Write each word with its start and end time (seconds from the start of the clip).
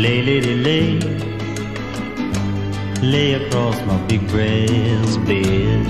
Lay, 0.00 0.22
lady, 0.22 0.54
lay, 0.54 0.98
lay 3.02 3.34
across 3.34 3.76
my 3.84 3.98
big 4.08 4.26
bed. 4.32 5.84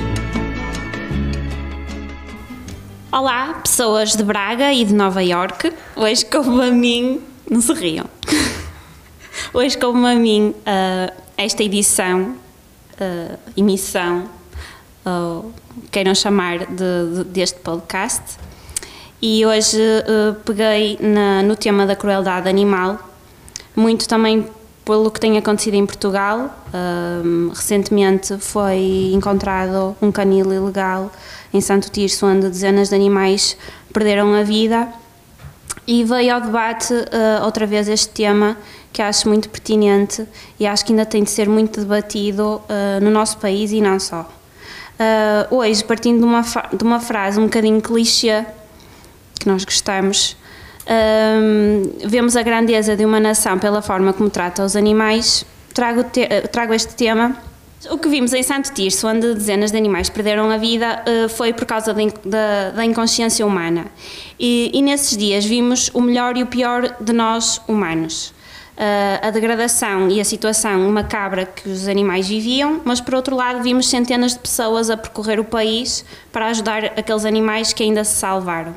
Olá, 3.13 3.60
pessoas 3.63 4.17
de 4.17 4.24
Braga 4.24 4.73
e 4.73 4.85
de 4.85 4.92
Nova 4.92 5.23
York. 5.23 5.73
Hoje, 5.95 6.24
como 6.24 6.60
a 6.60 6.73
mim, 6.73 7.21
não 7.49 7.60
se 7.60 7.73
riam. 7.73 8.06
Hoje, 9.54 9.78
como 9.78 10.04
a 10.04 10.17
mim, 10.17 10.56
uh, 10.58 11.15
esta 11.37 11.63
edição, 11.63 12.35
uh, 13.01 13.38
emissão, 13.56 14.29
ou 15.04 15.53
queiram 15.92 16.16
chamar 16.16 16.66
de, 16.66 17.15
de, 17.15 17.24
deste 17.27 17.61
podcast, 17.61 18.38
e 19.22 19.47
hoje 19.47 19.78
uh, 19.78 20.34
peguei 20.45 20.98
na, 21.00 21.45
no 21.45 21.55
tema 21.55 21.86
da 21.86 21.95
crueldade 21.95 22.48
animal, 22.48 23.09
muito 23.74 24.09
também 24.09 24.47
pelo 24.84 25.10
que 25.10 25.20
tem 25.20 25.38
acontecido 25.38 25.74
em 25.74 25.87
Portugal. 25.87 26.51
Uh, 26.74 27.51
recentemente 27.51 28.37
foi 28.38 29.12
encontrado 29.12 29.97
um 30.01 30.11
canil 30.11 30.52
ilegal 30.52 31.11
em 31.52 31.61
Santo 31.61 31.91
Tirso, 31.91 32.27
onde 32.27 32.48
dezenas 32.48 32.88
de 32.88 32.95
animais 32.95 33.56
perderam 33.92 34.34
a 34.34 34.42
vida. 34.42 34.88
E 35.87 36.05
veio 36.05 36.34
ao 36.34 36.41
debate 36.41 36.92
uh, 36.92 37.45
outra 37.45 37.66
vez 37.66 37.88
este 37.88 38.09
tema 38.09 38.56
que 38.92 39.01
acho 39.01 39.28
muito 39.28 39.48
pertinente 39.48 40.27
e 40.59 40.66
acho 40.66 40.84
que 40.84 40.92
ainda 40.92 41.06
tem 41.06 41.23
de 41.23 41.30
ser 41.30 41.48
muito 41.48 41.78
debatido 41.78 42.61
no 43.00 43.09
nosso 43.09 43.39
país 43.39 43.70
e 43.70 43.80
não 43.80 44.00
só. 44.00 44.28
hoje, 45.48 45.84
partindo 45.84 46.19
de 46.19 46.25
uma, 46.25 46.41
de 46.41 46.83
uma 46.83 46.98
frase 46.98 47.39
um 47.39 47.45
bocadinho 47.45 47.80
clichê, 47.80 48.45
que 49.39 49.48
nós 49.48 49.64
gostamos, 49.64 50.37
um, 50.89 52.09
vemos 52.09 52.36
a 52.36 52.42
grandeza 52.42 52.97
de 52.97 53.05
uma 53.05 53.20
nação 53.20 53.59
pela 53.59 53.83
forma 53.83 54.12
como 54.12 54.31
trata 54.31 54.64
os 54.64 54.75
animais, 54.75 55.45
trago, 55.75 56.05
te, 56.05 56.27
trago 56.50 56.72
este 56.72 56.95
tema. 56.95 57.37
O 57.91 57.97
que 57.97 58.09
vimos 58.09 58.34
em 58.34 58.42
Santo 58.42 58.72
Tirso, 58.75 59.09
onde 59.09 59.33
dezenas 59.34 59.70
de 59.70 59.78
animais 59.78 60.11
perderam 60.11 60.50
a 60.50 60.59
vida, 60.59 61.03
uh, 61.06 61.28
foi 61.31 61.53
por 61.53 61.64
causa 61.64 61.95
da, 61.95 62.84
inconsciência 62.84 63.47
humana. 63.47 63.87
E, 64.39 64.70
e, 64.75 64.83
nesses 64.83 65.17
dias 65.17 65.47
vimos 65.47 65.91
o 65.95 66.00
melhor 66.03 66.37
e 66.37 66.42
o 66.42 66.47
pior 66.47 66.94
de 67.00 67.12
nós 67.12 67.61
humanos. 67.67 68.34
Uh, 68.77 69.27
a 69.27 69.31
degradação 69.31 70.11
e 70.11 70.20
a 70.20 70.25
situação 70.25 70.91
macabra 70.91 71.47
que 71.47 71.69
os 71.69 71.89
animais 71.89 72.28
viviam, 72.28 72.83
mas 72.84 73.00
por 73.00 73.15
outro 73.15 73.34
lado 73.34 73.62
vimos 73.62 73.89
centenas 73.89 74.33
de 74.33 74.41
pessoas 74.41 74.91
a 74.91 74.97
percorrer 74.97 75.41
o 75.41 75.44
país 75.44 76.05
para 76.33 76.47
ajudar 76.48 76.84
aqueles 76.84 77.25
animais 77.25 77.72
que 77.72 77.83
ainda 77.83 78.05
se 78.05 78.15
salvaram. 78.15 78.75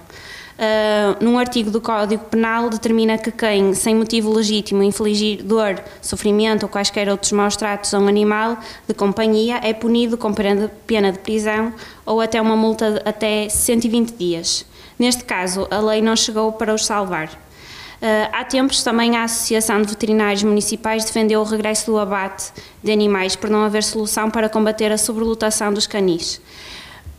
Uh, 0.54 1.24
num 1.24 1.40
artigo 1.40 1.72
do 1.72 1.82
Código 1.82 2.26
Penal 2.26 2.70
determina 2.70 3.18
que 3.18 3.32
quem, 3.32 3.74
sem 3.74 3.96
motivo 3.96 4.32
legítimo, 4.32 4.84
infligir 4.84 5.44
dor, 5.44 5.82
sofrimento 6.00 6.64
ou 6.64 6.70
quaisquer 6.70 7.10
outros 7.10 7.32
maus 7.32 7.56
tratos 7.56 7.92
a 7.94 8.00
um 8.00 8.08
animal 8.08 8.58
de 8.88 8.94
companhia 8.94 9.60
é 9.64 9.74
punido 9.74 10.16
com 10.16 10.32
pena 10.32 11.12
de 11.12 11.20
prisão 11.20 11.74
ou 12.06 12.22
até 12.22 12.40
uma 12.40 12.56
multa 12.56 12.92
de 12.92 13.02
até 13.04 13.50
120 13.50 14.12
dias. 14.12 14.66
Neste 15.00 15.24
caso, 15.24 15.68
a 15.72 15.80
lei 15.80 16.02
não 16.02 16.16
chegou 16.16 16.52
para 16.52 16.74
os 16.74 16.86
salvar. 16.86 17.30
Uh, 17.30 18.30
há 18.32 18.44
tempos 18.44 18.84
também 18.84 19.18
a 19.18 19.24
Associação 19.24 19.82
de 19.82 19.88
Veterinários 19.88 20.44
Municipais 20.44 21.06
defendeu 21.06 21.40
o 21.40 21.44
regresso 21.44 21.90
do 21.90 21.98
abate 21.98 22.52
de 22.84 22.92
animais 22.92 23.36
por 23.36 23.50
não 23.50 23.64
haver 23.64 23.82
solução 23.82 24.30
para 24.30 24.50
combater 24.50 24.92
a 24.92 24.98
sobrelotação 24.98 25.74
dos 25.74 25.88
canis. 25.88 26.40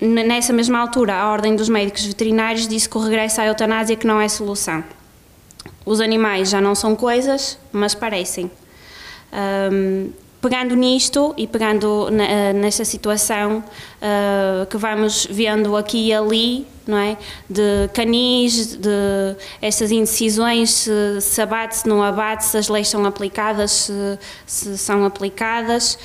Nessa 0.01 0.53
mesma 0.53 0.79
altura, 0.79 1.15
a 1.15 1.31
Ordem 1.31 1.55
dos 1.55 1.69
Médicos 1.69 2.05
Veterinários 2.05 2.67
disse 2.67 2.89
que 2.89 2.97
o 2.99 3.01
regresso 3.01 3.41
à 3.41 3.47
eutanásia 3.47 3.97
que 3.97 4.07
não 4.07 4.21
é 4.21 4.29
solução. 4.29 4.83
Os 5.87 6.01
animais 6.01 6.51
já 6.51 6.61
não 6.61 6.75
são 6.75 6.97
coisas, 6.97 7.59
mas 7.73 7.95
parecem. 7.95 8.51
Um, 9.33 10.11
pegando 10.45 10.77
nisto 10.77 11.33
e 11.39 11.47
pegando 11.47 12.09
eh, 12.11 12.53
nesta 12.53 12.85
situação 12.85 13.65
uh, 13.65 14.67
que 14.67 14.77
vamos 14.77 15.27
vendo 15.31 15.75
aqui 15.75 16.09
e 16.09 16.13
ali, 16.13 16.67
não 16.87 16.99
é? 16.99 17.17
De 17.49 17.89
canis, 17.95 18.77
de 18.77 19.37
estas 19.63 19.91
indecisões, 19.91 20.71
se, 20.71 21.21
se 21.23 21.41
abate, 21.41 21.79
se 21.79 21.89
não 21.89 22.03
abate, 22.03 22.45
se 22.45 22.59
as 22.59 22.69
leis 22.69 22.89
são 22.89 23.07
aplicadas, 23.07 23.71
se, 23.71 24.19
se 24.47 24.77
são 24.77 25.07
aplicadas. 25.07 25.99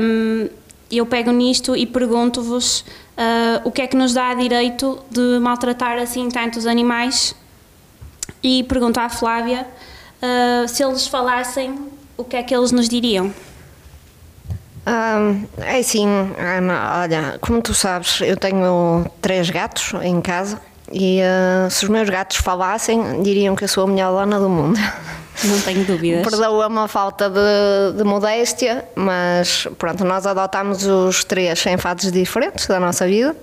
Um, 0.00 0.48
eu 0.90 1.04
pego 1.04 1.30
nisto 1.30 1.76
e 1.76 1.84
pergunto-vos 1.84 2.82
uh, 3.16 3.66
o 3.68 3.72
que 3.72 3.82
é 3.82 3.86
que 3.86 3.96
nos 3.96 4.14
dá 4.14 4.34
direito 4.34 4.98
de 5.10 5.38
maltratar 5.40 5.98
assim 5.98 6.28
tantos 6.28 6.66
animais 6.66 7.34
e 8.42 8.62
pergunto 8.64 9.00
à 9.00 9.08
Flávia 9.08 9.66
uh, 10.22 10.68
se 10.68 10.84
eles 10.84 11.06
falassem 11.06 11.90
o 12.16 12.24
que 12.24 12.36
é 12.36 12.42
que 12.42 12.54
eles 12.54 12.72
nos 12.72 12.88
diriam. 12.88 13.32
Um, 14.86 15.46
é 15.58 15.80
assim, 15.80 16.06
Ana, 16.38 17.00
olha, 17.00 17.38
como 17.40 17.60
tu 17.60 17.74
sabes, 17.74 18.20
eu 18.20 18.36
tenho 18.36 19.04
três 19.20 19.50
gatos 19.50 19.94
em 20.00 20.20
casa 20.20 20.60
e 20.92 21.20
uh, 21.20 21.68
se 21.70 21.84
os 21.84 21.90
meus 21.90 22.08
gatos 22.08 22.36
falassem, 22.36 23.20
diriam 23.22 23.56
que 23.56 23.64
eu 23.64 23.68
sou 23.68 23.84
a 23.84 23.86
melhor 23.88 24.12
dona 24.12 24.38
do 24.38 24.48
mundo. 24.48 24.78
Não 25.44 25.60
tenho 25.60 25.84
dúvidas. 25.84 26.22
Perdoa-me 26.22 26.78
a 26.78 26.88
falta 26.88 27.28
de, 27.28 27.98
de, 27.98 28.04
modéstia, 28.04 28.84
mas 28.94 29.68
pronto, 29.78 30.04
nós 30.04 30.26
adotámos 30.26 30.86
os 30.86 31.24
três 31.24 31.64
em 31.66 31.76
fases 31.76 32.10
diferentes 32.10 32.66
da 32.66 32.80
nossa 32.80 33.06
vida. 33.06 33.36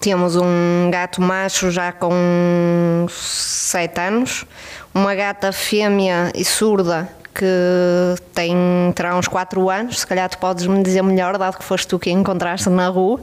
Tínhamos 0.00 0.36
um 0.36 0.90
gato 0.90 1.20
macho 1.20 1.70
já 1.70 1.92
com 1.92 3.06
sete 3.10 4.00
anos, 4.00 4.44
uma 4.94 5.14
gata 5.14 5.50
fêmea 5.50 6.30
e 6.34 6.44
surda 6.44 7.08
que 7.34 8.22
tem, 8.34 8.54
terá 8.94 9.16
uns 9.16 9.26
quatro 9.26 9.68
anos, 9.70 10.00
se 10.00 10.06
calhar 10.06 10.28
tu 10.28 10.38
podes 10.38 10.66
me 10.66 10.82
dizer 10.82 11.02
melhor, 11.02 11.38
dado 11.38 11.56
que 11.56 11.64
foste 11.64 11.88
tu 11.88 11.98
que 11.98 12.10
encontraste 12.10 12.68
na 12.68 12.88
rua. 12.88 13.20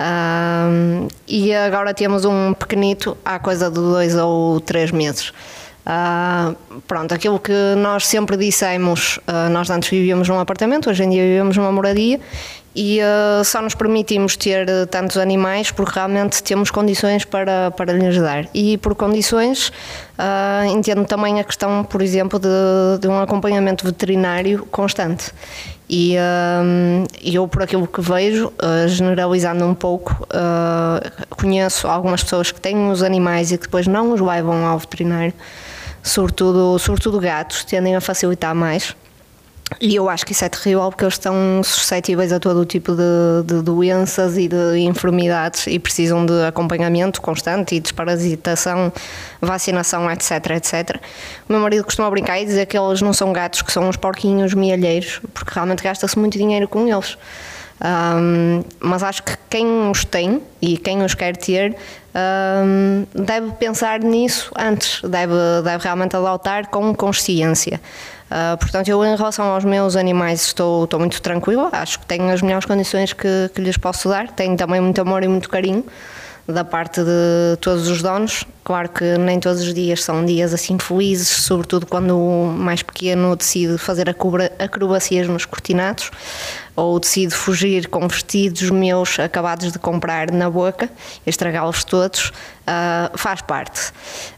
Um, 0.00 1.08
e 1.28 1.54
agora 1.54 1.92
temos 1.92 2.24
um 2.24 2.54
pequenito 2.54 3.16
há 3.22 3.38
coisa 3.38 3.68
de 3.68 3.74
dois 3.74 4.14
ou 4.14 4.58
três 4.60 4.90
meses. 4.90 5.32
Uh, 5.80 6.80
pronto, 6.86 7.14
aquilo 7.14 7.38
que 7.38 7.52
nós 7.76 8.06
sempre 8.06 8.36
dissemos, 8.36 9.18
uh, 9.26 9.48
nós 9.50 9.70
antes 9.70 9.88
vivíamos 9.88 10.28
num 10.28 10.38
apartamento, 10.38 10.90
hoje 10.90 11.02
em 11.04 11.10
dia 11.10 11.22
vivemos 11.22 11.56
numa 11.56 11.72
moradia 11.72 12.20
e 12.76 13.00
uh, 13.00 13.42
só 13.44 13.62
nos 13.62 13.74
permitimos 13.74 14.36
ter 14.36 14.66
tantos 14.88 15.16
animais 15.16 15.70
porque 15.70 15.92
realmente 15.94 16.42
temos 16.42 16.70
condições 16.70 17.24
para, 17.24 17.70
para 17.70 17.92
lhes 17.92 18.20
dar. 18.20 18.46
E 18.54 18.76
por 18.78 18.94
condições 18.94 19.72
entendo 20.70 21.06
também 21.06 21.40
a 21.40 21.44
questão, 21.44 21.82
por 21.82 22.02
exemplo, 22.02 22.38
de, 22.38 22.48
de 23.00 23.08
um 23.08 23.18
acompanhamento 23.18 23.86
veterinário 23.86 24.66
constante. 24.66 25.32
E 25.88 26.14
eu, 27.24 27.48
por 27.48 27.62
aquilo 27.62 27.86
que 27.88 28.02
vejo, 28.02 28.52
generalizando 28.86 29.64
um 29.64 29.74
pouco, 29.74 30.28
conheço 31.30 31.88
algumas 31.88 32.22
pessoas 32.22 32.52
que 32.52 32.60
têm 32.60 32.90
os 32.90 33.02
animais 33.02 33.50
e 33.50 33.56
que 33.56 33.64
depois 33.64 33.86
não 33.86 34.12
os 34.12 34.20
levam 34.20 34.66
ao 34.66 34.78
veterinário 34.78 35.32
sobretudo, 36.02 36.78
sobretudo 36.78 37.20
gatos, 37.20 37.64
tendem 37.64 37.96
a 37.96 38.00
facilitar 38.00 38.54
mais. 38.54 38.94
E 39.80 39.94
eu 39.94 40.08
acho 40.08 40.26
que 40.26 40.32
isso 40.32 40.44
é 40.44 40.48
terrível 40.48 40.88
porque 40.90 41.04
eles 41.04 41.14
estão 41.14 41.62
suscetíveis 41.62 42.32
a 42.32 42.40
todo 42.40 42.64
tipo 42.64 42.92
de, 42.92 43.44
de, 43.44 43.62
doenças 43.62 44.36
e 44.36 44.48
de 44.48 44.78
enfermidades 44.78 45.68
e 45.68 45.78
precisam 45.78 46.26
de 46.26 46.42
acompanhamento 46.44 47.20
constante 47.20 47.76
e 47.76 47.80
desparasitação, 47.80 48.92
vacinação, 49.40 50.10
etc, 50.10 50.50
etc. 50.56 51.00
O 51.48 51.52
meu 51.52 51.60
marido 51.60 51.84
costuma 51.84 52.10
brincar 52.10 52.40
e 52.40 52.44
dizer 52.44 52.66
que 52.66 52.76
eles 52.76 53.00
não 53.00 53.12
são 53.12 53.32
gatos, 53.32 53.62
que 53.62 53.70
são 53.70 53.88
uns 53.88 53.96
porquinhos 53.96 54.54
mielheiros, 54.54 55.20
porque 55.32 55.52
realmente 55.54 55.84
gasta-se 55.84 56.18
muito 56.18 56.36
dinheiro 56.36 56.66
com 56.66 56.88
eles. 56.88 57.16
Um, 57.82 58.62
mas 58.78 59.02
acho 59.02 59.22
que 59.22 59.32
quem 59.48 59.88
os 59.88 60.04
tem 60.04 60.42
e 60.60 60.76
quem 60.76 61.02
os 61.02 61.14
quer 61.14 61.34
ter 61.36 61.74
um, 62.14 63.06
deve 63.14 63.52
pensar 63.52 64.00
nisso 64.00 64.50
antes, 64.58 65.00
deve, 65.02 65.34
deve 65.62 65.84
realmente 65.84 66.16
adotar 66.16 66.68
com 66.68 66.94
consciência. 66.94 67.80
Uh, 68.30 68.56
portanto, 68.58 68.88
eu 68.88 69.04
em 69.04 69.16
relação 69.16 69.46
aos 69.46 69.64
meus 69.64 69.96
animais 69.96 70.42
estou, 70.42 70.84
estou 70.84 71.00
muito 71.00 71.20
tranquila, 71.20 71.68
acho 71.72 71.98
que 71.98 72.06
tenho 72.06 72.30
as 72.30 72.42
melhores 72.42 72.64
condições 72.64 73.12
que, 73.12 73.50
que 73.54 73.60
lhes 73.60 73.76
posso 73.76 74.08
dar, 74.08 74.28
tenho 74.28 74.56
também 74.56 74.80
muito 74.80 75.00
amor 75.00 75.24
e 75.24 75.28
muito 75.28 75.48
carinho 75.48 75.84
da 76.52 76.64
parte 76.64 77.02
de 77.02 77.56
todos 77.60 77.88
os 77.88 78.02
donos. 78.02 78.44
Claro 78.64 78.88
que 78.88 79.16
nem 79.18 79.40
todos 79.40 79.62
os 79.62 79.74
dias 79.74 80.04
são 80.04 80.24
dias 80.24 80.54
assim 80.54 80.78
felizes, 80.78 81.28
sobretudo 81.28 81.86
quando 81.86 82.18
o 82.18 82.46
mais 82.46 82.82
pequeno 82.82 83.34
decide 83.34 83.78
fazer 83.78 84.14
acrobacias 84.58 85.26
nos 85.26 85.44
cortinados 85.44 86.10
ou 86.76 86.98
decide 86.98 87.34
fugir 87.34 87.88
com 87.88 88.06
vestidos 88.06 88.70
meus 88.70 89.18
acabados 89.18 89.72
de 89.72 89.78
comprar 89.78 90.30
na 90.30 90.48
boca 90.48 90.88
estragá-los 91.26 91.84
todos, 91.84 92.28
uh, 92.28 93.16
faz 93.18 93.42
parte. 93.42 93.90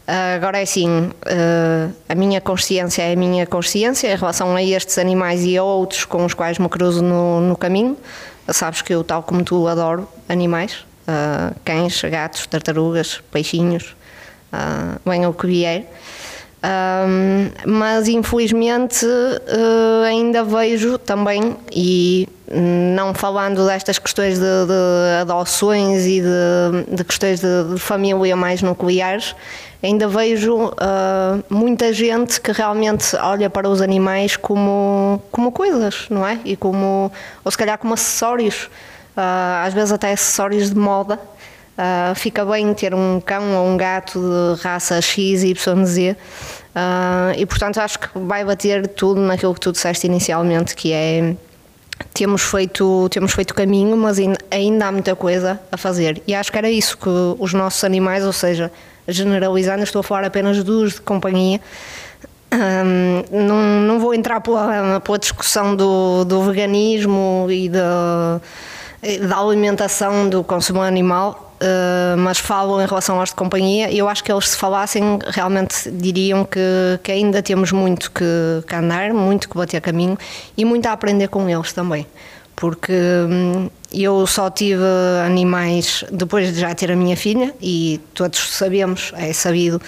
Uh, 0.07 0.35
agora 0.35 0.59
é 0.59 0.63
assim, 0.63 0.89
uh, 0.89 1.93
a 2.09 2.15
minha 2.15 2.41
consciência 2.41 3.03
é 3.03 3.13
a 3.13 3.15
minha 3.15 3.45
consciência 3.45 4.11
em 4.11 4.17
relação 4.17 4.55
a 4.55 4.63
estes 4.63 4.97
animais 4.97 5.43
e 5.45 5.57
a 5.57 5.63
outros 5.63 6.05
com 6.05 6.25
os 6.25 6.33
quais 6.33 6.57
me 6.57 6.67
cruzo 6.67 7.01
no, 7.01 7.39
no 7.39 7.55
caminho. 7.55 7.97
Sabes 8.49 8.81
que 8.81 8.93
eu, 8.93 9.03
tal 9.03 9.23
como 9.23 9.43
tu, 9.43 9.67
adoro 9.67 10.07
animais, 10.27 10.85
cães, 11.63 12.01
gatos, 12.01 12.47
tartarugas, 12.47 13.21
peixinhos, 13.31 13.95
uh, 14.53 14.99
venha 15.05 15.29
o 15.29 15.33
que 15.33 15.47
vier. 15.47 15.85
Um, 16.63 17.51
mas 17.69 18.07
infelizmente 18.07 19.05
uh, 19.05 20.03
ainda 20.07 20.45
vejo 20.45 20.97
também, 20.97 21.57
e 21.69 22.25
não 22.95 23.13
falando 23.13 23.65
destas 23.65 23.99
questões 23.99 24.39
de, 24.39 24.45
de 24.45 25.21
adoções 25.21 26.05
e 26.05 26.21
de, 26.21 26.95
de 26.95 27.03
questões 27.03 27.41
de, 27.41 27.73
de, 27.73 27.79
família 27.79 28.33
mais 28.37 28.61
nucleares, 28.61 29.35
ainda 29.83 30.07
vejo 30.07 30.67
uh, 30.67 31.43
muita 31.49 31.91
gente 31.91 32.39
que 32.39 32.53
realmente 32.53 33.13
olha 33.17 33.49
para 33.49 33.67
os 33.67 33.81
animais 33.81 34.37
como, 34.37 35.21
como 35.33 35.51
coisas, 35.51 36.05
não 36.09 36.25
é? 36.25 36.39
E 36.45 36.55
como, 36.55 37.11
ou 37.43 37.51
se 37.51 37.57
calhar 37.57 37.77
como 37.77 37.93
acessórios, 37.93 38.63
uh, 38.65 38.92
às 39.15 39.73
vezes 39.73 39.91
até 39.91 40.11
acessórios 40.11 40.69
de 40.69 40.77
moda. 40.77 41.19
Uh, 41.73 42.13
fica 42.13 42.45
bem 42.45 42.71
ter 42.73 42.93
um 42.93 43.19
cão 43.19 43.55
ou 43.55 43.67
um 43.67 43.75
gato 43.75 44.19
de 44.19 44.61
raça 44.61 45.01
X, 45.01 45.43
Y, 45.43 45.85
Z. 45.85 46.15
Uh, 46.75 47.33
e 47.37 47.45
portanto 47.45 47.79
acho 47.79 47.99
que 47.99 48.07
vai 48.13 48.45
bater 48.45 48.87
tudo 48.87 49.19
naquilo 49.21 49.53
que 49.55 49.59
tu 49.59 49.71
disseste 49.71 50.05
inicialmente, 50.05 50.75
que 50.75 50.93
é 50.93 51.35
temos 52.13 52.41
feito, 52.43 53.07
temos 53.09 53.33
feito 53.33 53.53
caminho, 53.53 53.95
mas 53.97 54.17
ainda 54.51 54.87
há 54.87 54.91
muita 54.91 55.15
coisa 55.15 55.59
a 55.71 55.77
fazer. 55.77 56.21
E 56.27 56.35
acho 56.35 56.51
que 56.51 56.57
era 56.57 56.69
isso 56.69 56.97
que 56.97 57.09
os 57.39 57.53
nossos 57.53 57.83
animais, 57.83 58.25
ou 58.25 58.33
seja, 58.33 58.71
generalizando, 59.07 59.83
estou 59.83 59.99
a 59.99 60.03
falar 60.03 60.25
apenas 60.25 60.63
dos 60.63 60.93
de 60.93 61.01
companhia, 61.01 61.59
um, 62.53 63.45
não, 63.45 63.61
não 63.81 63.99
vou 63.99 64.13
entrar 64.13 64.41
pela, 64.41 64.99
pela 64.99 65.17
discussão 65.17 65.75
do, 65.75 66.23
do 66.23 66.43
veganismo 66.43 67.47
e 67.49 67.67
da, 67.67 68.39
da 69.27 69.37
alimentação 69.37 70.29
do 70.29 70.43
consumo 70.43 70.81
animal, 70.81 71.49
Uh, 71.63 72.17
mas 72.17 72.39
falo 72.39 72.81
em 72.81 72.85
relação 72.85 73.21
aos 73.21 73.29
de 73.29 73.35
companhia, 73.35 73.89
eu 73.89 74.09
acho 74.09 74.21
que 74.21 74.29
eles 74.29 74.49
se 74.49 74.57
falassem 74.57 75.17
realmente 75.27 75.89
diriam 75.89 76.43
que, 76.43 76.59
que 77.01 77.09
ainda 77.09 77.41
temos 77.41 77.71
muito 77.71 78.11
que, 78.11 78.25
que 78.67 78.75
andar, 78.75 79.13
muito 79.13 79.47
que 79.47 79.55
bater 79.55 79.79
caminho 79.79 80.17
e 80.57 80.65
muito 80.65 80.87
a 80.87 80.91
aprender 80.91 81.29
com 81.29 81.47
eles 81.47 81.71
também. 81.71 82.05
Porque 82.53 82.91
hum, 82.91 83.69
eu 83.93 84.27
só 84.27 84.49
tive 84.49 84.83
animais 85.25 86.03
depois 86.11 86.53
de 86.53 86.59
já 86.59 86.75
ter 86.75 86.91
a 86.91 86.97
minha 86.97 87.15
filha 87.15 87.53
e 87.61 88.01
todos 88.13 88.39
sabemos, 88.39 89.13
é 89.15 89.31
sabido, 89.31 89.81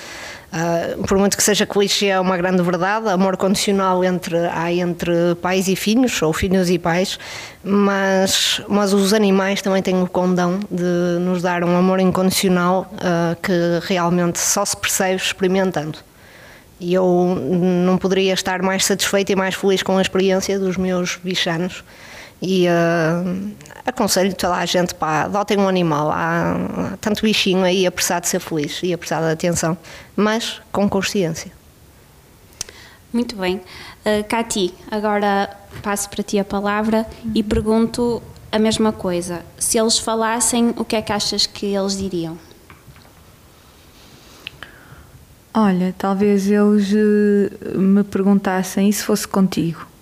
Uh, 0.56 1.06
por 1.06 1.18
muito 1.18 1.36
que 1.36 1.44
seja 1.44 1.66
clichê, 1.66 2.06
é 2.06 2.20
uma 2.20 2.38
grande 2.38 2.64
verdade. 2.64 3.10
Amor 3.10 3.36
condicional 3.36 4.02
entre, 4.06 4.38
há 4.38 4.72
entre 4.72 5.36
pais 5.42 5.68
e 5.68 5.76
filhos, 5.76 6.22
ou 6.22 6.32
filhos 6.32 6.70
e 6.70 6.80
pais, 6.80 7.20
mas, 7.62 8.62
mas 8.70 8.94
os 8.94 9.14
animais 9.14 9.62
também 9.62 9.84
têm 9.84 10.02
o 10.02 10.08
condão 10.08 10.62
de 10.72 11.20
nos 11.20 11.42
dar 11.42 11.62
um 11.66 11.76
amor 11.76 12.00
incondicional 12.00 12.90
uh, 12.94 13.36
que 13.42 13.52
realmente 13.86 14.40
só 14.40 14.64
se 14.64 14.78
percebe 14.78 15.18
experimentando. 15.18 16.00
E 16.80 16.94
eu 16.94 17.38
não 17.86 17.98
poderia 17.98 18.34
estar 18.34 18.62
mais 18.62 18.86
satisfeita 18.86 19.34
e 19.34 19.36
mais 19.36 19.56
feliz 19.56 19.84
com 19.84 19.98
a 19.98 20.02
experiência 20.02 20.58
dos 20.58 20.78
meus 20.78 21.20
bichanos 21.22 21.84
e 22.42 22.68
uh, 22.68 23.52
aconselho 23.86 24.34
toda 24.36 24.56
a 24.56 24.66
gente, 24.66 24.94
pá, 24.94 25.24
adotem 25.24 25.58
um 25.58 25.68
animal. 25.68 26.12
Há 26.12 26.98
tanto 27.00 27.22
bichinho 27.22 27.64
aí 27.64 27.86
a 27.86 27.92
precisar 27.92 28.20
de 28.20 28.28
ser 28.28 28.40
feliz 28.40 28.82
e 28.84 28.94
a 28.94 28.98
precisar 28.98 29.22
de 29.22 29.32
atenção, 29.32 29.78
mas 30.16 30.62
com 30.72 30.90
consciência. 30.90 31.52
Muito 33.12 33.36
bem. 33.36 33.62
Uh, 34.06 34.24
Cati, 34.28 34.74
agora 34.92 35.50
passo 35.82 36.10
para 36.10 36.22
ti 36.22 36.38
a 36.38 36.44
palavra 36.46 37.08
e 37.34 37.42
pergunto 37.42 38.22
a 38.52 38.60
mesma 38.60 38.92
coisa. 38.92 39.46
Se 39.58 39.78
eles 39.78 39.98
falassem, 39.98 40.74
o 40.78 40.84
que 40.84 40.96
é 40.96 41.02
que 41.02 41.14
achas 41.14 41.46
que 41.46 41.68
eles 41.68 41.98
diriam? 41.98 42.38
Olha, 45.54 45.96
talvez 45.98 46.48
eles 46.48 46.92
uh, 46.92 47.80
me 47.80 48.04
perguntassem 48.04 48.90
e 48.90 48.94
se 48.94 49.04
fosse 49.04 49.26
contigo? 49.26 49.95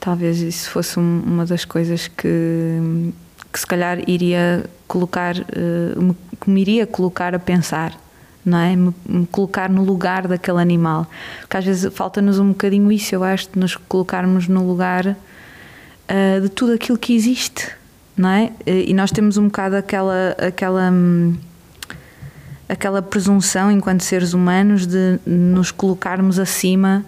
Talvez 0.00 0.40
isso 0.40 0.70
fosse 0.70 0.98
uma 0.98 1.44
das 1.44 1.66
coisas 1.66 2.08
que, 2.08 3.12
que 3.52 3.60
se 3.60 3.66
calhar 3.66 3.98
iria 4.08 4.64
colocar, 4.88 5.36
uh, 5.36 6.16
que 6.40 6.48
me 6.50 6.62
iria 6.62 6.86
colocar 6.86 7.34
a 7.34 7.38
pensar, 7.38 7.92
não 8.42 8.58
é? 8.58 8.74
Me, 8.74 8.94
me, 9.06 9.26
colocar 9.26 9.68
no 9.68 9.84
lugar 9.84 10.26
daquele 10.26 10.58
animal. 10.58 11.06
Porque 11.40 11.58
às 11.58 11.64
vezes 11.66 11.92
falta-nos 11.92 12.38
um 12.38 12.48
bocadinho 12.48 12.90
isso, 12.90 13.14
eu 13.14 13.22
acho, 13.22 13.50
de 13.52 13.58
nos 13.58 13.76
colocarmos 13.76 14.48
no 14.48 14.66
lugar 14.66 15.06
uh, 15.06 16.40
de 16.40 16.48
tudo 16.48 16.72
aquilo 16.72 16.96
que 16.96 17.14
existe, 17.14 17.68
não 18.16 18.30
é? 18.30 18.52
E 18.66 18.94
nós 18.94 19.10
temos 19.10 19.36
um 19.36 19.44
bocado 19.44 19.76
aquela. 19.76 20.34
aquela 20.38 20.90
hum, 20.90 21.36
aquela 22.70 23.02
presunção 23.02 23.68
enquanto 23.68 24.02
seres 24.02 24.32
humanos 24.32 24.86
de 24.86 25.18
nos 25.26 25.72
colocarmos 25.72 26.38
acima 26.38 27.04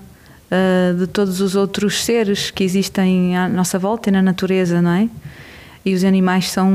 uh, 0.53 0.95
de 0.95 1.07
todos 1.07 1.41
os 1.41 1.57
outros 1.57 2.05
seres 2.05 2.51
que 2.51 2.63
existem 2.63 3.37
à 3.37 3.49
nossa 3.49 3.79
volta 3.79 4.11
e 4.11 4.13
na 4.13 4.21
natureza, 4.21 4.83
não 4.83 4.91
é? 4.91 5.09
E 5.85 5.95
os 5.95 6.05
animais 6.05 6.49
são, 6.49 6.71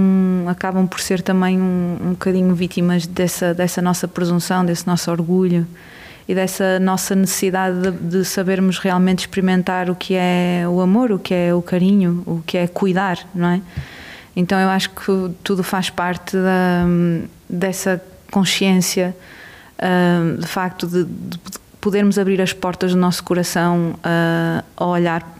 acabam 0.47 0.85
por 0.85 1.00
ser 1.00 1.21
também 1.21 1.62
um, 1.62 1.97
um 2.01 2.09
bocadinho 2.09 2.53
vítimas 2.53 3.07
dessa, 3.07 3.53
dessa 3.53 3.81
nossa 3.81 4.07
presunção, 4.07 4.65
desse 4.65 4.85
nosso 4.85 5.09
orgulho 5.09 5.65
e 6.27 6.35
dessa 6.35 6.77
nossa 6.77 7.15
necessidade 7.15 7.79
de, 7.79 7.91
de, 7.91 8.25
sabermos 8.25 8.79
realmente 8.79 9.19
experimentar 9.19 9.89
o 9.89 9.95
que 9.95 10.13
é 10.13 10.65
o 10.68 10.81
amor, 10.81 11.13
o 11.13 11.19
que 11.19 11.33
é 11.33 11.53
o 11.53 11.62
carinho, 11.62 12.21
o 12.25 12.44
que 12.45 12.57
é 12.57 12.68
cuidar, 12.68 13.18
não 13.33 13.47
é? 13.47 13.62
Então 14.35 14.59
eu 14.59 14.68
acho 14.68 14.89
que 14.89 15.31
tudo 15.41 15.63
faz 15.63 15.89
parte 15.89 16.35
da, 16.35 16.85
dessa 17.50 18.01
consciência, 18.29 19.15
uh, 19.79 20.38
de 20.38 20.47
facto, 20.47 20.85
de, 20.85 21.06
de, 21.06 21.39
podermos 21.88 22.19
abrir 22.19 22.42
as 22.42 22.51
portas 22.51 22.92
do 22.92 22.98
nosso 22.98 23.24
coração 23.24 23.95
uh, 24.00 24.63
a 24.75 24.86
olhar 24.86 25.39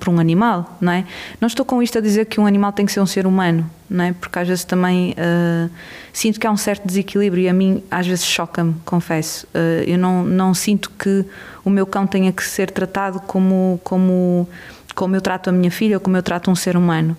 por 0.00 0.08
um 0.08 0.18
animal, 0.18 0.76
não 0.80 0.90
é? 0.90 1.04
Não 1.40 1.46
estou 1.46 1.64
com 1.64 1.80
isto 1.80 1.98
a 1.98 2.00
dizer 2.00 2.24
que 2.24 2.40
um 2.40 2.46
animal 2.46 2.72
tem 2.72 2.84
que 2.84 2.90
ser 2.90 2.98
um 2.98 3.06
ser 3.06 3.28
humano, 3.28 3.70
não 3.88 4.06
é? 4.06 4.12
Porque 4.12 4.36
às 4.40 4.48
vezes 4.48 4.64
também 4.64 5.12
uh, 5.12 5.70
sinto 6.12 6.40
que 6.40 6.48
há 6.48 6.50
um 6.50 6.56
certo 6.56 6.84
desequilíbrio 6.84 7.44
e 7.44 7.48
a 7.48 7.52
mim 7.52 7.80
às 7.88 8.08
vezes 8.08 8.24
choca-me, 8.24 8.74
confesso. 8.84 9.46
Uh, 9.54 9.84
eu 9.86 9.96
não, 9.96 10.24
não 10.24 10.52
sinto 10.52 10.90
que 10.98 11.24
o 11.64 11.70
meu 11.70 11.86
cão 11.86 12.08
tenha 12.08 12.32
que 12.32 12.42
ser 12.42 12.68
tratado 12.72 13.20
como, 13.20 13.80
como, 13.84 14.48
como 14.96 15.14
eu 15.14 15.20
trato 15.20 15.48
a 15.48 15.52
minha 15.52 15.70
filha 15.70 15.94
ou 15.96 16.00
como 16.00 16.16
eu 16.16 16.24
trato 16.24 16.50
um 16.50 16.56
ser 16.56 16.76
humano 16.76 17.16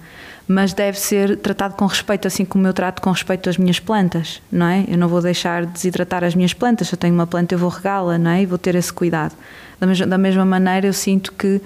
mas 0.48 0.74
deve 0.74 1.00
ser 1.00 1.38
tratado 1.38 1.75
com 1.75 1.86
respeito, 1.86 2.28
assim 2.28 2.44
como 2.44 2.68
eu 2.68 2.74
trato 2.74 3.01
com 3.01 3.12
respeito 3.12 3.50
as 3.50 3.57
minhas 3.57 3.80
plantas, 3.80 4.42
não 4.51 4.66
é? 4.66 4.86
Eu 4.88 4.98
não 4.98 5.07
vou 5.07 5.22
deixar 5.22 5.66
de 5.66 5.71
desidratar 5.71 6.23
as 6.23 6.35
minhas 6.35 6.54
plantas, 6.54 6.90
se 6.90 6.95
eu 6.95 6.97
tenho 6.97 7.14
uma 7.14 7.28
planta 7.28 7.56
eu 7.56 7.59
vou 7.59 7.69
regá-la, 7.69 8.18
não 8.18 8.31
é? 8.31 8.42
E 8.42 8.45
vou 8.45 8.57
ter 8.57 8.76
esse 8.76 8.92
cuidado. 8.92 9.33
Da 9.80 9.88
mesma, 9.88 10.07
da 10.07 10.18
mesma 10.18 10.45
maneira 10.45 10.88
eu 10.88 10.94
sinto 10.94 11.31
que 11.33 11.62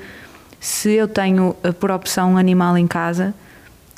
se 0.59 0.91
eu 0.93 1.07
tenho 1.07 1.55
eh, 1.63 1.71
por 1.71 1.91
opção 1.91 2.33
um 2.33 2.37
animal 2.37 2.77
em 2.77 2.87
casa, 2.87 3.33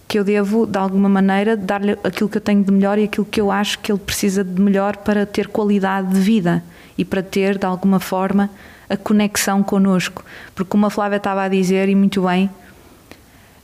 que 0.07 0.17
eu 0.17 0.23
devo, 0.23 0.65
de 0.65 0.77
alguma 0.77 1.07
maneira, 1.07 1.55
dar-lhe 1.55 1.97
aquilo 2.03 2.29
que 2.29 2.37
eu 2.37 2.41
tenho 2.41 2.63
de 2.63 2.71
melhor 2.71 2.97
e 2.97 3.03
aquilo 3.03 3.25
que 3.25 3.39
eu 3.39 3.51
acho 3.51 3.77
que 3.79 3.91
ele 3.91 3.99
precisa 3.99 4.43
de 4.43 4.59
melhor 4.59 4.97
para 4.97 5.25
ter 5.25 5.47
qualidade 5.47 6.09
de 6.09 6.19
vida 6.19 6.63
e 6.97 7.05
para 7.05 7.21
ter, 7.21 7.57
de 7.57 7.65
alguma 7.65 7.99
forma, 7.99 8.49
a 8.89 8.97
conexão 8.97 9.61
connosco. 9.61 10.25
Porque, 10.55 10.69
como 10.69 10.87
a 10.87 10.89
Flávia 10.89 11.17
estava 11.17 11.43
a 11.43 11.47
dizer, 11.47 11.87
e 11.89 11.95
muito 11.95 12.23
bem, 12.23 12.49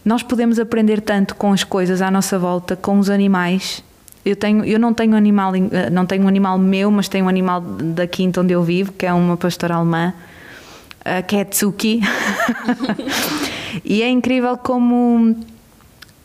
nós 0.05 0.23
podemos 0.23 0.59
aprender 0.59 1.01
tanto 1.01 1.35
com 1.35 1.51
as 1.51 1.63
coisas 1.63 2.01
à 2.01 2.09
nossa 2.09 2.39
volta, 2.39 2.75
com 2.75 2.99
os 2.99 3.09
animais. 3.09 3.83
Eu, 4.23 4.35
tenho, 4.35 4.63
eu 4.63 4.79
não 4.79 4.93
tenho 4.93 5.15
animal, 5.15 5.53
eh, 5.55 5.89
não 5.89 6.05
tenho 6.05 6.23
um 6.23 6.27
animal 6.27 6.57
meu, 6.57 6.89
mas 6.91 7.09
tenho 7.09 7.25
um 7.25 7.29
animal 7.29 7.59
da 7.59 8.07
quinta 8.07 8.39
onde 8.41 8.53
eu 8.53 8.63
vivo, 8.63 8.93
que 8.93 9.05
é 9.05 9.11
uma 9.11 9.35
pastora 9.35 9.75
alemã, 9.75 10.13
que 11.27 11.35
é 11.35 11.43
Tsuki. 11.43 12.01
e 13.83 14.01
é 14.01 14.09
incrível 14.09 14.57
como 14.57 15.35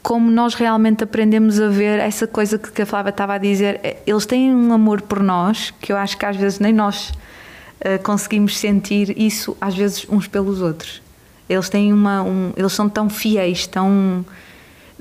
como 0.02 0.30
nós 0.30 0.54
realmente 0.54 1.04
aprendemos 1.04 1.60
a 1.60 1.68
ver 1.68 1.98
essa 2.00 2.26
coisa 2.26 2.58
que 2.58 2.82
a 2.82 2.86
Flávia 2.86 3.10
estava 3.10 3.34
a 3.34 3.38
dizer. 3.38 3.80
Eh, 3.82 3.96
eles 4.06 4.26
têm 4.26 4.54
um 4.54 4.72
amor 4.72 5.02
por 5.02 5.22
nós 5.22 5.72
que 5.80 5.92
eu 5.92 5.96
acho 5.96 6.16
que 6.16 6.24
às 6.24 6.36
vezes 6.36 6.58
nem 6.58 6.72
nós 6.72 7.10
uh, 7.10 8.02
conseguimos 8.02 8.58
sentir 8.58 9.16
isso, 9.20 9.56
às 9.60 9.76
vezes, 9.76 10.06
uns 10.08 10.26
pelos 10.26 10.60
outros. 10.62 11.02
Eles 11.50 11.68
têm 11.68 11.92
uma. 11.92 12.22
Um, 12.22 12.52
eles 12.56 12.72
são 12.72 12.88
tão 12.88 13.10
fiéis, 13.10 13.66
tão. 13.66 14.24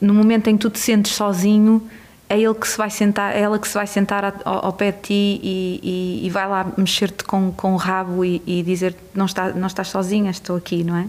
No 0.02 0.14
momento 0.14 0.48
em 0.48 0.58
que 0.58 0.62
tu 0.62 0.70
te 0.70 0.80
sentes 0.80 1.14
sozinho, 1.14 1.88
é 2.28 2.40
ele 2.40 2.54
que 2.56 2.68
se 2.68 2.78
vai 2.78 2.90
sentar, 2.90 3.36
é 3.36 3.42
ela 3.42 3.60
que 3.60 3.68
se 3.68 3.74
vai 3.74 3.86
sentar 3.86 4.24
ao, 4.46 4.66
ao 4.66 4.74
pé 4.74 4.92
de 4.92 5.00
ti 5.02 5.40
e, 5.44 5.80
e, 6.22 6.28
e 6.28 6.30
vai 6.30 6.48
lá 6.48 6.72
mexer-te 6.78 7.24
com, 7.24 7.52
com 7.52 7.74
o 7.74 7.76
rabo 7.76 8.24
e, 8.24 8.42
e, 8.48 8.64
dizer 8.64 8.96
não, 9.14 9.26
está, 9.26 9.50
não 9.50 9.68
estás 9.68 9.90
sozinha, 9.90 10.32
estou 10.32 10.56
aqui, 10.56 10.84
não 10.84 10.96
é? 10.96 11.08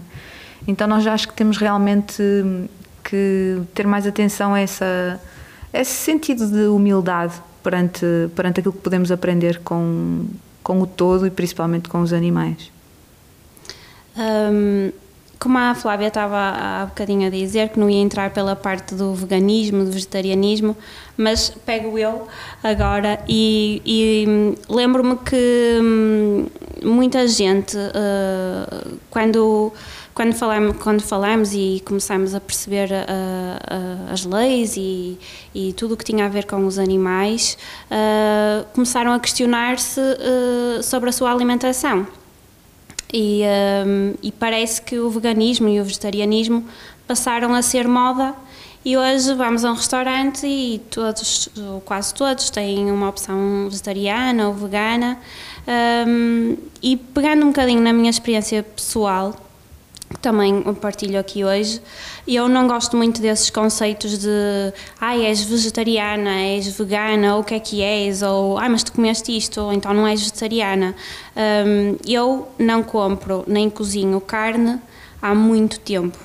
Então 0.67 0.87
nós 0.87 1.07
acho 1.07 1.27
que 1.27 1.33
temos 1.33 1.57
realmente 1.57 2.21
que 3.03 3.61
ter 3.73 3.87
mais 3.87 4.05
atenção 4.05 4.53
a 4.53 4.59
essa, 4.59 5.19
esse 5.73 5.91
sentido 5.91 6.47
de 6.47 6.65
humildade 6.67 7.33
perante, 7.63 8.05
perante 8.35 8.59
aquilo 8.59 8.73
que 8.73 8.81
podemos 8.81 9.11
aprender 9.11 9.59
com, 9.63 10.25
com 10.63 10.81
o 10.81 10.87
todo 10.87 11.25
e 11.25 11.31
principalmente 11.31 11.87
com 11.87 12.01
os 12.01 12.13
animais. 12.13 12.71
Um, 14.17 14.91
como 15.41 15.57
a 15.57 15.73
Flávia 15.73 16.09
estava 16.09 16.37
há 16.37 16.85
bocadinho 16.85 17.25
a 17.25 17.31
dizer, 17.31 17.69
que 17.69 17.79
não 17.79 17.89
ia 17.89 17.99
entrar 17.99 18.29
pela 18.29 18.55
parte 18.55 18.93
do 18.93 19.11
veganismo, 19.15 19.83
do 19.83 19.91
vegetarianismo, 19.91 20.77
mas 21.17 21.49
pego 21.65 21.97
eu 21.97 22.27
agora 22.63 23.19
e, 23.27 23.81
e 23.83 24.25
hum, 24.29 24.55
lembro-me 24.69 25.17
que 25.17 25.79
hum, 25.81 26.45
muita 26.83 27.27
gente, 27.27 27.75
uh, 27.75 28.97
quando 29.09 29.73
quando 30.13 30.33
falamos, 30.33 30.77
quando 30.77 31.01
falamos 31.01 31.53
e 31.53 31.81
começamos 31.85 32.35
a 32.35 32.39
perceber 32.39 32.91
uh, 32.91 32.93
uh, 32.93 34.13
as 34.13 34.23
leis 34.25 34.77
e, 34.77 35.17
e 35.55 35.73
tudo 35.73 35.95
o 35.95 35.97
que 35.97 36.03
tinha 36.03 36.25
a 36.25 36.29
ver 36.29 36.45
com 36.45 36.67
os 36.67 36.77
animais, 36.77 37.57
começaram 38.73 39.11
a 39.13 39.19
questionar-se 39.19 40.01
sobre 40.83 41.09
a 41.09 41.13
sua 41.13 41.31
alimentação. 41.31 42.20
E, 43.13 43.41
e 44.23 44.31
parece 44.31 44.81
que 44.81 44.97
o 44.97 45.09
veganismo 45.09 45.67
e 45.67 45.81
o 45.81 45.83
vegetarianismo 45.83 46.65
passaram 47.05 47.53
a 47.53 47.61
ser 47.61 47.87
moda 47.87 48.33
e 48.83 48.97
hoje 48.97 49.35
vamos 49.35 49.63
a 49.63 49.71
um 49.71 49.75
restaurante 49.75 50.47
e 50.47 50.79
todos, 50.89 51.49
ou 51.55 51.81
quase 51.81 52.11
todos, 52.15 52.49
têm 52.49 52.89
uma 52.89 53.09
opção 53.09 53.67
vegetariana 53.69 54.47
ou 54.47 54.55
vegana. 54.55 55.19
Um, 56.07 56.57
e 56.81 56.97
pegando 56.97 57.43
um 57.43 57.49
bocadinho 57.49 57.79
na 57.79 57.93
minha 57.93 58.09
experiência 58.09 58.63
pessoal, 58.63 59.35
também 60.19 60.61
partilho 60.75 61.19
aqui 61.19 61.43
hoje. 61.43 61.81
Eu 62.27 62.49
não 62.49 62.67
gosto 62.67 62.97
muito 62.97 63.21
desses 63.21 63.49
conceitos 63.49 64.17
de 64.17 64.73
ai, 64.99 65.25
és 65.25 65.43
vegetariana, 65.43 66.41
és 66.41 66.67
vegana, 66.77 67.35
ou 67.35 67.41
o 67.41 67.43
que 67.43 67.53
é 67.53 67.59
que 67.59 67.81
és, 67.81 68.21
ou 68.21 68.57
ai, 68.57 68.69
mas 68.69 68.83
tu 68.83 68.91
comeste 68.93 69.35
isto, 69.35 69.61
ou 69.61 69.73
então 69.73 69.93
não 69.93 70.07
és 70.07 70.19
vegetariana. 70.19 70.95
Um, 71.35 71.97
eu 72.07 72.47
não 72.59 72.83
compro 72.83 73.43
nem 73.47 73.69
cozinho 73.69 74.19
carne 74.19 74.79
há 75.21 75.33
muito 75.33 75.79
tempo. 75.79 76.17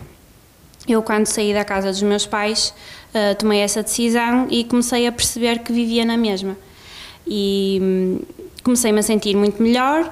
Eu, 0.88 1.02
quando 1.02 1.26
saí 1.26 1.52
da 1.52 1.64
casa 1.64 1.90
dos 1.90 2.02
meus 2.02 2.26
pais, 2.26 2.73
uh, 3.14 3.35
tomei 3.37 3.61
essa 3.61 3.83
decisão 3.83 4.47
e 4.50 4.64
comecei 4.64 5.07
a 5.07 5.12
perceber 5.12 5.61
que 5.61 5.73
vivia 5.73 6.05
na 6.05 6.16
mesma. 6.16 6.57
E 7.26 7.78
um, 7.83 8.21
comecei-me 8.62 9.00
a 9.00 9.02
sentir 9.02 9.37
muito 9.37 9.61
melhor 9.62 10.09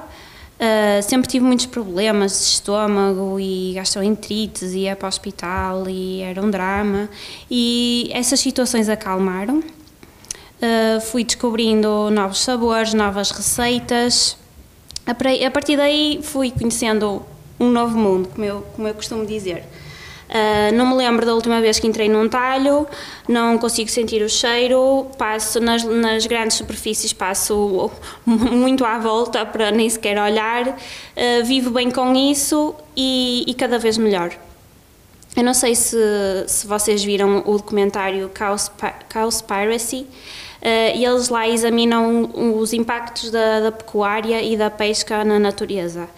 Uh, 0.55 1.03
sempre 1.03 1.29
tive 1.29 1.45
muitos 1.45 1.67
problemas 1.67 2.33
de 2.33 2.45
estômago 2.45 3.41
e 3.41 3.73
gastroenterites, 3.75 4.73
ia 4.73 4.95
para 4.95 5.07
o 5.07 5.09
hospital 5.09 5.89
e 5.89 6.21
era 6.21 6.41
um 6.41 6.51
drama. 6.51 7.09
E 7.51 8.09
essas 8.13 8.41
situações 8.41 8.89
acalmaram. 8.89 9.59
Uh, 9.59 11.01
fui 11.01 11.25
descobrindo 11.25 12.11
novos 12.11 12.41
sabores, 12.41 12.95
novas 12.95 13.31
receitas. 13.31 14.37
A 15.07 15.15
partir 15.51 15.77
daí 15.77 16.21
fui 16.23 16.51
conhecendo 16.51 17.23
um 17.59 17.71
novo 17.71 17.99
mundo, 17.99 18.29
como 18.29 18.45
eu, 18.45 18.63
como 18.75 18.89
eu 18.89 18.95
costumo 18.95 19.27
dizer. 19.27 19.65
Uh, 20.35 20.75
não 20.75 20.85
me 20.85 20.97
lembro 20.97 21.25
da 21.25 21.33
última 21.33 21.61
vez 21.61 21.79
que 21.79 21.87
entrei 21.87 22.09
num 22.09 22.29
talho, 22.29 22.89
não 23.29 23.57
consigo 23.57 23.89
sentir 23.89 24.21
o 24.21 24.29
cheiro, 24.29 25.07
passo 25.17 25.61
nas, 25.61 25.85
nas 25.85 26.27
grandes 26.27 26.57
superfícies, 26.57 27.13
passo 27.13 27.89
muito 28.27 28.85
à 28.85 28.99
volta 28.99 29.47
para 29.47 29.71
nem 29.71 29.89
sequer 29.89 30.21
olhar, 30.21 30.67
uh, 30.71 31.45
vivo 31.45 31.71
bem 31.71 31.89
com 31.89 32.13
isso 32.17 32.75
e, 32.97 33.45
e, 33.47 33.55
cada 33.55 33.79
vez 33.79 33.97
melhor. 33.97 34.33
Eu 35.37 35.45
não 35.45 35.55
sei 35.55 35.77
se, 35.77 35.97
se 36.49 36.67
vocês 36.67 37.05
viram 37.05 37.45
o 37.47 37.57
documentário 37.57 38.29
Cowspiracy, 39.13 40.01
uh, 40.01 40.97
e 40.97 41.05
eles 41.05 41.29
lá 41.29 41.49
examinam 41.49 42.29
os 42.59 42.73
impactos 42.73 43.31
da, 43.31 43.61
da 43.61 43.71
pecuária 43.71 44.43
e 44.43 44.57
da 44.57 44.69
pesca 44.69 45.25
na 45.25 45.39
natureza 45.39 46.09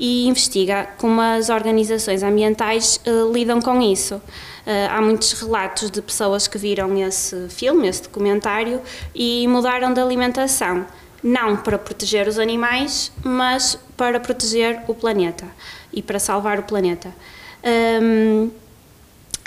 e 0.00 0.26
investiga 0.26 0.88
como 0.96 1.20
as 1.20 1.50
organizações 1.50 2.22
ambientais 2.22 2.98
uh, 3.06 3.30
lidam 3.30 3.60
com 3.60 3.82
isso. 3.82 4.14
Uh, 4.14 4.88
há 4.90 5.02
muitos 5.02 5.32
relatos 5.32 5.90
de 5.90 6.00
pessoas 6.00 6.48
que 6.48 6.56
viram 6.56 6.96
esse 6.96 7.50
filme, 7.50 7.86
esse 7.86 8.04
documentário 8.04 8.80
e 9.14 9.46
mudaram 9.46 9.92
de 9.92 10.00
alimentação, 10.00 10.86
não 11.22 11.54
para 11.58 11.78
proteger 11.78 12.26
os 12.26 12.38
animais, 12.38 13.12
mas 13.22 13.78
para 13.94 14.18
proteger 14.18 14.82
o 14.88 14.94
planeta 14.94 15.46
e 15.92 16.00
para 16.00 16.18
salvar 16.18 16.58
o 16.58 16.62
planeta. 16.62 17.14
Um, 18.02 18.50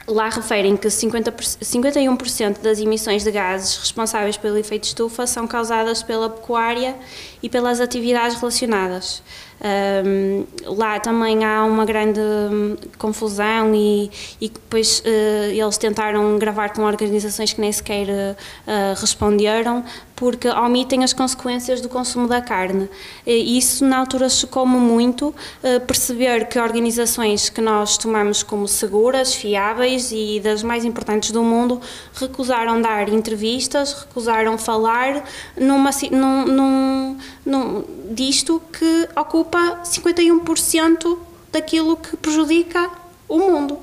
Lá 0.06 0.28
referem 0.28 0.76
que 0.76 0.90
50, 0.90 1.32
51% 1.32 2.60
das 2.60 2.78
emissões 2.80 3.24
de 3.24 3.32
gases 3.32 3.78
responsáveis 3.78 4.36
pelo 4.36 4.58
efeito 4.58 4.84
estufa 4.84 5.26
são 5.26 5.48
causadas 5.48 6.04
pela 6.04 6.30
pecuária 6.30 6.94
e 7.42 7.48
pelas 7.48 7.80
atividades 7.80 8.38
relacionadas. 8.38 9.24
Um, 9.64 10.46
lá 10.76 11.00
também 11.00 11.46
há 11.46 11.64
uma 11.64 11.86
grande 11.86 12.20
hum, 12.20 12.76
confusão 12.98 13.74
e, 13.74 14.12
e 14.42 14.50
depois 14.50 15.00
uh, 15.00 15.52
eles 15.52 15.78
tentaram 15.78 16.38
gravar 16.38 16.74
com 16.74 16.82
organizações 16.84 17.54
que 17.54 17.62
nem 17.62 17.72
sequer 17.72 18.08
uh, 18.10 19.00
responderam 19.00 19.86
porque 20.16 20.48
omitem 20.48 21.04
as 21.04 21.14
consequências 21.14 21.82
do 21.82 21.90
consumo 21.90 22.28
da 22.28 22.42
carne. 22.42 22.90
E 23.26 23.58
isso 23.58 23.86
na 23.86 23.98
altura 23.98 24.30
chocou-me 24.30 24.78
muito 24.78 25.30
uh, 25.30 25.80
perceber 25.86 26.48
que 26.48 26.60
organizações 26.60 27.50
que 27.50 27.62
nós 27.62 27.98
tomamos 27.98 28.44
como 28.44 28.68
seguras, 28.68 29.34
fiáveis 29.34 30.12
e 30.12 30.40
das 30.44 30.64
mais 30.64 30.84
importantes 30.84 31.32
do 31.32 31.44
mundo 31.44 31.80
recusaram 32.14 32.82
dar 32.82 33.10
entrevistas, 33.10 33.94
recusaram 33.94 34.58
falar 34.58 35.24
numa, 35.58 35.90
num, 36.12 36.46
num, 36.46 37.18
num, 37.46 37.84
disto 38.14 38.62
que 38.72 39.10
ocupa 39.16 39.44
ocupa 39.44 39.82
51% 39.84 41.18
daquilo 41.52 41.98
que 41.98 42.16
prejudica 42.18 42.90
o 43.28 43.38
mundo, 43.38 43.80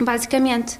basicamente. 0.00 0.78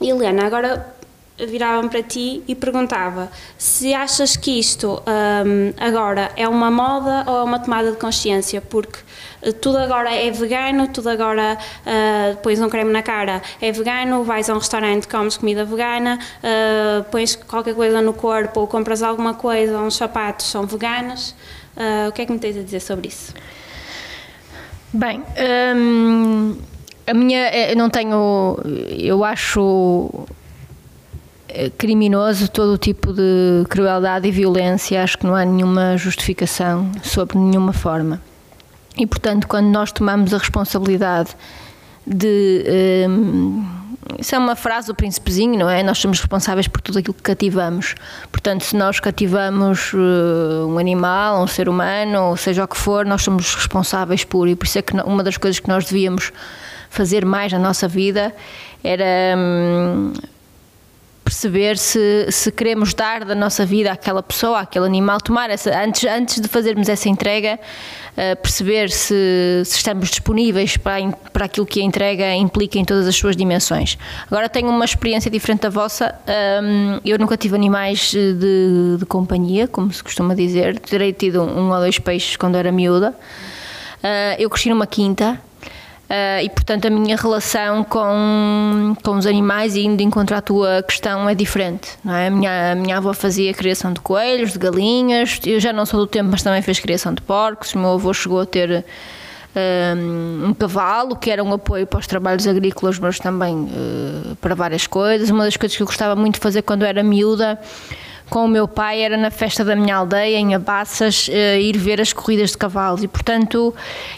Helena, 0.00 0.46
agora 0.46 0.94
virava-me 1.38 1.88
para 1.88 2.02
ti 2.02 2.42
e 2.46 2.54
perguntava 2.54 3.30
se 3.58 3.92
achas 3.92 4.36
que 4.36 4.58
isto 4.58 5.02
um, 5.06 5.72
agora 5.84 6.30
é 6.36 6.48
uma 6.48 6.70
moda 6.70 7.24
ou 7.26 7.38
é 7.38 7.42
uma 7.42 7.58
tomada 7.58 7.90
de 7.90 7.96
consciência, 7.96 8.60
porque 8.60 8.98
uh, 9.42 9.52
tudo 9.52 9.78
agora 9.78 10.14
é 10.14 10.30
vegano, 10.30 10.88
tudo 10.88 11.08
agora 11.08 11.58
uh, 11.58 12.36
pões 12.36 12.60
um 12.60 12.68
creme 12.68 12.92
na 12.92 13.02
cara, 13.02 13.42
é 13.60 13.72
vegano, 13.72 14.22
vais 14.22 14.48
a 14.48 14.54
um 14.54 14.58
restaurante, 14.58 15.08
comes 15.08 15.36
comida 15.36 15.64
vegana, 15.64 16.18
uh, 16.38 17.04
pões 17.10 17.34
qualquer 17.34 17.74
coisa 17.74 18.00
no 18.00 18.14
corpo 18.14 18.60
ou 18.60 18.66
compras 18.66 19.02
alguma 19.02 19.34
coisa, 19.34 19.78
uns 19.78 19.96
sapatos 19.96 20.46
são 20.46 20.66
veganos. 20.66 21.34
Uh, 21.76 22.08
o 22.08 22.12
que 22.12 22.22
é 22.22 22.26
que 22.26 22.32
me 22.32 22.38
tens 22.38 22.56
a 22.56 22.62
dizer 22.62 22.78
sobre 22.78 23.08
isso? 23.08 23.34
Bem, 24.92 25.20
hum, 25.74 26.56
a 27.04 27.12
minha. 27.12 27.48
Eh, 27.48 27.72
eu 27.72 27.76
não 27.76 27.90
tenho. 27.90 28.56
Eu 28.96 29.24
acho 29.24 30.10
eh, 30.14 30.43
criminoso 31.78 32.48
todo 32.48 32.72
o 32.72 32.78
tipo 32.78 33.12
de 33.12 33.64
crueldade 33.68 34.28
e 34.28 34.30
violência. 34.30 35.02
Acho 35.02 35.18
que 35.18 35.26
não 35.26 35.34
há 35.34 35.44
nenhuma 35.44 35.96
justificação 35.96 36.90
sobre 37.02 37.38
nenhuma 37.38 37.72
forma. 37.72 38.20
E, 38.96 39.06
portanto, 39.06 39.46
quando 39.48 39.66
nós 39.66 39.90
tomamos 39.92 40.32
a 40.32 40.38
responsabilidade 40.38 41.30
de. 42.06 42.64
Hum, 43.08 43.66
isso 44.18 44.34
é 44.34 44.38
uma 44.38 44.54
frase 44.54 44.86
do 44.86 44.94
príncipezinho, 44.94 45.58
não 45.58 45.68
é? 45.68 45.82
Nós 45.82 45.98
somos 45.98 46.20
responsáveis 46.20 46.68
por 46.68 46.80
tudo 46.80 46.98
aquilo 46.98 47.14
que 47.14 47.22
cativamos. 47.22 47.94
Portanto, 48.30 48.62
se 48.62 48.76
nós 48.76 49.00
cativamos 49.00 49.92
uh, 49.94 50.66
um 50.68 50.78
animal, 50.78 51.42
um 51.42 51.46
ser 51.46 51.68
humano, 51.68 52.24
ou 52.24 52.36
seja 52.36 52.64
o 52.64 52.68
que 52.68 52.76
for, 52.76 53.06
nós 53.06 53.22
somos 53.22 53.54
responsáveis 53.54 54.22
por. 54.22 54.46
E 54.46 54.54
por 54.54 54.66
isso 54.66 54.78
é 54.78 54.82
que 54.82 54.94
uma 54.94 55.22
das 55.22 55.38
coisas 55.38 55.58
que 55.58 55.68
nós 55.68 55.86
devíamos 55.86 56.32
fazer 56.90 57.24
mais 57.24 57.52
na 57.52 57.58
nossa 57.58 57.88
vida 57.88 58.34
era. 58.82 59.36
Hum, 59.36 60.12
perceber 61.24 61.78
se, 61.78 62.26
se 62.30 62.52
queremos 62.52 62.92
dar 62.92 63.24
da 63.24 63.34
nossa 63.34 63.64
vida 63.64 63.90
àquela 63.90 64.22
pessoa, 64.22 64.60
àquele 64.60 64.84
animal, 64.84 65.18
tomar 65.20 65.48
essa, 65.48 65.76
antes, 65.82 66.04
antes 66.04 66.38
de 66.38 66.46
fazermos 66.46 66.88
essa 66.88 67.08
entrega, 67.08 67.58
uh, 68.12 68.36
perceber 68.42 68.90
se, 68.90 69.62
se, 69.64 69.76
estamos 69.76 70.10
disponíveis 70.10 70.76
para, 70.76 71.00
para 71.32 71.46
aquilo 71.46 71.64
que 71.64 71.80
a 71.80 71.82
entrega 71.82 72.34
implica 72.34 72.78
em 72.78 72.84
todas 72.84 73.08
as 73.08 73.16
suas 73.16 73.34
dimensões. 73.34 73.96
Agora 74.26 74.48
tenho 74.50 74.68
uma 74.68 74.84
experiência 74.84 75.30
diferente 75.30 75.62
da 75.62 75.70
vossa, 75.70 76.14
um, 76.62 77.00
eu 77.04 77.18
nunca 77.18 77.36
tive 77.38 77.54
animais 77.54 78.10
de, 78.10 78.98
de, 78.98 79.06
companhia, 79.06 79.66
como 79.66 79.90
se 79.92 80.04
costuma 80.04 80.34
dizer, 80.34 80.78
terei 80.78 81.12
tido 81.12 81.42
um 81.42 81.72
ou 81.72 81.78
dois 81.78 81.98
peixes 81.98 82.36
quando 82.36 82.56
era 82.56 82.70
miúda. 82.70 83.14
Uh, 84.00 84.36
eu 84.38 84.50
cresci 84.50 84.68
numa 84.68 84.86
quinta, 84.86 85.40
e 86.42 86.50
portanto 86.50 86.86
a 86.86 86.90
minha 86.90 87.16
relação 87.16 87.84
com, 87.84 88.96
com 89.02 89.16
os 89.16 89.26
animais, 89.26 89.74
e 89.74 89.84
indo 89.84 89.96
de 89.96 90.04
encontro 90.04 90.36
à 90.36 90.40
tua 90.40 90.82
questão, 90.82 91.28
é 91.28 91.34
diferente. 91.34 91.90
Não 92.04 92.14
é? 92.14 92.26
a, 92.26 92.30
minha, 92.30 92.72
a 92.72 92.74
minha 92.74 92.96
avó 92.96 93.12
fazia 93.12 93.52
criação 93.54 93.92
de 93.92 94.00
coelhos, 94.00 94.52
de 94.52 94.58
galinhas, 94.58 95.40
eu 95.44 95.60
já 95.60 95.72
não 95.72 95.86
sou 95.86 96.00
do 96.00 96.06
tempo, 96.06 96.30
mas 96.30 96.42
também 96.42 96.62
fez 96.62 96.78
criação 96.78 97.12
de 97.14 97.22
porcos. 97.22 97.74
O 97.74 97.78
meu 97.78 97.92
avô 97.92 98.12
chegou 98.12 98.40
a 98.40 98.46
ter 98.46 98.84
um, 99.96 100.48
um 100.48 100.54
cavalo, 100.54 101.16
que 101.16 101.30
era 101.30 101.42
um 101.42 101.52
apoio 101.52 101.86
para 101.86 101.98
os 101.98 102.06
trabalhos 102.06 102.46
agrícolas, 102.46 102.98
mas 102.98 103.18
também 103.18 103.54
uh, 103.54 104.36
para 104.36 104.54
várias 104.54 104.86
coisas. 104.86 105.30
Uma 105.30 105.44
das 105.44 105.56
coisas 105.56 105.76
que 105.76 105.82
eu 105.82 105.86
gostava 105.86 106.16
muito 106.16 106.34
de 106.34 106.40
fazer 106.40 106.62
quando 106.62 106.84
era 106.84 107.02
miúda 107.02 107.58
com 108.34 108.46
o 108.46 108.48
meu 108.48 108.66
pai 108.66 109.00
era 109.00 109.16
na 109.16 109.30
festa 109.30 109.64
da 109.64 109.76
minha 109.76 109.94
aldeia, 109.94 110.36
em 110.36 110.56
Abassas, 110.56 111.28
uh, 111.28 111.56
ir 111.56 111.78
ver 111.78 112.00
as 112.00 112.12
corridas 112.12 112.50
de 112.50 112.58
cavalos. 112.58 113.04
E, 113.04 113.06
portanto, 113.06 113.72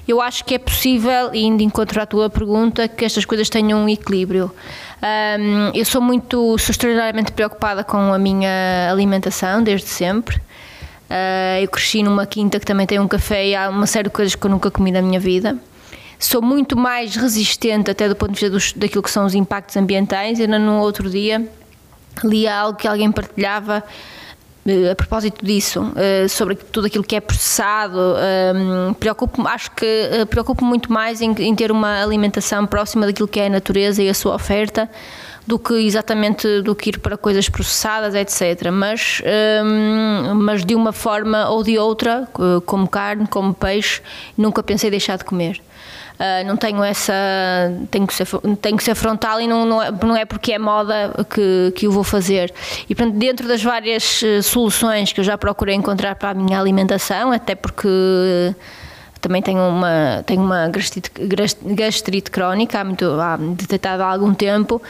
eu 0.09 0.23
acho 0.23 0.43
que 0.43 0.55
é 0.55 0.59
possível, 0.59 1.35
indo 1.35 1.63
encontrar 1.63 2.05
a 2.05 2.07
tua 2.07 2.31
pergunta, 2.31 2.89
que 2.89 3.05
estas 3.05 3.27
coisas 3.27 3.51
tenham 3.51 3.79
um 3.79 3.87
equilíbrio. 3.87 4.51
Um, 5.03 5.71
eu 5.75 5.85
sou 5.85 6.01
muito, 6.01 6.57
sou 6.57 6.71
extraordinariamente 6.71 7.31
preocupada 7.31 7.85
com 7.85 7.99
a 7.99 8.19
minha 8.19 8.89
alimentação 8.91 9.63
desde 9.63 9.89
sempre. 9.89 10.37
Uh, 10.37 11.61
eu 11.61 11.69
cresci 11.69 12.03
numa 12.03 12.25
quinta 12.25 12.59
que 12.59 12.65
também 12.65 12.87
tem 12.87 12.99
um 12.99 13.07
café 13.07 13.49
e 13.49 13.55
há 13.55 13.69
uma 13.69 13.87
série 13.87 14.05
de 14.05 14.15
coisas 14.15 14.35
que 14.35 14.47
eu 14.47 14.51
nunca 14.51 14.71
comi 14.71 14.91
na 14.91 15.03
minha 15.03 15.21
vida. 15.21 15.59
Sou 16.19 16.41
muito 16.41 16.75
mais 16.75 17.17
resistente, 17.17 17.91
até 17.91 18.09
do 18.09 18.17
ponto 18.17 18.33
de 18.33 18.41
vista 18.41 18.49
dos, 18.49 18.73
daquilo 18.73 19.03
que 19.03 19.11
são 19.11 19.27
os 19.27 19.35
impactos 19.35 19.77
ambientais. 19.77 20.41
Ainda 20.41 20.59
no 20.59 20.81
outro 20.81 21.11
dia 21.11 21.47
li 22.25 22.47
algo 22.47 22.79
que 22.79 22.87
alguém 22.87 23.11
partilhava 23.11 23.83
uh, 24.67 24.91
a 24.91 24.95
propósito 24.95 25.45
disso, 25.45 25.83
uh, 25.83 26.29
sobre 26.29 26.55
tudo 26.55 26.87
aquilo 26.87 27.05
que 27.05 27.17
é 27.17 27.21
processado. 27.21 27.99
preocupo, 28.99 29.47
acho 29.47 29.71
que 29.73 30.27
preocupo 30.31 30.65
muito 30.65 30.93
mais 30.93 31.21
em, 31.21 31.33
em 31.39 31.55
ter 31.55 31.71
uma 31.71 32.03
alimentação 32.03 32.67
próxima 32.67 33.07
daquilo 33.07 33.29
que 33.29 33.41
é 33.41 33.47
a 33.47 33.51
natureza 33.51 34.03
e 34.03 34.09
a 34.09 34.15
sua 34.15 34.35
oferta 34.35 34.89
do 35.47 35.61
que 35.61 35.75
exatamente 35.75 36.61
do 36.63 36.75
que 36.75 36.91
ir 36.91 36.99
para 36.99 37.17
coisas 37.17 37.49
processadas, 37.49 38.17
etc. 38.17 38.69
Mas, 38.73 39.23
mas 40.35 40.65
de 40.65 40.75
uma 40.75 40.93
forma 40.93 41.49
ou 41.49 41.63
de 41.63 41.79
outra, 41.79 42.29
como 42.67 42.89
carne, 42.89 43.29
como 43.29 43.55
peixe, 43.55 44.03
nunca 44.37 44.61
pensei 44.61 44.91
deixar 44.91 45.17
de 45.19 45.25
comer. 45.25 45.63
Uh, 46.17 46.47
não 46.47 46.57
tenho 46.57 46.83
essa. 46.83 47.13
Tenho 47.91 48.07
que 48.07 48.15
ser, 48.15 48.27
tenho 48.61 48.77
que 48.77 48.83
ser 48.83 48.95
frontal 48.95 49.41
e 49.41 49.47
não, 49.47 49.67
não, 49.67 49.83
é, 49.83 49.91
não 49.91 50.17
é 50.17 50.25
porque 50.25 50.53
é 50.53 50.59
moda 50.59 51.13
que, 51.29 51.73
que 51.77 51.87
o 51.87 51.93
vou 51.93 52.03
fazer. 52.03 52.53
E 52.89 52.95
portanto, 52.95 53.17
dentro 53.17 53.47
das 53.47 53.63
várias 53.63 54.23
eh, 54.23 54.41
soluções 54.41 55.13
que 55.13 55.21
eu 55.21 55.25
já 55.25 55.37
procurei 55.37 55.75
encontrar 55.75 56.15
para 56.15 56.31
a 56.31 56.35
minha 56.35 56.59
alimentação, 56.59 57.33
até 57.33 57.55
porque 57.55 57.89
também 59.21 59.43
tenho 59.43 59.61
uma, 59.61 60.23
tenho 60.25 60.41
uma 60.41 60.69
gastrite, 60.69 61.11
gastrite 61.63 62.31
crónica, 62.31 62.81
há, 62.81 62.85
muito, 62.85 63.05
há 63.21 63.37
detectada 63.37 64.05
há 64.05 64.11
algum 64.11 64.33
tempo. 64.33 64.81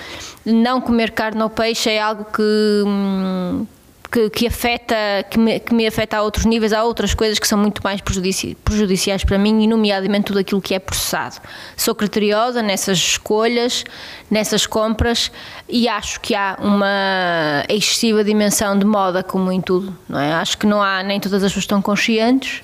Não 0.45 0.80
comer 0.80 1.11
carne 1.11 1.42
ou 1.42 1.50
peixe 1.50 1.90
é 1.90 2.00
algo 2.00 2.25
que, 2.25 2.83
hum, 2.87 3.66
que, 4.10 4.30
que, 4.30 4.46
afeta, 4.46 4.96
que 5.30 5.38
me, 5.38 5.60
que 5.60 5.75
me 5.75 5.86
afeta 5.86 6.18
a 6.18 6.22
outros 6.22 6.44
níveis, 6.44 6.72
há 6.72 6.84
outras 6.84 7.14
coisas 7.14 7.38
que 7.38 7.46
são 7.46 7.58
muito 7.58 7.80
mais 7.82 8.00
prejudici, 8.00 8.56
prejudiciais 8.64 9.25
para 9.25 9.38
mim, 9.38 9.62
e 9.62 9.66
nomeadamente 9.66 10.26
tudo 10.26 10.38
aquilo 10.38 10.60
que 10.60 10.75
é 10.75 10.78
processado. 10.78 11.36
Sou 11.76 11.94
criteriosa 11.94 12.62
nessas 12.62 12.98
escolhas, 12.98 13.84
nessas 14.30 14.66
compras, 14.66 15.30
e 15.68 15.88
acho 15.88 16.20
que 16.20 16.34
há 16.34 16.56
uma 16.60 17.64
excessiva 17.68 18.22
dimensão 18.22 18.78
de 18.78 18.84
moda, 18.84 19.22
como 19.22 19.50
em 19.50 19.60
tudo, 19.60 19.96
não 20.08 20.18
é? 20.18 20.32
Acho 20.32 20.58
que 20.58 20.66
não 20.66 20.82
há, 20.82 21.02
nem 21.02 21.20
todas 21.20 21.42
as 21.42 21.50
pessoas 21.50 21.64
estão 21.64 21.82
conscientes, 21.82 22.62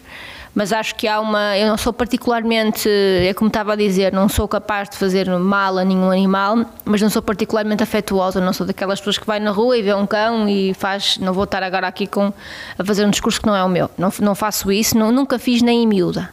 mas 0.55 0.73
acho 0.73 0.95
que 0.95 1.09
há 1.09 1.19
uma. 1.19 1.57
Eu 1.57 1.67
não 1.67 1.77
sou 1.77 1.93
particularmente, 1.93 2.89
é 2.89 3.33
como 3.35 3.49
estava 3.49 3.73
a 3.73 3.77
dizer, 3.77 4.13
não 4.13 4.29
sou 4.29 4.47
capaz 4.47 4.89
de 4.89 4.97
fazer 4.97 5.29
mal 5.39 5.79
a 5.79 5.85
nenhum 5.85 6.11
animal, 6.11 6.67
mas 6.85 7.01
não 7.01 7.09
sou 7.09 7.23
particularmente 7.23 7.83
afetuosa, 7.83 8.41
não 8.41 8.53
sou 8.53 8.67
daquelas 8.67 9.01
pessoas 9.01 9.19
que 9.19 9.27
vai 9.27 9.41
na 9.41 9.51
rua 9.51 9.79
e 9.79 9.83
vê 9.83 9.95
um 9.95 10.07
cão 10.07 10.49
e 10.49 10.75
faz. 10.75 11.17
Não 11.19 11.33
vou 11.33 11.45
estar 11.45 11.63
agora 11.63 11.87
aqui 11.87 12.07
com, 12.07 12.33
a 12.79 12.85
fazer 12.85 13.07
um 13.07 13.11
discurso 13.11 13.41
que 13.41 13.47
não 13.47 13.57
é 13.57 13.65
o 13.65 13.69
meu. 13.69 13.91
Não, 13.97 14.13
não 14.21 14.35
faço 14.35 14.71
isso, 14.71 14.97
não, 14.97 15.11
nunca 15.11 15.39
fiz 15.39 15.63
nem 15.63 15.85
em 15.85 15.87
miúda. 15.87 16.29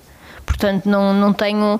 Portanto, 0.45 0.89
não, 0.89 1.13
não 1.13 1.31
tenho 1.31 1.75
uh, 1.75 1.79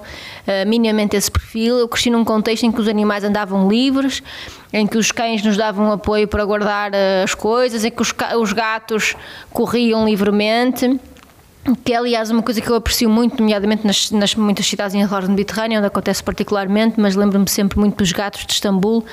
minimamente 0.68 1.18
esse 1.18 1.30
perfil. 1.30 1.80
Eu 1.80 1.88
cresci 1.88 2.10
num 2.10 2.24
contexto 2.24 2.64
em 2.64 2.72
que 2.72 2.80
os 2.80 2.88
animais 2.88 3.24
andavam 3.24 3.68
livres, 3.68 4.24
em 4.72 4.88
que 4.88 4.98
os 4.98 5.12
cães 5.12 5.44
nos 5.44 5.58
davam 5.58 5.92
apoio 5.92 6.28
para 6.28 6.46
guardar 6.46 6.92
uh, 6.92 7.24
as 7.24 7.34
coisas, 7.34 7.84
em 7.84 7.92
que 7.92 8.02
os, 8.02 8.14
os 8.40 8.54
gatos 8.54 9.16
corriam 9.52 10.06
livremente 10.06 11.00
que 11.76 11.94
é 11.94 11.98
aliás 11.98 12.30
uma 12.30 12.42
coisa 12.42 12.62
que 12.62 12.70
eu 12.70 12.76
aprecio 12.76 13.10
muito, 13.10 13.40
nomeadamente 13.40 13.86
nas, 13.86 14.12
nas 14.12 14.36
muitas 14.36 14.66
cidades 14.66 14.96
em 14.96 15.02
redor 15.02 15.24
do 15.24 15.30
Mediterrâneo, 15.30 15.78
onde 15.78 15.88
acontece 15.88 16.24
particularmente, 16.24 17.00
mas 17.00 17.16
lembro-me 17.16 17.48
sempre 17.50 17.80
muito 17.80 17.98
dos 17.98 18.12
gatos 18.12 18.46
de 18.46 18.54
Istambul, 18.54 19.06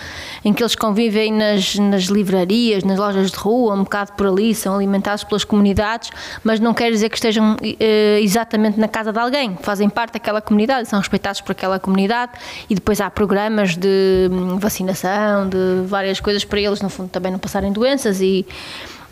em 0.45 0.53
que 0.53 0.63
eles 0.63 0.75
convivem 0.75 1.33
nas, 1.33 1.77
nas 1.77 2.05
livrarias, 2.05 2.85
nas 2.85 2.99
lojas 2.99 3.31
de 3.31 3.37
rua, 3.37 3.75
um 3.75 3.85
bocado 3.85 4.13
por 4.13 4.27
ali, 4.27 4.55
são 4.55 4.75
alimentados 4.75 5.25
pelas 5.25 5.45
comunidades, 5.45 6.11
mas 6.43 6.61
não 6.61 6.75
quer 6.75 6.91
dizer 6.91 7.09
que 7.09 7.17
estejam 7.17 7.57
eh, 7.63 8.21
exatamente 8.23 8.79
na 8.79 8.89
casa 8.89 9.13
de 9.13 9.19
alguém, 9.19 9.57
fazem 9.63 9.89
parte 9.89 10.15
daquela 10.15 10.41
comunidade, 10.41 10.89
são 10.89 10.99
respeitados 10.99 11.41
por 11.41 11.53
aquela 11.53 11.79
comunidade 11.79 12.33
e 12.69 12.75
depois 12.75 13.01
há 13.01 13.11
programas 13.11 13.77
de 13.77 14.29
hum, 14.31 14.59
vacinação, 14.59 15.49
de 15.49 15.87
várias 15.87 16.21
coisas 16.21 16.45
para 16.45 16.61
eles, 16.61 16.81
no 16.81 16.89
fundo, 16.89 17.09
também 17.09 17.33
não 17.33 17.39
passarem 17.39 17.73
doenças 17.73 18.21
e 18.21 18.47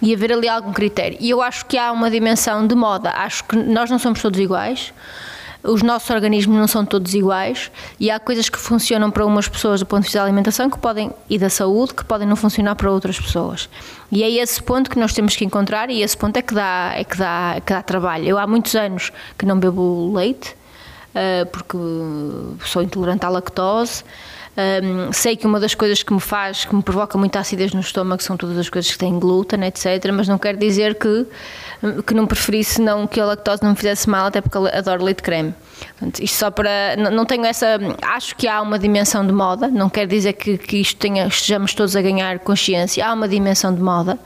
e 0.05 0.15
haver 0.15 0.33
ali 0.33 0.49
algum 0.49 0.73
critério. 0.73 1.17
E 1.19 1.31
eu 1.31 1.41
acho 1.41 1.65
que 1.65 1.79
há 1.79 1.91
uma 1.91 2.11
dimensão 2.11 2.67
de 2.67 2.75
moda. 2.75 3.11
Acho 3.11 3.43
que 3.45 3.57
nós 3.57 3.91
não 3.91 3.99
somos 3.99 4.21
todos 4.21 4.39
iguais. 4.39 4.93
Os 5.63 5.83
nossos 5.83 6.11
organismos 6.11 6.59
não 6.59 6.69
são 6.69 6.85
todos 6.85 7.15
iguais 7.15 7.71
e 7.99 8.11
há 8.11 8.21
coisas 8.21 8.51
que 8.51 8.59
funcionam 8.59 9.11
para 9.11 9.25
umas 9.25 9.49
pessoas 9.49 9.81
do 9.81 9.87
ponto 9.87 10.01
de 10.01 10.09
vista 10.09 10.19
da 10.19 10.27
alimentação 10.27 10.69
que 10.69 10.79
podem, 10.79 11.11
e 11.29 11.39
da 11.39 11.49
saúde 11.49 11.95
que 11.95 12.05
podem 12.05 12.29
não 12.29 12.37
funcionar 12.37 12.75
para 12.75 12.93
outras 12.93 13.19
pessoas. 13.19 13.67
E 14.13 14.23
é 14.23 14.31
esse 14.31 14.63
ponto 14.63 14.91
que 14.91 14.99
nós 14.99 15.15
temos 15.15 15.35
que 15.35 15.43
encontrar 15.43 15.89
e 15.89 16.03
esse 16.03 16.19
ponto 16.19 16.37
é 16.37 16.43
que 16.43 16.53
dá, 16.53 16.93
é 16.95 17.03
que 17.03 17.17
dá, 17.17 17.63
que 17.65 17.73
dá 17.73 17.83
trabalho. 17.83 18.27
Eu 18.27 18.37
há 18.37 18.47
muitos 18.47 18.75
anos 18.75 19.11
que 19.39 19.47
não 19.47 19.59
bebo 19.59 20.13
leite 20.15 20.55
eh, 21.15 21.47
porque 21.47 21.79
sou 22.67 22.83
intolerante 22.83 23.25
à 23.25 23.31
lactose. 23.31 24.05
Um, 24.57 25.13
sei 25.13 25.37
que 25.37 25.47
uma 25.47 25.59
das 25.59 25.75
coisas 25.75 26.03
que 26.03 26.13
me 26.13 26.21
faz, 26.21 26.65
que 26.65 26.75
me 26.75 26.83
provoca 26.83 27.19
muita 27.19 27.41
acidez 27.41 27.73
no 27.73 27.81
estômago 27.81 28.23
são 28.23 28.37
todas 28.37 28.57
as 28.57 28.69
coisas 28.69 28.91
que 28.91 28.99
têm 28.99 29.19
glúten, 29.19 29.65
etc. 29.65 30.13
Mas 30.13 30.29
não 30.29 30.39
quer 30.39 30.57
dizer 30.57 30.95
que, 30.95 31.27
que 32.07 32.15
não 32.15 32.27
preferisse 32.27 32.81
não, 32.81 33.07
que 33.07 33.21
a 33.21 33.27
lactose 33.27 33.63
não 33.63 33.71
me 33.71 33.77
fizesse 33.77 34.09
mal, 34.09 34.27
até 34.27 34.41
porque 34.41 34.57
adoro 34.57 35.03
leite 35.03 35.23
creme. 35.23 35.55
Portanto, 35.99 36.21
isto 36.21 36.37
só 36.37 36.51
para. 36.51 36.97
Não, 36.97 37.11
não, 37.11 37.25
tenho 37.25 37.45
essa. 37.45 37.79
Acho 38.03 38.37
que 38.37 38.47
há 38.47 38.63
uma 38.63 38.79
dimensão 38.79 39.27
de 39.27 39.33
moda, 39.33 39.69
não 39.69 39.91
quer 39.91 40.07
dizer 40.07 40.35
que, 40.35 40.57
que 40.57 40.77
isto 40.77 40.99
tenha, 40.99 41.27
estejamos 41.27 41.75
todos 41.75 41.97
a 41.97 42.03
ganhar 42.03 42.39
consciência, 42.39 43.05
há 43.05 43.13
uma 43.13 43.27
dimensão 43.27 43.75
de 43.75 43.83
moda 43.83 44.19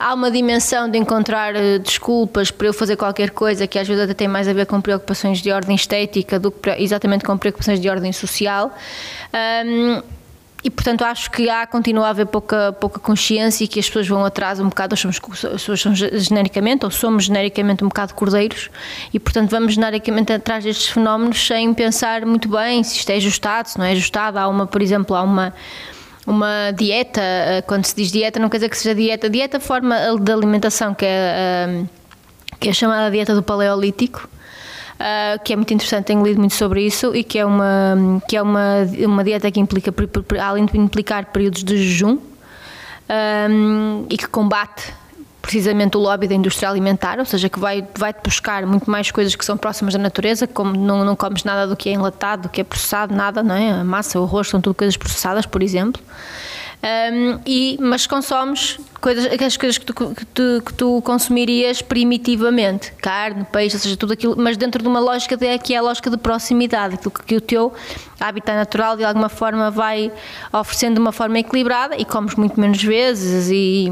há 0.00 0.14
uma 0.14 0.30
dimensão 0.30 0.88
de 0.88 0.96
encontrar 0.96 1.54
uh, 1.54 1.78
desculpas 1.78 2.50
para 2.50 2.66
eu 2.66 2.72
fazer 2.72 2.96
qualquer 2.96 3.30
coisa 3.30 3.66
que 3.66 3.78
às 3.78 3.86
vezes 3.86 4.02
até 4.02 4.14
tem 4.14 4.26
mais 4.26 4.48
a 4.48 4.52
ver 4.54 4.66
com 4.66 4.80
preocupações 4.80 5.42
de 5.42 5.52
ordem 5.52 5.76
estética 5.76 6.38
do 6.38 6.50
que 6.50 6.70
exatamente 6.70 7.24
com 7.24 7.36
preocupações 7.36 7.78
de 7.78 7.88
ordem 7.88 8.12
social. 8.12 8.74
Um, 9.64 10.02
e 10.62 10.68
portanto 10.68 11.02
acho 11.02 11.30
que 11.30 11.48
há, 11.48 11.66
continua 11.66 12.06
a 12.06 12.10
haver 12.10 12.26
pouca, 12.26 12.72
pouca 12.72 12.98
consciência 12.98 13.64
e 13.64 13.68
que 13.68 13.80
as 13.80 13.86
pessoas 13.86 14.06
vão 14.06 14.24
atrás 14.24 14.60
um 14.60 14.68
bocado, 14.68 14.94
somos, 14.96 15.18
as 15.18 15.62
pessoas 15.62 15.80
são 15.80 15.94
genericamente, 15.94 16.84
ou 16.84 16.90
somos 16.90 17.24
genericamente 17.24 17.82
um 17.82 17.88
bocado 17.88 18.14
cordeiros 18.14 18.70
e 19.12 19.18
portanto 19.18 19.50
vamos 19.50 19.74
genericamente 19.74 20.32
atrás 20.32 20.64
destes 20.64 20.88
fenómenos 20.88 21.46
sem 21.46 21.72
pensar 21.72 22.26
muito 22.26 22.48
bem 22.48 22.82
se 22.84 22.96
isto 22.96 23.10
é 23.10 23.16
ajustado, 23.16 23.70
se 23.70 23.78
não 23.78 23.86
é 23.86 23.92
ajustado. 23.92 24.38
Há 24.38 24.48
uma, 24.48 24.66
por 24.66 24.82
exemplo, 24.82 25.16
há 25.16 25.22
uma 25.22 25.54
uma 26.30 26.70
dieta, 26.70 27.20
eh, 27.20 27.62
quando 27.66 27.84
se 27.84 27.94
diz 27.94 28.10
dieta, 28.10 28.38
não 28.38 28.48
quer 28.48 28.58
dizer 28.58 28.70
que 28.70 28.78
seja 28.78 28.94
dieta, 28.94 29.28
dieta 29.28 29.56
é 29.56 29.60
forma 29.60 29.96
de 30.18 30.32
alimentação, 30.32 30.94
que 30.94 31.04
é, 31.04 31.08
eh, 31.08 31.84
que 32.58 32.68
é 32.68 32.72
chamada 32.72 33.10
dieta 33.10 33.34
do 33.34 33.42
paleolítico. 33.42 34.28
Uh, 35.00 35.42
que 35.42 35.54
é 35.54 35.56
muito 35.56 35.72
interessante, 35.72 36.04
tenho 36.04 36.22
lido 36.22 36.38
muito 36.38 36.54
sobre 36.54 36.84
isso 36.84 37.16
e 37.16 37.24
que 37.24 37.38
é 37.38 37.46
uma, 37.46 38.20
que 38.28 38.36
é 38.36 38.42
uma, 38.42 38.84
uma 39.06 39.24
dieta 39.24 39.50
que 39.50 39.58
implica, 39.58 39.90
além 40.38 40.66
de 40.66 40.76
implicar 40.76 41.24
períodos 41.32 41.64
de 41.64 41.78
jejum 41.78 42.18
um, 43.08 44.04
e 44.10 44.18
que 44.18 44.28
combate 44.28 44.92
precisamente 45.40 45.96
o 45.96 46.00
lobby 46.00 46.28
da 46.28 46.34
indústria 46.34 46.68
alimentar, 46.68 47.18
ou 47.18 47.24
seja, 47.24 47.48
que 47.48 47.58
vai, 47.58 47.86
vai 47.96 48.14
buscar 48.24 48.66
muito 48.66 48.90
mais 48.90 49.10
coisas 49.10 49.34
que 49.34 49.44
são 49.44 49.56
próximas 49.56 49.94
da 49.94 50.00
natureza, 50.00 50.46
como 50.46 50.76
não, 50.76 51.04
não 51.04 51.16
comes 51.16 51.44
nada 51.44 51.66
do 51.66 51.76
que 51.76 51.88
é 51.88 51.92
enlatado, 51.92 52.42
do 52.42 52.48
que 52.48 52.60
é 52.60 52.64
processado, 52.64 53.14
nada, 53.14 53.42
não 53.42 53.54
é? 53.54 53.70
A 53.72 53.84
massa, 53.84 54.20
o 54.20 54.24
arroz 54.24 54.48
são 54.48 54.60
tudo 54.60 54.74
coisas 54.74 54.96
processadas, 54.96 55.46
por 55.46 55.62
exemplo. 55.62 56.02
Um, 56.82 57.40
e, 57.44 57.78
mas 57.80 58.06
consomes 58.06 58.78
coisas, 59.00 59.26
aquelas 59.26 59.56
coisas 59.56 59.78
que 59.78 59.86
tu, 59.86 59.94
que, 59.94 60.26
tu, 60.26 60.62
que 60.64 60.74
tu 60.74 61.02
consumirias 61.02 61.82
primitivamente, 61.82 62.92
carne, 62.92 63.44
peixe, 63.50 63.76
ou 63.76 63.80
seja, 63.80 63.96
tudo 63.96 64.12
aquilo, 64.12 64.36
mas 64.36 64.56
dentro 64.56 64.82
de 64.82 64.88
uma 64.88 65.00
lógica 65.00 65.36
de, 65.36 65.58
que 65.58 65.74
é 65.74 65.78
a 65.78 65.82
lógica 65.82 66.10
de 66.10 66.16
proximidade, 66.16 66.94
aquilo 66.94 67.10
que, 67.10 67.22
que 67.22 67.36
o 67.36 67.40
teu 67.40 67.72
hábitat 68.20 68.54
natural 68.54 68.96
de 68.96 69.04
alguma 69.04 69.28
forma 69.28 69.70
vai 69.70 70.12
oferecendo 70.52 70.94
de 70.94 71.00
uma 71.00 71.12
forma 71.12 71.38
equilibrada 71.38 71.96
e 71.96 72.04
comes 72.04 72.34
muito 72.34 72.60
menos 72.60 72.82
vezes 72.82 73.48
e, 73.50 73.88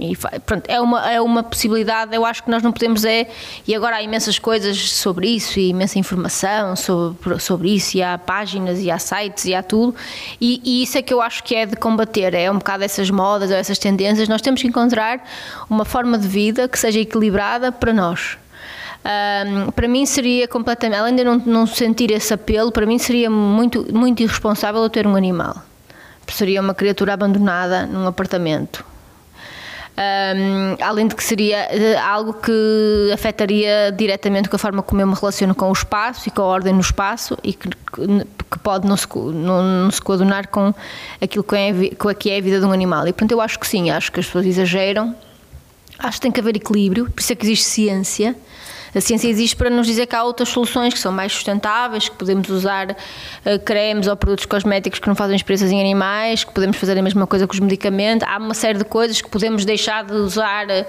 e 0.00 0.16
pronto, 0.40 0.68
é 0.68 0.80
uma, 0.80 1.10
é 1.10 1.20
uma 1.20 1.42
possibilidade, 1.42 2.14
eu 2.14 2.26
acho 2.26 2.42
que 2.42 2.50
nós 2.50 2.62
não 2.62 2.72
podemos 2.72 3.04
é, 3.04 3.26
e 3.66 3.74
agora 3.74 3.96
há 3.96 4.02
imensas 4.02 4.38
coisas 4.38 4.92
sobre 4.92 5.28
isso 5.28 5.58
e 5.58 5.70
imensa 5.70 5.98
informação 5.98 6.76
sobre, 6.76 7.40
sobre 7.40 7.74
isso 7.74 7.96
e 7.96 8.02
há 8.02 8.18
páginas 8.18 8.80
e 8.80 8.90
há 8.90 8.98
sites 8.98 9.46
e 9.46 9.54
há 9.54 9.62
tudo 9.62 9.94
e, 10.40 10.60
e 10.62 10.82
isso 10.82 10.98
é 10.98 11.02
que 11.02 11.12
eu 11.12 11.22
acho 11.22 11.42
que 11.42 11.54
é 11.54 11.64
de 11.64 11.76
combater, 11.76 12.34
é 12.34 12.50
um 12.50 12.58
bocado 12.58 12.84
essas 12.84 13.10
modas 13.10 13.50
ou 13.50 13.56
essas 13.56 13.78
tendências, 13.78 14.28
nós 14.34 14.42
temos 14.42 14.60
que 14.60 14.66
encontrar 14.66 15.22
uma 15.70 15.84
forma 15.84 16.18
de 16.18 16.26
vida 16.26 16.68
que 16.68 16.76
seja 16.76 16.98
equilibrada 16.98 17.70
para 17.70 17.92
nós. 17.92 18.36
Um, 19.04 19.70
para 19.70 19.86
mim 19.86 20.04
seria 20.04 20.48
completamente, 20.48 20.98
além 20.98 21.14
de 21.14 21.22
não, 21.22 21.36
não 21.38 21.66
sentir 21.66 22.10
esse 22.10 22.34
apelo, 22.34 22.72
para 22.72 22.84
mim 22.84 22.98
seria 22.98 23.30
muito, 23.30 23.86
muito 23.94 24.24
irresponsável 24.24 24.82
eu 24.82 24.90
ter 24.90 25.06
um 25.06 25.14
animal. 25.14 25.62
Seria 26.26 26.60
uma 26.60 26.74
criatura 26.74 27.14
abandonada 27.14 27.86
num 27.86 28.08
apartamento. 28.08 28.84
Um, 29.96 30.82
além 30.82 31.06
de 31.06 31.14
que 31.14 31.22
seria 31.22 31.68
eh, 31.70 31.96
algo 31.96 32.32
que 32.32 33.10
afetaria 33.14 33.92
diretamente 33.96 34.48
com 34.48 34.56
a 34.56 34.58
forma 34.58 34.82
como 34.82 35.00
eu 35.00 35.06
me 35.06 35.14
relaciono 35.14 35.54
com 35.54 35.68
o 35.68 35.72
espaço 35.72 36.28
e 36.28 36.32
com 36.32 36.42
a 36.42 36.46
ordem 36.46 36.72
no 36.72 36.80
espaço 36.80 37.38
e 37.44 37.52
que, 37.52 37.68
que 37.68 38.58
pode 38.60 38.88
não 38.88 38.96
se, 38.96 39.06
não, 39.16 39.62
não 39.62 39.90
se 39.92 40.02
coadunar 40.02 40.48
com 40.48 40.74
aquilo 41.20 41.44
que 41.44 41.54
é, 41.54 41.94
com 41.94 42.08
a 42.08 42.14
que 42.14 42.28
é 42.28 42.38
a 42.38 42.40
vida 42.40 42.58
de 42.58 42.66
um 42.66 42.72
animal. 42.72 43.06
E 43.06 43.12
portanto 43.12 43.30
eu 43.30 43.40
acho 43.40 43.56
que 43.56 43.68
sim, 43.68 43.88
acho 43.88 44.10
que 44.10 44.18
as 44.18 44.26
pessoas 44.26 44.46
exageram, 44.46 45.14
acho 46.06 46.18
que 46.18 46.22
tem 46.22 46.32
que 46.32 46.40
haver 46.40 46.56
equilíbrio, 46.56 47.10
por 47.10 47.20
isso 47.20 47.32
é 47.32 47.36
que 47.36 47.44
existe 47.44 47.64
ciência 47.64 48.36
a 48.94 49.00
ciência 49.00 49.28
existe 49.28 49.56
para 49.56 49.68
nos 49.68 49.86
dizer 49.86 50.06
que 50.06 50.14
há 50.14 50.22
outras 50.22 50.48
soluções 50.48 50.94
que 50.94 51.00
são 51.00 51.10
mais 51.10 51.32
sustentáveis, 51.32 52.08
que 52.08 52.14
podemos 52.14 52.48
usar 52.48 52.92
uh, 52.92 53.58
cremes 53.64 54.06
ou 54.06 54.16
produtos 54.16 54.46
cosméticos 54.46 55.00
que 55.00 55.08
não 55.08 55.16
fazem 55.16 55.34
experiências 55.34 55.72
em 55.72 55.80
animais, 55.80 56.44
que 56.44 56.52
podemos 56.52 56.76
fazer 56.76 56.96
a 56.96 57.02
mesma 57.02 57.26
coisa 57.26 57.46
com 57.46 57.52
os 57.52 57.60
medicamentos. 57.60 58.26
Há 58.28 58.38
uma 58.38 58.54
série 58.54 58.78
de 58.78 58.84
coisas 58.84 59.20
que 59.20 59.28
podemos 59.28 59.64
deixar 59.64 60.04
de 60.04 60.12
usar. 60.12 60.66
Uh, 60.66 60.86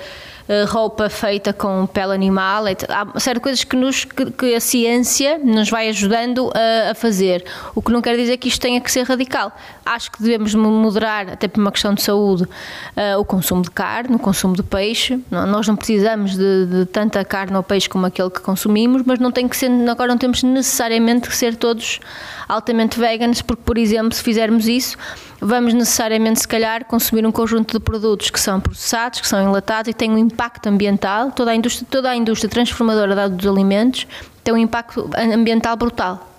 roupa 0.67 1.09
feita 1.09 1.51
com 1.51 1.87
pele 1.87 2.13
animal, 2.13 2.65
há 2.67 3.33
de 3.33 3.39
coisas 3.39 3.63
que, 3.63 3.75
nos, 3.75 4.05
que, 4.05 4.29
que 4.31 4.53
a 4.53 4.59
ciência 4.59 5.39
nos 5.39 5.69
vai 5.69 5.89
ajudando 5.89 6.51
a, 6.53 6.91
a, 6.91 6.95
fazer. 6.95 7.43
O 7.73 7.81
que 7.81 7.91
não 7.91 8.01
quer 8.01 8.15
dizer 8.15 8.37
que 8.37 8.47
isto 8.47 8.61
tenha 8.61 8.79
que 8.79 8.91
ser 8.91 9.03
radical. 9.03 9.51
Acho 9.85 10.11
que 10.11 10.21
devemos 10.21 10.53
moderar, 10.53 11.29
até 11.29 11.47
por 11.47 11.59
uma 11.59 11.71
questão 11.71 11.93
de 11.93 12.01
saúde, 12.01 12.43
uh, 12.43 13.19
o 13.19 13.25
consumo 13.25 13.63
de 13.63 13.71
carne, 13.71 14.15
o 14.15 14.19
consumo 14.19 14.55
de 14.55 14.63
peixe. 14.63 15.19
Nós 15.31 15.67
não 15.67 15.75
precisamos 15.75 16.37
de, 16.37 16.65
de, 16.65 16.85
tanta 16.85 17.23
carne 17.25 17.55
ou 17.57 17.63
peixe 17.63 17.89
como 17.89 18.05
aquele 18.05 18.29
que 18.29 18.41
consumimos, 18.41 19.01
mas 19.05 19.19
não 19.19 19.31
tem 19.31 19.47
que 19.47 19.57
ser, 19.57 19.69
agora 19.89 20.09
não 20.09 20.17
temos 20.17 20.43
necessariamente 20.43 21.27
que 21.27 21.35
ser 21.35 21.55
todos 21.55 21.99
altamente 22.47 22.99
veganos, 22.99 23.41
porque, 23.41 23.63
por 23.63 23.77
exemplo, 23.77 24.13
se 24.13 24.23
fizermos 24.23 24.67
isso, 24.67 24.97
vamos 25.39 25.73
necessariamente, 25.73 26.41
se 26.41 26.47
calhar, 26.47 26.85
consumir 26.85 27.25
um 27.25 27.31
conjunto 27.31 27.73
de 27.73 27.79
produtos 27.79 28.29
que 28.29 28.39
são 28.39 28.59
processados, 28.59 29.21
que 29.21 29.27
são 29.27 29.41
enlatados 29.41 29.89
e 29.89 29.93
têm 29.93 30.11
um 30.11 30.17
impacto 30.17 30.67
ambiental. 30.67 31.31
Toda 31.31 31.51
a 31.51 31.55
indústria, 31.55 31.87
toda 31.89 32.09
a 32.09 32.15
indústria 32.15 32.49
transformadora 32.49 33.29
dos 33.29 33.47
alimentos 33.47 34.07
tem 34.43 34.53
um 34.53 34.57
impacto 34.57 35.09
ambiental 35.17 35.75
brutal. 35.75 36.31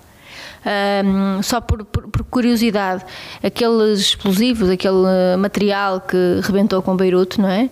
Um, 0.65 1.41
só 1.43 1.61
por, 1.61 1.85
por, 1.85 2.07
por, 2.09 2.23
curiosidade, 2.25 3.05
aqueles 3.41 3.99
explosivos, 3.99 4.69
aquele 4.69 5.37
material 5.37 6.01
que 6.01 6.41
rebentou 6.43 6.81
com 6.81 6.95
Beirute, 6.95 7.39
não 7.39 7.49
é? 7.49 7.69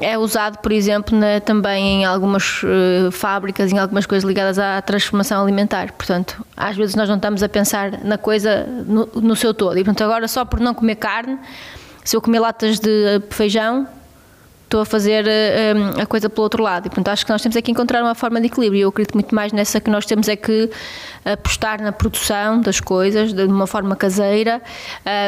É 0.00 0.16
usado, 0.16 0.58
por 0.58 0.70
exemplo, 0.70 1.18
na, 1.18 1.40
também 1.40 2.02
em 2.02 2.04
algumas 2.04 2.62
uh, 2.62 3.10
fábricas, 3.10 3.72
em 3.72 3.78
algumas 3.78 4.06
coisas 4.06 4.26
ligadas 4.26 4.58
à 4.60 4.80
transformação 4.80 5.42
alimentar. 5.42 5.92
Portanto, 5.92 6.44
às 6.56 6.76
vezes 6.76 6.94
nós 6.94 7.08
não 7.08 7.16
estamos 7.16 7.42
a 7.42 7.48
pensar 7.48 8.04
na 8.04 8.16
coisa 8.16 8.64
no, 8.86 9.06
no 9.16 9.34
seu 9.34 9.52
todo. 9.52 9.76
E, 9.76 9.84
portanto, 9.84 10.04
agora 10.04 10.28
só 10.28 10.44
por 10.44 10.60
não 10.60 10.72
comer 10.72 10.94
carne, 10.94 11.36
se 12.04 12.16
eu 12.16 12.20
comer 12.20 12.38
latas 12.38 12.78
de 12.78 13.20
feijão, 13.30 13.88
estou 14.64 14.82
a 14.82 14.84
fazer 14.84 15.24
uh, 15.24 16.00
a 16.00 16.06
coisa 16.06 16.30
pelo 16.30 16.44
outro 16.44 16.62
lado. 16.62 16.86
E, 16.86 16.88
portanto, 16.88 17.08
acho 17.08 17.26
que 17.26 17.32
nós 17.32 17.42
temos 17.42 17.56
é 17.56 17.60
que 17.60 17.72
encontrar 17.72 18.04
uma 18.04 18.14
forma 18.14 18.40
de 18.40 18.46
equilíbrio. 18.46 18.82
Eu 18.82 18.88
acredito 18.90 19.14
muito 19.14 19.34
mais 19.34 19.52
nessa 19.52 19.80
que 19.80 19.90
nós 19.90 20.06
temos 20.06 20.28
é 20.28 20.36
que 20.36 20.70
apostar 21.24 21.82
na 21.82 21.90
produção 21.90 22.60
das 22.60 22.78
coisas 22.78 23.32
de 23.32 23.42
uma 23.44 23.66
forma 23.66 23.96
caseira, 23.96 24.62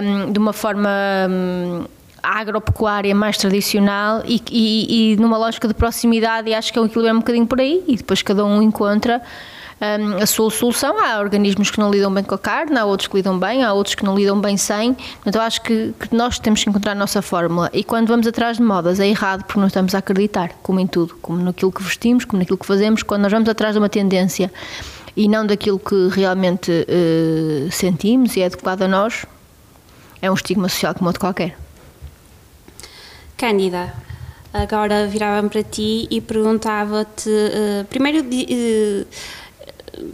um, 0.04 0.30
de 0.30 0.38
uma 0.38 0.52
forma. 0.52 0.88
Um, 1.28 1.84
agropecuária 2.22 3.14
mais 3.14 3.36
tradicional 3.36 4.22
e, 4.24 4.40
e, 4.50 5.12
e, 5.12 5.16
numa 5.16 5.36
lógica 5.36 5.66
de 5.66 5.74
proximidade 5.74 6.48
e 6.48 6.54
acho 6.54 6.72
que 6.72 6.78
é 6.78 6.82
um 6.82 6.86
equilíbrio 6.86 7.14
um 7.14 7.18
bocadinho 7.18 7.46
por 7.46 7.60
aí 7.60 7.82
e 7.86 7.96
depois 7.96 8.22
cada 8.22 8.44
um 8.44 8.62
encontra 8.62 9.20
um, 9.82 10.22
a 10.22 10.26
sua 10.26 10.50
solução. 10.50 10.96
Há 10.98 11.18
organismos 11.18 11.70
que 11.70 11.80
não 11.80 11.90
lidam 11.90 12.12
bem 12.12 12.22
com 12.22 12.34
a 12.34 12.38
carne, 12.38 12.78
há 12.78 12.84
outros 12.84 13.08
que 13.08 13.16
lidam 13.16 13.38
bem, 13.38 13.64
há 13.64 13.72
outros 13.72 13.96
que 13.96 14.04
não 14.04 14.14
lidam 14.14 14.40
bem 14.40 14.56
sem. 14.56 14.96
Então 15.26 15.42
acho 15.42 15.60
que, 15.62 15.92
que 15.98 16.14
nós 16.14 16.38
temos 16.38 16.62
que 16.62 16.70
encontrar 16.70 16.92
a 16.92 16.94
nossa 16.94 17.20
fórmula 17.20 17.68
e 17.72 17.82
quando 17.82 18.06
vamos 18.08 18.26
atrás 18.26 18.58
de 18.58 18.62
modas 18.62 19.00
é 19.00 19.08
errado 19.08 19.44
porque 19.44 19.58
não 19.58 19.66
estamos 19.66 19.94
a 19.94 19.98
acreditar, 19.98 20.52
como 20.62 20.78
em 20.78 20.86
tudo, 20.86 21.16
como 21.20 21.42
naquilo 21.42 21.72
que 21.72 21.82
vestimos, 21.82 22.24
como 22.24 22.38
naquilo 22.38 22.58
que 22.58 22.66
fazemos, 22.66 23.02
quando 23.02 23.22
nós 23.22 23.32
vamos 23.32 23.48
atrás 23.48 23.74
de 23.74 23.78
uma 23.78 23.88
tendência 23.88 24.52
e 25.16 25.28
não 25.28 25.44
daquilo 25.44 25.78
que 25.78 26.08
realmente 26.08 26.70
uh, 26.70 27.70
sentimos 27.70 28.36
e 28.36 28.40
é 28.40 28.46
adequado 28.46 28.82
a 28.82 28.88
nós, 28.88 29.26
é 30.22 30.30
um 30.30 30.34
estigma 30.34 30.68
social 30.68 30.94
como 30.94 31.08
outro 31.08 31.20
qualquer. 31.20 31.61
Cândida, 33.42 33.92
agora 34.54 35.08
virava-me 35.08 35.48
para 35.48 35.64
ti 35.64 36.06
e 36.08 36.20
perguntava-te, 36.20 37.28
uh, 37.28 37.84
primeiro 37.86 38.20
uh, 38.20 39.06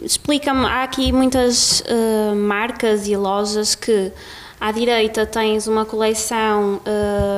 explica-me, 0.02 0.64
há 0.64 0.82
aqui 0.82 1.12
muitas 1.12 1.80
uh, 1.80 2.34
marcas 2.34 3.06
e 3.06 3.14
lojas 3.18 3.74
que 3.74 4.10
à 4.58 4.72
direita 4.72 5.26
tens 5.26 5.66
uma 5.66 5.84
coleção 5.84 6.80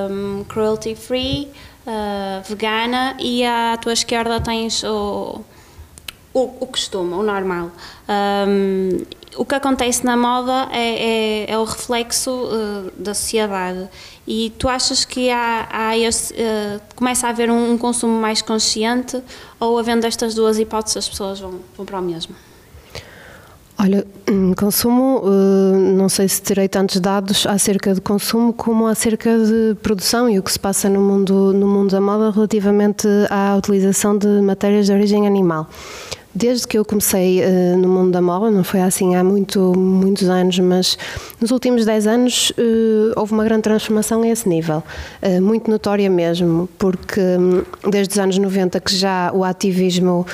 um, 0.09 0.45
cruelty 0.45 0.95
free, 0.95 1.49
vegana 2.49 3.17
e 3.19 3.45
à 3.45 3.77
tua 3.77 3.93
esquerda 3.93 4.41
tens 4.41 4.85
o, 4.85 5.41
o, 6.33 6.41
o 6.61 6.67
costume, 6.69 7.15
o 7.15 7.23
normal. 7.25 7.73
Um, 8.09 9.20
o 9.37 9.45
que 9.45 9.55
acontece 9.55 10.05
na 10.05 10.17
moda 10.17 10.69
é, 10.73 11.45
é, 11.47 11.53
é 11.53 11.59
o 11.59 11.65
reflexo 11.65 12.31
uh, 12.31 12.91
da 12.97 13.15
sociedade 13.15 13.89
e 14.27 14.53
tu 14.59 14.69
achas 14.69 15.05
que 15.05 15.31
há, 15.31 15.69
há 15.71 15.99
esse, 15.99 16.33
uh, 16.35 16.81
começa 16.95 17.27
a 17.27 17.31
haver 17.31 17.51
um, 17.51 17.73
um, 17.73 17.79
consumo 17.79 18.21
mais 18.21 18.43
consciente 18.43 19.23
ou 19.59 19.79
havendo 19.79 20.07
estas 20.07 20.35
duas 20.35 20.59
hipóteses 20.59 20.99
as 20.99 21.09
pessoas 21.09 21.41
vão, 21.41 21.61
vão 21.77 21.87
para 21.87 21.99
o 21.99 22.03
mesmo? 22.03 22.35
Olha, 23.83 24.07
hum, 24.31 24.53
consumo, 24.53 25.23
uh, 25.25 25.75
não 25.97 26.09
sei 26.11 26.29
se 26.29 26.43
terei 26.43 26.69
tantos 26.69 27.01
dados 27.01 27.47
acerca 27.47 27.95
de 27.95 28.01
consumo 28.03 28.53
como 28.53 28.87
acerca 28.87 29.39
de 29.39 29.75
produção 29.83 30.29
e 30.29 30.39
o 30.39 30.43
que 30.43 30.53
se 30.53 30.61
passa 30.61 30.87
no 30.87 31.01
mundo, 31.01 31.55
no 31.55 31.67
mundo 31.67 31.91
da 31.91 32.01
moda 32.01 32.31
relativamente 32.31 33.09
à 33.31 33.57
utilização 33.57 34.19
de 34.19 34.29
matérias 34.43 34.85
de 34.85 34.93
origem 34.93 35.27
animal. 35.27 35.67
Desde 36.33 36.67
que 36.69 36.79
eu 36.79 36.85
comecei 36.85 37.43
uh, 37.43 37.77
no 37.77 37.89
mundo 37.89 38.13
da 38.13 38.23
moda, 38.23 38.53
não 38.53 38.63
foi 38.63 38.81
assim 38.81 39.17
há 39.17 39.25
muito, 39.25 39.77
muitos 39.77 40.29
anos, 40.29 40.61
mas 40.61 40.97
nos 41.41 41.51
últimos 41.51 41.85
10 41.85 42.07
anos 42.07 42.51
uh, 42.51 43.13
houve 43.17 43.33
uma 43.33 43.43
grande 43.43 43.63
transformação 43.63 44.23
a 44.23 44.29
esse 44.29 44.49
nível, 44.49 44.81
uh, 45.23 45.43
muito 45.43 45.69
notória 45.69 46.09
mesmo, 46.09 46.69
porque 46.79 47.21
um, 47.21 47.65
desde 47.91 48.13
os 48.13 48.19
anos 48.21 48.39
90 48.39 48.79
que 48.79 48.95
já 48.95 49.33
o 49.35 49.43
ativismo 49.43 50.25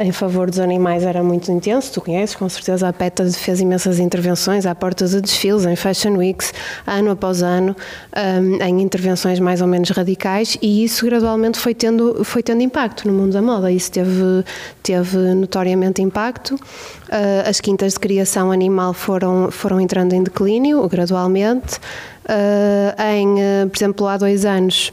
em 0.00 0.12
favor 0.12 0.48
dos 0.48 0.60
animais 0.60 1.02
era 1.02 1.22
muito 1.22 1.50
intenso, 1.50 1.92
tu 1.92 2.00
conheces, 2.00 2.36
com 2.36 2.48
certeza 2.48 2.88
a 2.88 2.92
PETA 2.92 3.28
fez 3.32 3.60
imensas 3.60 3.98
intervenções 3.98 4.64
à 4.64 4.74
porta 4.74 5.06
de 5.06 5.20
desfiles, 5.20 5.64
em 5.66 5.74
Fashion 5.74 6.16
Weeks, 6.16 6.52
ano 6.86 7.10
após 7.10 7.42
ano, 7.42 7.74
um, 8.16 8.62
em 8.62 8.80
intervenções 8.80 9.40
mais 9.40 9.60
ou 9.60 9.66
menos 9.66 9.90
radicais, 9.90 10.56
e 10.62 10.84
isso 10.84 11.04
gradualmente 11.04 11.58
foi 11.58 11.74
tendo, 11.74 12.24
foi 12.24 12.42
tendo 12.42 12.62
impacto 12.62 13.08
no 13.08 13.14
mundo 13.14 13.32
da 13.32 13.42
moda, 13.42 13.72
isso 13.72 13.90
teve, 13.90 14.44
teve 14.82 15.31
notoriamente 15.34 16.02
impacto. 16.02 16.54
Uh, 16.54 17.48
as 17.48 17.60
quintas 17.60 17.94
de 17.94 18.00
criação 18.00 18.50
animal 18.50 18.92
foram, 18.92 19.50
foram 19.50 19.80
entrando 19.80 20.12
em 20.12 20.22
declínio 20.22 20.86
gradualmente. 20.88 21.76
Uh, 22.24 23.02
em, 23.02 23.28
uh, 23.34 23.68
por 23.68 23.76
exemplo, 23.76 24.06
há 24.06 24.16
dois 24.16 24.44
anos 24.44 24.92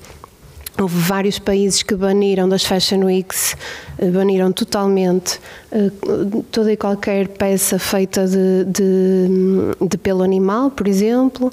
Houve 0.80 0.98
vários 0.98 1.38
países 1.38 1.84
que 1.84 1.94
baniram 1.94 2.48
das 2.48 2.63
Fashion 2.63 3.04
Weeks, 3.04 3.58
eh, 3.98 4.10
baniram 4.10 4.50
totalmente 4.50 5.38
uh, 5.74 6.44
toda 6.50 6.72
e 6.72 6.78
qualquer 6.78 7.28
peça 7.28 7.78
feita 7.78 8.26
de, 8.26 8.63
de, 8.63 9.88
de 9.89 9.98
pelo 9.98 10.24
animal, 10.24 10.72
por 10.72 10.88
exemplo. 10.88 11.52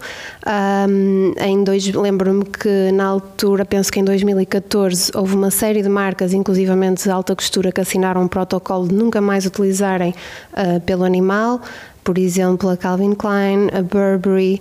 Um, 0.88 1.32
em 1.40 1.64
dois, 1.64 1.92
lembro-me 1.92 2.44
que 2.44 2.92
na 2.92 3.06
altura, 3.06 3.64
penso 3.64 3.90
que 3.90 3.98
em 3.98 4.04
2014, 4.04 5.10
houve 5.12 5.34
uma 5.34 5.50
série 5.50 5.82
de 5.82 5.88
marcas, 5.88 6.32
inclusivamente 6.32 7.02
de 7.02 7.10
alta 7.10 7.34
costura, 7.34 7.72
que 7.72 7.80
assinaram 7.80 8.22
um 8.22 8.28
protocolo 8.28 8.86
de 8.86 8.94
nunca 8.94 9.20
mais 9.20 9.44
utilizarem 9.44 10.14
uh, 10.52 10.80
pelo 10.82 11.02
animal. 11.02 11.60
Por 12.04 12.16
exemplo, 12.16 12.70
a 12.70 12.76
Calvin 12.76 13.14
Klein, 13.14 13.70
a 13.76 13.82
Burberry. 13.82 14.60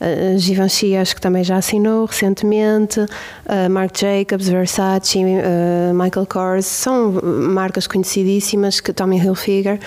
Uh, 0.00 0.38
Givenchy 0.38 0.94
acho 0.94 1.14
que 1.14 1.20
também 1.20 1.42
já 1.42 1.56
assinou 1.56 2.04
recentemente, 2.04 3.00
uh, 3.00 3.70
Marc 3.70 3.98
Jacobs, 3.98 4.48
Versace, 4.48 5.18
uh, 5.18 5.94
Michael 5.94 6.26
Kors, 6.26 6.66
são 6.66 7.12
marcas 7.22 7.86
conhecidíssimas, 7.86 8.78
que 8.78 8.92
Tommy 8.92 9.18
Hilfiger, 9.18 9.80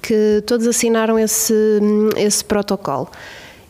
que 0.00 0.42
todos 0.46 0.66
assinaram 0.66 1.18
esse, 1.18 1.54
esse 2.16 2.44
protocolo. 2.44 3.10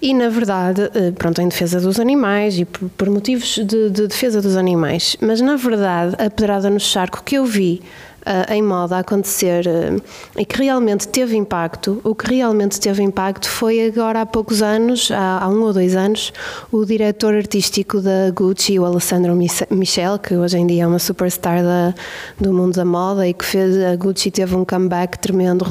E, 0.00 0.14
na 0.14 0.28
verdade, 0.28 0.82
pronto, 1.16 1.40
em 1.40 1.48
defesa 1.48 1.80
dos 1.80 1.98
animais 1.98 2.56
e 2.56 2.64
por, 2.64 2.88
por 2.90 3.10
motivos 3.10 3.54
de, 3.56 3.90
de, 3.90 4.06
defesa 4.06 4.40
dos 4.40 4.56
animais, 4.56 5.16
mas, 5.20 5.40
na 5.40 5.56
verdade, 5.56 6.14
a 6.18 6.30
pedrada 6.30 6.70
no 6.70 6.78
charco 6.78 7.24
que 7.24 7.36
eu 7.36 7.44
vi 7.44 7.82
uh, 8.28 8.52
em 8.52 8.62
moda 8.62 8.96
a 8.96 8.98
acontecer 9.00 9.64
uh, 9.66 10.02
e 10.38 10.44
que 10.44 10.58
realmente 10.62 11.08
teve 11.08 11.36
impacto, 11.36 12.00
o 12.04 12.14
que 12.14 12.34
realmente 12.34 12.78
teve 12.78 13.02
impacto 13.02 13.48
foi 13.48 13.86
agora 13.86 14.20
há 14.20 14.26
poucos 14.26 14.60
anos, 14.62 15.10
há, 15.10 15.42
há 15.42 15.48
um 15.48 15.62
ou 15.62 15.72
dois 15.72 15.96
anos, 15.96 16.32
o 16.70 16.84
diretor 16.84 17.34
artístico 17.34 18.00
da 18.00 18.30
Gucci, 18.34 18.78
o 18.78 18.84
Alessandro 18.84 19.34
Michel, 19.70 20.18
que 20.18 20.36
hoje 20.36 20.58
em 20.58 20.66
dia 20.66 20.84
é 20.84 20.86
uma 20.86 20.98
superstar 20.98 21.62
da, 21.62 21.94
do 22.38 22.52
mundo 22.52 22.74
da 22.74 22.84
moda 22.84 23.26
e 23.26 23.32
que 23.32 23.44
fez 23.44 23.76
a 23.82 23.96
Gucci 23.96 24.30
teve 24.30 24.54
um 24.54 24.64
comeback 24.64 25.18
tremendo 25.18 25.64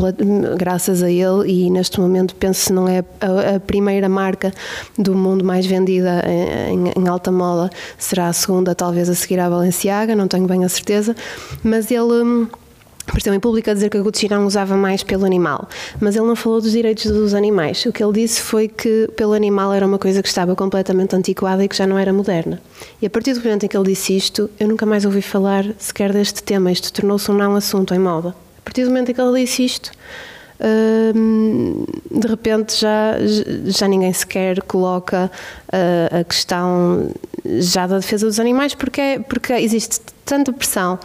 graças 0.58 1.04
a 1.04 1.10
ele 1.10 1.52
e 1.52 1.70
neste 1.70 2.00
momento 2.00 2.36
penso 2.36 2.62
se 2.62 2.74
não 2.74 2.88
é 2.88 3.04
a, 3.22 3.56
a 3.56 3.60
primeira 3.60 4.10
marca 4.10 4.52
do 4.98 5.14
mundo 5.14 5.44
mais 5.44 5.66
vendida 5.66 6.24
em, 6.28 7.04
em, 7.04 7.08
alta 7.08 7.32
moda, 7.32 7.70
será 7.98 8.28
a 8.28 8.34
segunda, 8.34 8.74
talvez 8.74 9.10
a 9.10 9.16
seguir 9.16 9.40
à 9.40 9.50
Balenciaga, 9.50 10.16
não 10.16 10.28
tenho 10.28 10.48
bem 10.48 10.64
a 10.64 10.70
certeza, 10.70 11.16
mas 11.64 11.92
ele 11.92 12.24
hum, 12.24 12.47
apareceu 13.08 13.34
em 13.34 13.40
público 13.40 13.70
a 13.70 13.74
dizer 13.74 13.90
que 13.90 13.98
a 13.98 14.02
Gucci 14.02 14.30
não 14.30 14.46
usava 14.46 14.76
mais 14.76 15.02
pelo 15.02 15.26
animal, 15.26 15.68
mas 16.00 16.16
ele 16.16 16.26
não 16.26 16.36
falou 16.36 16.60
dos 16.60 16.72
direitos 16.72 17.06
dos 17.06 17.34
animais. 17.34 17.86
O 17.86 17.92
que 17.92 18.04
ele 18.04 18.14
disse 18.14 18.42
foi 18.42 18.68
que 18.68 19.10
pelo 19.16 19.34
animal 19.34 19.74
era 19.74 19.86
uma 19.86 19.98
coisa 19.98 20.22
que 20.22 20.28
estava 20.28 20.56
completamente 20.56 21.16
antiquada 21.16 21.64
e 21.64 21.68
que 21.68 21.76
já 21.76 21.88
não 21.88 21.98
era 21.98 22.12
moderna. 22.12 22.62
E 23.02 23.06
a 23.06 23.10
partir 23.10 23.34
do 23.34 23.42
momento 23.42 23.66
em 23.66 23.70
que 23.70 23.78
ele 23.78 23.90
disse 23.90 24.16
isto, 24.16 24.50
eu 24.60 24.68
nunca 24.68 24.86
mais 24.86 25.06
ouvi 25.06 25.22
falar 25.22 25.66
sequer 25.80 26.12
deste 26.12 26.44
tema. 26.44 26.72
Isto 26.72 26.92
tornou-se 26.92 27.32
um 27.32 27.34
não 27.34 27.56
assunto 27.56 27.94
em 27.94 28.00
moda. 28.00 28.36
A 28.60 28.62
partir 28.64 28.84
do 28.84 28.90
momento 28.90 29.10
em 29.10 29.14
que 29.14 29.22
ele 29.22 29.42
disse 29.42 29.64
isto, 29.64 29.92
hum, 31.16 31.86
de 32.12 32.28
repente 32.28 32.78
já, 32.78 33.16
já 33.66 33.88
ninguém 33.88 34.12
sequer 34.12 34.62
coloca 34.64 35.32
uh, 35.68 36.20
a 36.20 36.24
questão 36.26 37.10
já 37.60 37.88
da 37.88 37.98
defesa 38.00 38.26
dos 38.26 38.40
animais 38.40 38.76
porque, 38.76 39.00
é, 39.00 39.20
porque 39.20 39.54
existe 39.54 40.02
tanta 40.26 40.52
pressão 40.52 41.00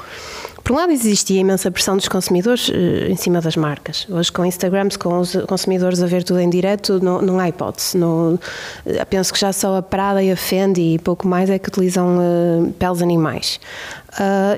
por 0.62 0.72
um 0.72 0.77
lado, 0.77 0.92
existia 0.92 1.40
imensa 1.40 1.70
pressão 1.70 1.96
dos 1.96 2.07
consumidores 2.07 2.68
uh, 2.68 2.72
em 3.09 3.16
cima 3.16 3.40
das 3.40 3.57
marcas. 3.57 4.07
Hoje, 4.09 4.31
com 4.31 4.44
Instagrams, 4.44 4.96
com 4.96 5.18
os 5.18 5.35
consumidores 5.48 6.03
a 6.03 6.07
ver 6.07 6.22
tudo 6.22 6.38
em 6.40 6.48
direto, 6.48 7.03
não, 7.03 7.38
há 7.40 7.48
hipótese. 7.48 7.98
Uh, 7.98 8.38
penso 9.11 9.33
que 9.33 9.40
já 9.40 9.53
só 9.53 9.77
a 9.77 9.83
Prada 9.83 10.22
e 10.22 10.31
a 10.31 10.37
Fendi 10.37 10.94
e 10.94 10.98
pouco 10.98 11.27
mais 11.27 11.51
é 11.51 11.59
que 11.59 11.68
utilizam 11.68 12.16
uh, 12.16 12.72
peles 12.79 13.03
animais. 13.03 13.59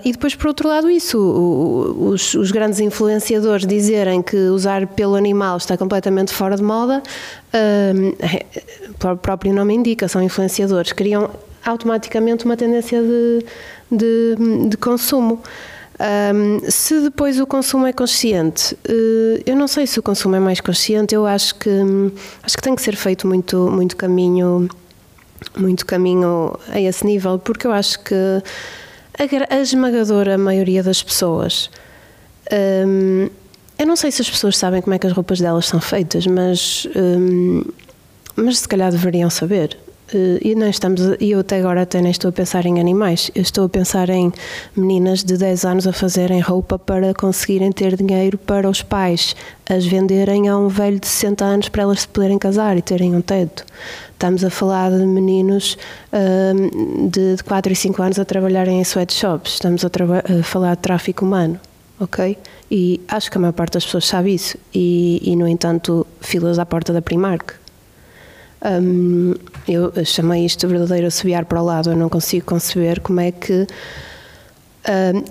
e 0.05 0.13
depois, 0.13 0.35
por 0.35 0.49
outro 0.49 0.69
lado, 0.69 0.91
isso, 0.91 1.19
o, 1.19 2.09
os, 2.09 2.35
os, 2.35 2.51
grandes 2.51 2.81
influenciadores 2.81 3.67
dizerem 3.67 4.21
que 4.21 4.37
usar 4.37 4.87
pelo 4.89 5.15
animal 5.15 5.57
está 5.57 5.77
completamente 5.77 6.35
fora 6.35 6.57
de 6.57 6.63
moda, 6.63 7.03
o 9.01 9.17
próprio 9.17 9.55
nome 9.55 9.75
indica, 9.75 10.09
são 10.09 10.21
influenciadores, 10.21 10.93
criam 10.93 11.31
automaticamente 11.65 12.45
uma 12.45 12.57
tendência 12.57 13.01
de, 13.01 13.47
de, 13.91 14.69
de 14.69 14.77
consumo. 14.77 15.41
Um, 16.01 16.69
se 16.69 17.01
depois 17.03 17.39
o 17.39 17.47
consumo 17.47 17.87
é 17.87 17.93
consciente, 17.93 18.75
uh, 18.75 19.43
eu 19.47 19.55
não 19.55 19.69
sei 19.69 19.87
se 19.87 20.01
o 20.01 20.03
consumo 20.03 20.35
é 20.35 20.41
mais 20.41 20.61
consciente, 20.61 21.15
eu 21.15 21.25
acho 21.25 21.55
que 21.55 21.71
acho 22.43 22.57
que 22.57 22.63
tem 22.63 22.75
que 22.75 22.83
ser 22.83 22.97
feito 22.97 23.29
muito 23.29 23.71
muito 23.71 23.97
caminho 23.97 24.69
muito 25.57 25.87
caminho 25.87 26.59
a 26.69 26.81
esse 26.81 27.07
nível, 27.07 27.39
porque 27.39 27.67
eu 27.67 27.73
acho 27.73 28.01
que 28.01 28.15
a, 28.15 29.55
a 29.55 29.61
esmagadora 29.61 30.37
maioria 30.37 30.83
das 30.83 31.01
pessoas 31.01 31.71
um, 32.53 33.29
eu 33.79 33.87
não 33.87 33.97
sei 33.97 34.11
se 34.11 34.23
as 34.23 34.31
pessoas 34.31 34.57
sabem 34.57 34.81
como 34.81 34.95
é 34.95 34.99
que 34.99 35.07
as 35.07 35.13
roupas 35.13 35.41
delas 35.41 35.67
são 35.67 35.81
feitas, 35.81 36.27
mas 36.27 36.87
um, 36.95 37.65
mas 38.37 38.59
se 38.59 38.69
calhar 38.69 38.91
deveriam 38.91 39.31
saber. 39.31 39.77
Eh, 40.13 40.39
e 40.43 40.55
não 40.55 40.69
estamos, 40.69 41.01
eu 41.21 41.41
até 41.41 41.59
agora 41.59 41.83
até 41.83 42.01
nem 42.01 42.11
estou 42.11 42.29
a 42.29 42.33
pensar 42.33 42.67
em 42.67 42.79
animais, 42.79 43.31
eu 43.35 43.43
estou 43.43 43.65
a 43.65 43.69
pensar 43.69 44.11
em 44.11 44.33
meninas 44.77 45.25
de 45.25 45.37
10 45.37 45.65
anos 45.65 45.87
a 45.87 45.93
fazerem 45.93 46.41
roupa 46.41 46.79
para 46.79 47.15
conseguirem 47.15 47.73
ter 47.73 47.97
dinheiro 47.97 48.37
para 48.37 48.69
os 48.69 48.83
pais 48.83 49.35
as 49.69 49.87
venderem 49.87 50.49
a 50.49 50.59
um 50.59 50.69
velho 50.69 51.01
de 51.01 51.07
60 51.07 51.45
anos 51.45 51.69
para 51.69 51.83
elas 51.83 52.03
se 52.03 52.09
poderem 52.09 52.39
casar 52.39 52.77
e 52.77 52.83
terem 52.83 53.15
um 53.15 53.23
teto. 53.23 53.65
Estamos 54.13 54.45
a 54.45 54.51
falar 54.51 54.91
de 54.91 55.05
meninos 55.05 55.77
uh, 56.13 57.09
de, 57.09 57.37
de 57.37 57.43
4 57.43 57.73
e 57.73 57.77
5 57.77 58.03
anos 58.03 58.19
a 58.19 58.25
trabalharem 58.25 58.79
em 58.79 58.83
sweatshops, 58.83 59.55
estamos 59.55 59.85
a, 59.85 59.89
a 59.89 60.43
falar 60.43 60.77
de 60.77 60.83
tráfico 60.83 61.25
humano, 61.25 61.59
ok? 61.99 62.37
E 62.71 63.01
acho 63.09 63.31
que 63.31 63.39
a 63.39 63.41
maior 63.41 63.53
parte 63.53 63.75
das 63.75 63.85
pessoas 63.85 64.05
sabe 64.05 64.35
isso 64.35 64.59
e, 64.73 65.21
e 65.23 65.35
no 65.35 65.49
entanto, 65.49 66.07
filas 66.21 66.59
à 66.59 66.67
porta 66.67 66.93
da 66.93 67.01
Primark 67.01 67.64
eu 69.69 69.93
chamei 70.05 70.45
isto 70.45 70.67
de 70.67 70.73
verdadeiro 70.73 71.07
assobiar 71.07 71.45
para 71.45 71.61
o 71.61 71.65
lado, 71.65 71.91
eu 71.91 71.97
não 71.97 72.09
consigo 72.09 72.47
conceber 72.47 73.01
como 73.01 73.21
é 73.21 73.31
que. 73.31 73.67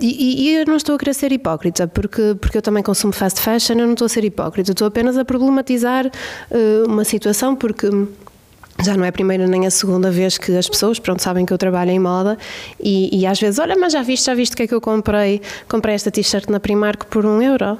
E, 0.00 0.48
e, 0.48 0.56
eu 0.56 0.66
não 0.66 0.76
estou 0.76 0.96
a 0.96 0.98
querer 0.98 1.14
ser 1.14 1.30
hipócrita, 1.30 1.86
porque, 1.86 2.34
porque 2.40 2.58
eu 2.58 2.62
também 2.62 2.82
consumo 2.82 3.12
fast 3.12 3.40
fashion, 3.40 3.74
eu 3.78 3.86
não 3.86 3.92
estou 3.92 4.06
a 4.06 4.08
ser 4.08 4.24
hipócrita, 4.24 4.72
estou 4.72 4.88
apenas 4.88 5.16
a 5.16 5.24
problematizar 5.24 6.06
uh, 6.06 6.88
uma 6.88 7.04
situação, 7.04 7.54
porque 7.54 7.88
já 8.82 8.96
não 8.96 9.04
é 9.04 9.08
a 9.08 9.12
primeira 9.12 9.46
nem 9.46 9.66
a 9.66 9.70
segunda 9.70 10.10
vez 10.10 10.36
que 10.36 10.56
as 10.56 10.68
pessoas, 10.68 10.98
pronto, 10.98 11.22
sabem 11.22 11.46
que 11.46 11.52
eu 11.52 11.58
trabalho 11.58 11.90
em 11.90 11.98
moda 11.98 12.36
e, 12.80 13.20
e 13.20 13.26
às 13.26 13.38
vezes, 13.38 13.58
olha, 13.58 13.76
mas 13.76 13.92
já 13.92 14.02
viste, 14.02 14.26
já 14.26 14.34
viste 14.34 14.54
o 14.54 14.56
que 14.56 14.64
é 14.64 14.66
que 14.66 14.74
eu 14.74 14.80
comprei? 14.80 15.40
Comprei 15.68 15.94
esta 15.94 16.10
t-shirt 16.10 16.48
na 16.48 16.58
Primark 16.58 17.06
por 17.06 17.24
um 17.24 17.40
euro. 17.40 17.78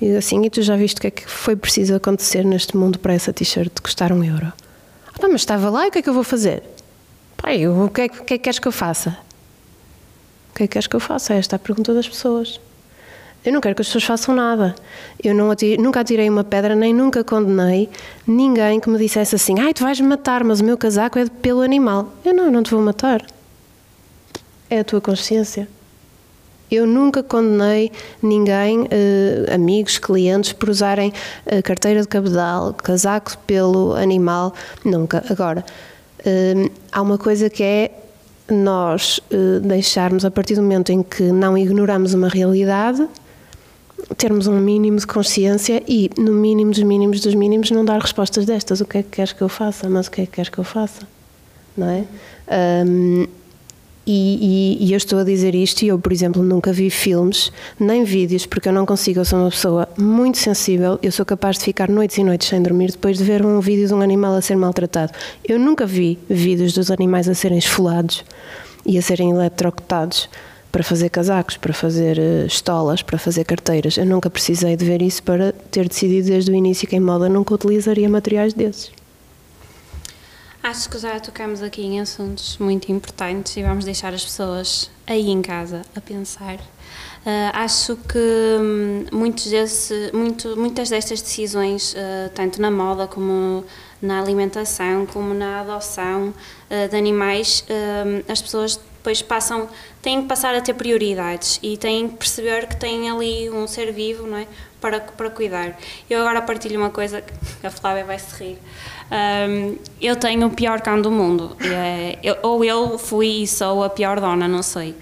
E 0.00 0.16
assim, 0.16 0.44
e 0.44 0.50
tu 0.50 0.62
já 0.62 0.76
viste 0.76 0.98
o 0.98 1.00
que 1.00 1.06
é 1.08 1.10
que 1.10 1.28
foi 1.28 1.56
preciso 1.56 1.94
acontecer 1.94 2.44
neste 2.44 2.76
mundo 2.76 2.98
para 2.98 3.12
essa 3.12 3.32
t-shirt 3.32 3.72
custar 3.82 4.12
um 4.12 4.22
euro? 4.22 4.52
Ah, 5.20 5.28
mas 5.28 5.40
estava 5.40 5.68
lá 5.70 5.86
e 5.86 5.88
o 5.88 5.92
que 5.92 5.98
é 5.98 6.02
que 6.02 6.08
eu 6.08 6.14
vou 6.14 6.22
fazer? 6.22 6.62
Pai, 7.36 7.66
o 7.66 7.88
que 7.88 8.02
é, 8.02 8.08
que, 8.08 8.20
é 8.20 8.24
que 8.24 8.38
queres 8.38 8.58
que 8.58 8.68
eu 8.68 8.72
faça? 8.72 9.18
O 10.50 10.54
que 10.54 10.64
é 10.64 10.66
que 10.66 10.72
queres 10.72 10.86
que 10.86 10.94
eu 10.94 11.00
faça? 11.00 11.34
Esta 11.34 11.54
é 11.54 11.56
a 11.56 11.58
pergunta 11.58 11.92
das 11.92 12.08
pessoas. 12.08 12.60
Eu 13.44 13.52
não 13.52 13.60
quero 13.60 13.74
que 13.74 13.82
as 13.82 13.88
pessoas 13.88 14.04
façam 14.04 14.34
nada. 14.34 14.74
Eu 15.22 15.50
atirei, 15.50 15.76
nunca 15.76 16.00
atirei 16.00 16.28
uma 16.28 16.44
pedra, 16.44 16.74
nem 16.74 16.92
nunca 16.92 17.24
condenei 17.24 17.88
ninguém 18.26 18.80
que 18.80 18.90
me 18.90 18.98
dissesse 18.98 19.34
assim: 19.34 19.58
ai, 19.60 19.72
tu 19.72 19.84
vais 19.84 20.00
me 20.00 20.06
matar, 20.06 20.44
mas 20.44 20.60
o 20.60 20.64
meu 20.64 20.76
casaco 20.76 21.18
é 21.18 21.26
pelo 21.26 21.62
animal. 21.62 22.12
Eu 22.24 22.34
não, 22.34 22.50
não 22.50 22.62
te 22.62 22.70
vou 22.70 22.82
matar. 22.82 23.24
É 24.68 24.80
a 24.80 24.84
tua 24.84 25.00
consciência. 25.00 25.68
Eu 26.70 26.86
nunca 26.86 27.22
condenei 27.22 27.90
ninguém, 28.22 28.86
eh, 28.90 29.54
amigos, 29.54 29.98
clientes, 29.98 30.52
por 30.52 30.68
usarem 30.68 31.12
a 31.46 31.62
carteira 31.62 32.02
de 32.02 32.08
cabedal, 32.08 32.74
casaco 32.74 33.38
pelo 33.46 33.94
animal, 33.94 34.52
nunca. 34.84 35.24
Agora, 35.30 35.64
eh, 36.24 36.70
há 36.92 37.00
uma 37.00 37.16
coisa 37.16 37.48
que 37.48 37.62
é 37.62 37.90
nós 38.50 39.20
eh, 39.30 39.60
deixarmos, 39.60 40.24
a 40.24 40.30
partir 40.30 40.54
do 40.54 40.62
momento 40.62 40.90
em 40.90 41.02
que 41.02 41.24
não 41.32 41.56
ignoramos 41.56 42.14
uma 42.14 42.28
realidade, 42.28 43.06
termos 44.16 44.46
um 44.46 44.58
mínimo 44.58 44.98
de 44.98 45.06
consciência 45.06 45.82
e, 45.86 46.10
no 46.18 46.32
mínimo 46.32 46.70
dos 46.70 46.82
mínimos 46.82 47.20
dos 47.20 47.34
mínimos, 47.34 47.70
não 47.70 47.84
dar 47.84 48.00
respostas 48.00 48.46
destas. 48.46 48.80
O 48.80 48.84
que 48.84 48.98
é 48.98 49.02
que 49.02 49.10
queres 49.10 49.32
que 49.32 49.42
eu 49.42 49.48
faça? 49.48 49.88
Mas 49.88 50.06
o 50.06 50.10
que 50.10 50.22
é 50.22 50.26
que 50.26 50.32
queres 50.32 50.48
que 50.48 50.58
eu 50.58 50.64
faça? 50.64 51.06
Não 51.76 51.88
é? 51.88 52.04
Um, 52.86 53.26
e, 54.10 54.78
e, 54.80 54.86
e, 54.86 54.92
eu 54.94 54.96
estou 54.96 55.18
a 55.18 55.24
dizer 55.24 55.54
isto 55.54 55.82
e 55.82 55.88
eu, 55.88 55.98
por 55.98 56.10
exemplo, 56.10 56.42
nunca 56.42 56.72
vi 56.72 56.88
filmes 56.88 57.52
nem 57.78 58.04
vídeos 58.04 58.46
porque 58.46 58.66
eu 58.66 58.72
não 58.72 58.86
consigo. 58.86 59.20
Eu 59.20 59.24
sou 59.26 59.38
uma 59.38 59.50
pessoa 59.50 59.86
muito 59.98 60.38
sensível. 60.38 60.98
Eu 61.02 61.12
sou 61.12 61.26
capaz 61.26 61.58
de 61.58 61.64
ficar 61.64 61.90
noites 61.90 62.16
e 62.16 62.24
noites 62.24 62.48
sem 62.48 62.62
dormir 62.62 62.90
depois 62.90 63.18
de 63.18 63.24
ver 63.24 63.44
um 63.44 63.60
vídeo 63.60 63.86
de 63.86 63.92
um 63.92 64.00
animal 64.00 64.34
a 64.34 64.40
ser 64.40 64.56
maltratado. 64.56 65.12
Eu 65.46 65.58
nunca 65.58 65.84
vi 65.84 66.18
vídeos 66.26 66.72
dos 66.72 66.90
animais 66.90 67.28
a 67.28 67.34
serem 67.34 67.58
esfolados 67.58 68.24
e 68.86 68.96
a 68.96 69.02
serem 69.02 69.30
eletrocutados 69.30 70.30
para 70.72 70.82
fazer 70.82 71.10
casacos, 71.10 71.58
para 71.58 71.74
fazer 71.74 72.18
uh, 72.18 72.46
estolas, 72.46 73.02
para 73.02 73.18
fazer 73.18 73.44
carteiras. 73.44 73.98
Eu 73.98 74.06
nunca 74.06 74.30
precisei 74.30 74.74
de 74.74 74.86
ver 74.86 75.02
isso 75.02 75.22
para 75.22 75.52
ter 75.70 75.86
decidido 75.86 76.28
desde 76.28 76.50
o 76.50 76.54
início 76.54 76.88
que 76.88 76.96
em 76.96 77.00
moda 77.00 77.28
nunca 77.28 77.52
utilizaria 77.52 78.08
materiais 78.08 78.54
desses. 78.54 78.90
Acho 80.62 80.90
que 80.90 80.98
já 80.98 81.18
tocamos 81.20 81.62
aqui 81.62 81.82
em 81.82 82.00
assuntos 82.00 82.58
muito 82.58 82.90
importantes 82.90 83.56
e 83.56 83.62
vamos 83.62 83.84
deixar 83.84 84.12
as 84.12 84.24
pessoas 84.24 84.90
aí 85.06 85.30
em 85.30 85.40
casa 85.40 85.82
a 85.94 86.00
pensar. 86.00 86.56
Uh, 86.56 87.50
acho 87.52 87.96
que 87.96 88.18
hum, 88.18 89.04
muitos 89.12 89.46
desse, 89.46 90.10
muito, 90.12 90.56
muitas 90.56 90.90
destas 90.90 91.22
decisões, 91.22 91.94
uh, 91.94 92.30
tanto 92.34 92.60
na 92.60 92.70
moda 92.70 93.06
como 93.06 93.64
na 94.02 94.20
alimentação, 94.20 95.06
como 95.06 95.32
na 95.32 95.60
adoção 95.60 96.28
uh, 96.70 96.88
de 96.88 96.96
animais, 96.96 97.64
as 98.28 98.42
pessoas 98.42 98.76
depois 98.76 99.22
passam, 99.22 99.68
têm 100.02 100.22
que 100.22 100.28
passar 100.28 100.54
a 100.54 100.60
ter 100.60 100.74
prioridades 100.74 101.58
e 101.62 101.76
têm 101.76 102.08
que 102.08 102.16
perceber 102.16 102.66
que 102.66 102.76
têm 102.76 103.08
ali 103.08 103.48
um 103.48 103.66
ser 103.66 103.92
vivo 103.92 104.26
não 104.26 104.36
é? 104.36 104.46
Para, 104.80 105.00
para 105.00 105.30
cuidar. 105.30 105.78
Eu 106.08 106.20
agora 106.20 106.42
partilho 106.42 106.78
uma 106.78 106.90
coisa 106.90 107.20
que 107.20 107.32
a 107.66 107.70
Flávia 107.70 108.04
vai 108.04 108.18
se 108.18 108.42
rir. 108.42 108.58
Um, 109.10 109.76
eu 110.00 110.16
tenho 110.16 110.46
o 110.46 110.50
pior 110.50 110.80
cão 110.80 111.00
do 111.00 111.10
mundo. 111.10 111.56
É, 111.60 112.18
eu, 112.22 112.36
ou 112.42 112.64
eu 112.64 112.98
fui 112.98 113.42
e 113.42 113.46
sou 113.46 113.82
a 113.82 113.90
pior 113.90 114.20
dona, 114.20 114.46
não 114.46 114.62
sei. 114.62 114.94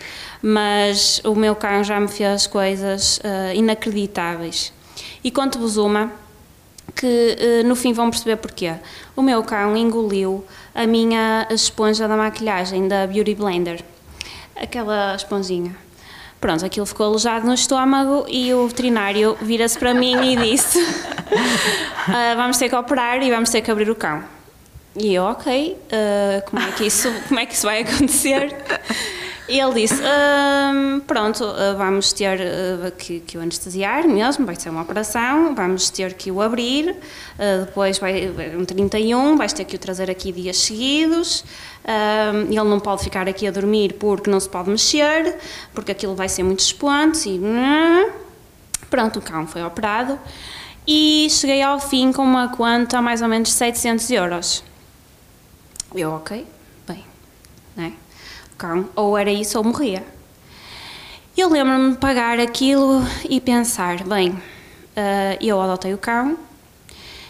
Mas 0.43 1.21
o 1.25 1.35
meu 1.35 1.57
cão 1.57 1.83
já 1.83 1.99
me 1.99 2.09
fez 2.09 2.47
coisas 2.47 3.19
uh, 3.19 3.55
inacreditáveis. 3.55 4.73
E 5.23 5.31
conto-vos 5.31 5.77
uma 5.77 6.13
que 6.95 7.37
uh, 7.39 7.67
no 7.67 7.75
fim 7.75 7.93
vão 7.93 8.11
perceber 8.11 8.37
porquê. 8.37 8.75
O 9.15 9.23
meu 9.23 9.43
cão 9.43 9.77
engoliu 9.77 10.45
a 10.75 10.87
minha 10.87 11.47
esponja 11.51 12.07
da 12.07 12.17
maquilhagem 12.17 12.87
da 12.87 13.07
Beauty 13.07 13.35
Blender. 13.35 13.83
Aquela 14.55 15.15
esponjinha. 15.15 15.86
Pronto, 16.41 16.65
aquilo 16.65 16.87
ficou 16.87 17.07
alojado 17.07 17.47
no 17.47 17.55
estômago 17.55 18.27
e 18.29 18.53
o 18.53 18.69
veterinário 18.69 19.37
vira-se 19.41 19.79
para 19.79 19.95
mim 19.95 20.33
e 20.33 20.37
disse: 20.37 20.79
"Ah, 22.09 22.35
Vamos 22.37 22.59
ter 22.59 22.69
que 22.69 22.77
operar 22.77 23.23
e 23.23 23.31
vamos 23.31 23.51
ter 23.51 23.63
que 23.63 23.71
abrir 23.71 23.91
o 23.91 23.95
cão. 23.95 24.23
E 24.95 25.15
eu, 25.15 25.25
ok, 25.25 25.77
ah, 25.93 26.43
como, 26.49 26.63
é 26.63 26.73
que 26.73 26.85
isso, 26.87 27.13
como 27.29 27.41
é 27.41 27.47
que 27.47 27.55
isso 27.55 27.67
vai 27.67 27.83
acontecer? 27.83 28.55
E 29.49 29.61
ele 29.61 29.75
disse: 29.75 30.03
"Ahm, 30.03 31.01
Pronto, 31.07 31.45
ah, 31.45 31.75
vamos 31.79 32.13
ter 32.13 32.41
ah, 32.41 32.91
que, 32.91 33.21
que 33.21 33.39
o 33.39 33.41
anestesiar 33.41 34.07
mesmo, 34.09 34.45
vai 34.45 34.57
ser 34.57 34.71
uma 34.71 34.83
operação, 34.83 35.55
vamos 35.55 35.89
ter 35.89 36.15
que 36.15 36.33
o 36.33 36.43
abrir, 36.43 36.97
ah, 37.39 37.65
depois 37.65 37.99
vai 37.99 38.29
um 38.57 38.65
31, 38.65 39.37
vais 39.37 39.53
ter 39.53 39.65
que 39.65 39.77
o 39.77 39.79
trazer 39.79 40.11
aqui 40.11 40.33
dias 40.33 40.57
seguidos. 40.57 41.45
Ahm, 41.87 42.47
ele 42.51 42.65
não 42.65 42.81
pode 42.81 43.05
ficar 43.05 43.29
aqui 43.29 43.47
a 43.47 43.51
dormir 43.51 43.95
porque 43.95 44.29
não 44.31 44.41
se 44.41 44.49
pode 44.49 44.69
mexer, 44.69 45.39
porque 45.73 45.93
aquilo 45.93 46.15
vai 46.15 46.29
ser 46.29 46.43
muito 46.43 46.61
expoente. 46.61 47.29
E 47.29 47.41
pronto, 48.91 49.19
o 49.19 49.23
cão 49.23 49.47
foi 49.47 49.63
operado 49.63 50.19
e 50.87 51.29
cheguei 51.31 51.63
ao 51.63 51.81
fim 51.81 52.13
com 52.13 52.23
uma 52.23 52.49
conta 52.49 53.01
mais 53.01 53.23
ou 53.23 53.29
menos 53.29 53.49
de 53.49 53.55
700 53.55 54.11
euros. 54.11 54.65
Eu, 55.95 56.13
ok, 56.13 56.47
bem, 56.87 57.05
né? 57.77 57.93
O 58.53 58.57
cão, 58.57 58.89
ou 58.95 59.17
era 59.17 59.31
isso 59.31 59.57
ou 59.57 59.65
morria. 59.65 60.05
Eu 61.37 61.51
lembro-me 61.51 61.93
de 61.93 61.99
pagar 61.99 62.41
aquilo 62.41 63.03
e 63.29 63.41
pensar, 63.41 64.03
bem, 64.05 64.41
ah, 64.97 65.37
eu 65.41 65.61
adotei 65.61 65.93
o 65.93 65.99
cão, 65.99 66.39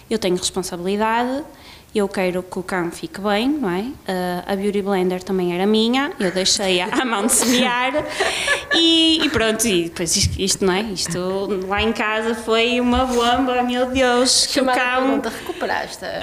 eu 0.08 0.18
tenho 0.18 0.36
responsabilidade, 0.36 1.44
eu 1.94 2.06
quero 2.08 2.42
que 2.42 2.58
o 2.58 2.62
cão 2.62 2.90
fique 2.90 3.20
bem, 3.20 3.48
não 3.48 3.70
é? 3.70 3.86
Ah, 4.06 4.52
a 4.52 4.56
Beauty 4.56 4.82
Blender 4.82 5.22
também 5.22 5.54
era 5.54 5.66
minha, 5.66 6.12
eu 6.18 6.30
deixei-a 6.30 6.86
à 6.86 7.04
mão 7.04 7.26
de 7.26 7.32
semear 7.32 7.92
e, 8.74 9.24
e 9.24 9.30
pronto, 9.30 9.66
e 9.66 9.84
depois 9.84 10.14
isto, 10.14 10.40
isto, 10.40 10.64
não 10.64 10.72
é? 10.74 10.82
Isto 10.82 11.48
lá 11.66 11.82
em 11.82 11.92
casa 11.92 12.34
foi 12.34 12.80
uma 12.80 13.06
bomba, 13.06 13.62
meu 13.62 13.86
Deus, 13.86 14.46
que 14.46 14.60
o 14.60 14.64
Chamada 14.64 14.78
cão... 14.78 15.02
pergunta, 15.02 15.28
recuperaste? 15.30 16.04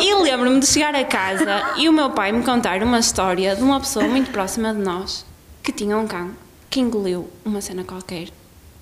E 0.00 0.14
lembro-me 0.14 0.60
de 0.60 0.66
chegar 0.66 0.94
a 0.94 1.04
casa 1.04 1.74
e 1.76 1.88
o 1.88 1.92
meu 1.92 2.10
pai 2.10 2.32
me 2.32 2.42
contar 2.42 2.82
uma 2.82 2.98
história 2.98 3.56
de 3.56 3.62
uma 3.62 3.80
pessoa 3.80 4.06
muito 4.06 4.30
próxima 4.30 4.74
de 4.74 4.80
nós 4.80 5.24
que 5.62 5.72
tinha 5.72 5.96
um 5.96 6.06
cão 6.06 6.30
que 6.68 6.80
engoliu 6.80 7.30
uma 7.44 7.60
cena 7.60 7.84
qualquer 7.84 8.28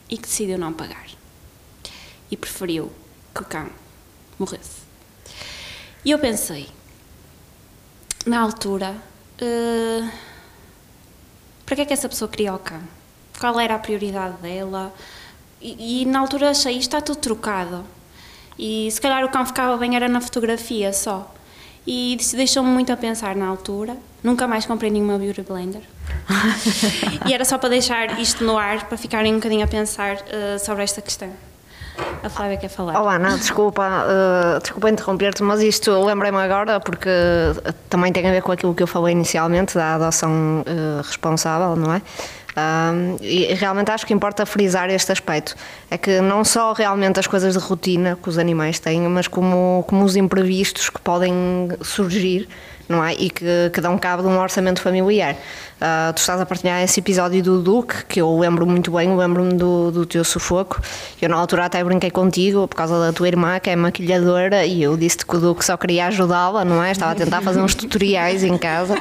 e 0.09 0.17
que 0.17 0.23
decidiu 0.23 0.59
não 0.59 0.73
pagar. 0.73 1.07
E 2.31 2.37
preferiu 2.37 2.91
que 3.35 3.43
o 3.43 3.45
cão 3.45 3.69
morresse. 4.39 4.80
E 6.05 6.11
eu 6.11 6.19
pensei, 6.19 6.67
na 8.25 8.41
altura, 8.41 8.97
eh, 9.39 10.09
para 11.67 11.77
que 11.77 11.83
é 11.83 11.85
que 11.85 11.93
essa 11.93 12.09
pessoa 12.09 12.29
queria 12.29 12.55
o 12.55 12.59
cão? 12.59 12.81
Qual 13.39 13.61
era 13.61 13.75
a 13.75 13.79
prioridade 13.79 14.39
dela? 14.39 14.95
E, 15.61 16.03
e 16.03 16.07
na 16.07 16.21
altura 16.21 16.51
achei, 16.51 16.73
isto 16.73 16.97
está 16.97 17.03
tudo 17.03 17.19
trocado. 17.19 17.85
E 18.59 18.91
se 18.91 18.99
calhar 18.99 19.23
o 19.25 19.29
cão 19.29 19.45
ficava 19.45 19.77
bem 19.77 19.95
era 19.95 20.09
na 20.09 20.23
fotografia 20.23 20.91
só. 20.93 21.35
E 21.87 22.17
isso 22.17 22.35
deixou-me 22.35 22.71
muito 22.71 22.91
a 22.91 22.97
pensar 22.97 23.37
na 23.37 23.47
altura. 23.47 23.97
Nunca 24.23 24.47
mais 24.47 24.65
comprei 24.65 24.91
nenhuma 24.91 25.19
Beauty 25.19 25.43
Blender. 25.43 25.83
e 27.29 27.33
era 27.35 27.45
só 27.45 27.59
para 27.59 27.69
deixar 27.69 28.19
isto 28.19 28.43
no 28.43 28.57
ar, 28.57 28.89
para 28.89 28.97
ficarem 28.97 29.33
um 29.33 29.37
bocadinho 29.37 29.65
a 29.65 29.69
pensar 29.69 30.19
eh, 30.29 30.59
sobre 30.59 30.83
esta 30.83 31.03
questão. 31.03 31.31
A 32.23 32.29
Flávia 32.29 32.57
quer 32.57 32.69
falar. 32.69 33.01
Oh 33.01 33.09
Ana, 33.09 33.37
desculpa, 33.37 34.05
eh, 34.07 34.59
desculpa 34.61 34.91
interromper-te, 34.91 35.43
mas 35.43 35.63
isto 35.63 35.91
lembrei-me 36.05 36.39
agora 36.39 36.79
porque 36.79 37.09
eh, 37.09 37.73
também 37.89 38.13
tem 38.13 38.27
a 38.29 38.31
ver 38.31 38.43
com 38.43 38.53
aquilo 38.53 38.75
que 38.75 38.83
eu 38.83 38.87
falei 38.87 39.13
inicialmente 39.15 39.75
da 39.75 39.95
adoção 39.95 40.63
eh, 40.67 41.01
responsável, 41.03 41.77
não 41.77 41.95
é? 41.95 42.03
Ahm, 42.57 43.17
e 43.21 43.55
realmente 43.55 43.91
acho 43.91 44.07
que 44.07 44.13
importa 44.13 44.45
frisar 44.45 44.91
este 44.91 45.13
aspecto. 45.13 45.55
É 45.91 45.97
que 45.97 46.21
não 46.21 46.45
só 46.45 46.73
realmente 46.73 47.21
as 47.21 47.27
coisas 47.27 47.55
de 47.55 47.61
rotina 47.61 48.19
que 48.21 48.29
os 48.29 48.39
animais 48.39 48.79
têm, 48.79 49.03
mas 49.03 49.29
como, 49.29 49.85
como 49.87 50.05
os 50.05 50.17
imprevistos 50.17 50.91
que 50.91 51.01
podem 51.01 51.33
surgir 51.83 52.49
não 52.91 53.05
é? 53.05 53.15
E 53.15 53.31
que, 53.31 53.71
que 53.73 53.81
dão 53.81 53.97
cabo 53.97 54.23
de 54.23 54.29
um 54.29 54.39
orçamento 54.39 54.83
familiar. 54.83 55.37
Ah, 55.81 56.13
tu 56.15 56.19
estás 56.19 56.41
a 56.41 56.45
partilhar 56.45 56.83
esse 56.83 56.99
episódio 56.99 57.41
do 57.43 57.63
Duque, 57.63 58.05
que 58.07 58.21
eu 58.21 58.39
lembro 58.39 58.67
muito 58.67 58.91
bem, 58.91 59.17
lembro-me 59.17 59.55
do, 59.55 59.93
do 59.93 60.05
teu 60.05 60.25
sufoco. 60.25 60.83
Eu 61.23 61.29
na 61.29 61.37
altura 61.37 61.67
até 61.67 61.83
brinquei 61.85 62.11
contigo 62.11 62.67
por 62.67 62.75
causa 62.75 62.99
da 62.99 63.13
tua 63.13 63.29
irmã, 63.29 63.61
que 63.61 63.71
é 63.71 63.77
maquilhadora, 63.77 64.67
e 64.67 64.83
eu 64.83 64.97
disse-te 64.97 65.25
que 65.25 65.37
o 65.37 65.41
Duque 65.41 65.65
só 65.65 65.77
queria 65.77 66.07
ajudá-la, 66.09 66.65
não 66.65 66.83
é? 66.83 66.91
Estava 66.91 67.13
a 67.13 67.15
tentar 67.15 67.41
fazer 67.41 67.61
uns 67.61 67.75
tutoriais 67.75 68.43
em 68.43 68.59
casa. 68.59 68.95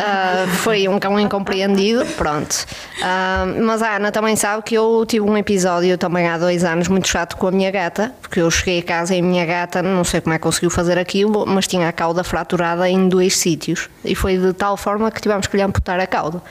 Ah, 0.00 0.46
foi 0.62 0.86
um 0.86 0.98
cão 0.98 1.18
incompreendido, 1.18 2.04
pronto. 2.16 2.66
Ah, 3.02 3.44
mas 3.60 3.82
a 3.82 3.96
Ana 3.96 4.10
também 4.10 4.36
sabe 4.36 4.62
que 4.62 4.74
eu 4.74 5.04
tive 5.06 5.24
um 5.24 5.36
episódio 5.36 5.96
também 5.96 6.28
há 6.28 6.36
dois 6.36 6.64
anos 6.64 6.88
muito 6.88 7.08
chato 7.08 7.36
com 7.36 7.46
a 7.46 7.50
minha 7.50 7.70
gata, 7.70 8.12
porque 8.20 8.40
eu 8.40 8.50
cheguei 8.50 8.80
a 8.80 8.82
casa 8.82 9.14
e 9.14 9.20
a 9.20 9.22
minha 9.22 9.44
gata, 9.46 9.82
não 9.82 10.04
sei 10.04 10.20
como 10.20 10.34
é 10.34 10.38
que 10.38 10.42
conseguiu 10.42 10.70
fazer 10.70 10.98
aquilo, 10.98 11.46
mas 11.46 11.66
tinha 11.66 11.88
a 11.88 11.92
cauda 11.92 12.24
fraturada 12.24 12.88
em 12.88 13.08
dois 13.08 13.36
sítios. 13.36 13.88
E 14.04 14.14
foi 14.14 14.38
de 14.38 14.52
tal 14.52 14.76
forma 14.76 15.10
que 15.10 15.20
tivemos 15.20 15.46
que 15.46 15.56
lhe 15.56 15.62
amputar 15.62 16.00
a 16.00 16.06
cauda. 16.06 16.42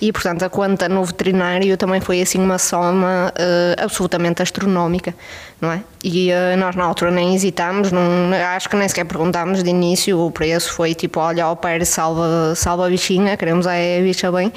E, 0.00 0.12
portanto, 0.12 0.44
a 0.44 0.48
conta 0.48 0.88
no 0.88 1.04
veterinário 1.04 1.76
também 1.76 2.00
foi 2.00 2.20
assim 2.22 2.38
uma 2.38 2.58
soma 2.58 3.32
eh, 3.36 3.74
absolutamente 3.78 4.42
astronómica, 4.42 5.12
não 5.60 5.72
é? 5.72 5.82
E 6.02 6.30
eh, 6.30 6.56
nós 6.56 6.76
na 6.76 6.84
altura 6.84 7.10
nem 7.10 7.34
hesitámos, 7.34 7.90
não, 7.90 8.02
acho 8.54 8.68
que 8.68 8.76
nem 8.76 8.88
sequer 8.88 9.04
perguntámos 9.04 9.62
de 9.62 9.70
início, 9.70 10.18
o 10.18 10.30
preço 10.30 10.72
foi 10.72 10.94
tipo, 10.94 11.18
olha, 11.18 11.44
ao 11.44 11.56
pé 11.56 11.84
salva, 11.84 12.54
salva 12.54 12.86
a 12.86 12.88
bichinha, 12.88 13.36
queremos 13.36 13.66
é 13.66 13.98
a 13.98 14.02
bicha 14.02 14.30
bem, 14.30 14.52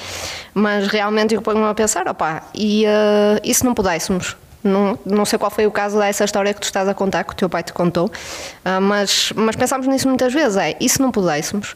mas 0.54 0.88
realmente 0.88 1.34
eu 1.34 1.42
ponho-me 1.42 1.66
a 1.66 1.74
pensar, 1.74 2.08
opá, 2.08 2.44
e, 2.54 2.86
eh, 2.86 3.42
e 3.44 3.54
se 3.54 3.64
não 3.66 3.74
pudéssemos? 3.74 4.38
Não, 4.64 4.98
não 5.04 5.26
sei 5.26 5.40
qual 5.40 5.50
foi 5.50 5.66
o 5.66 5.72
caso 5.72 5.98
dessa 5.98 6.24
história 6.24 6.54
que 6.54 6.60
tu 6.60 6.66
estás 6.66 6.88
a 6.88 6.94
contar, 6.94 7.24
que 7.24 7.34
o 7.34 7.36
teu 7.36 7.50
pai 7.50 7.64
te 7.64 7.74
contou, 7.74 8.12
ah, 8.64 8.80
mas, 8.80 9.34
mas 9.36 9.56
pensámos 9.56 9.88
nisso 9.88 10.08
muitas 10.08 10.32
vezes, 10.32 10.56
é, 10.56 10.78
e 10.80 10.88
se 10.88 11.02
não 11.02 11.10
pudéssemos? 11.10 11.76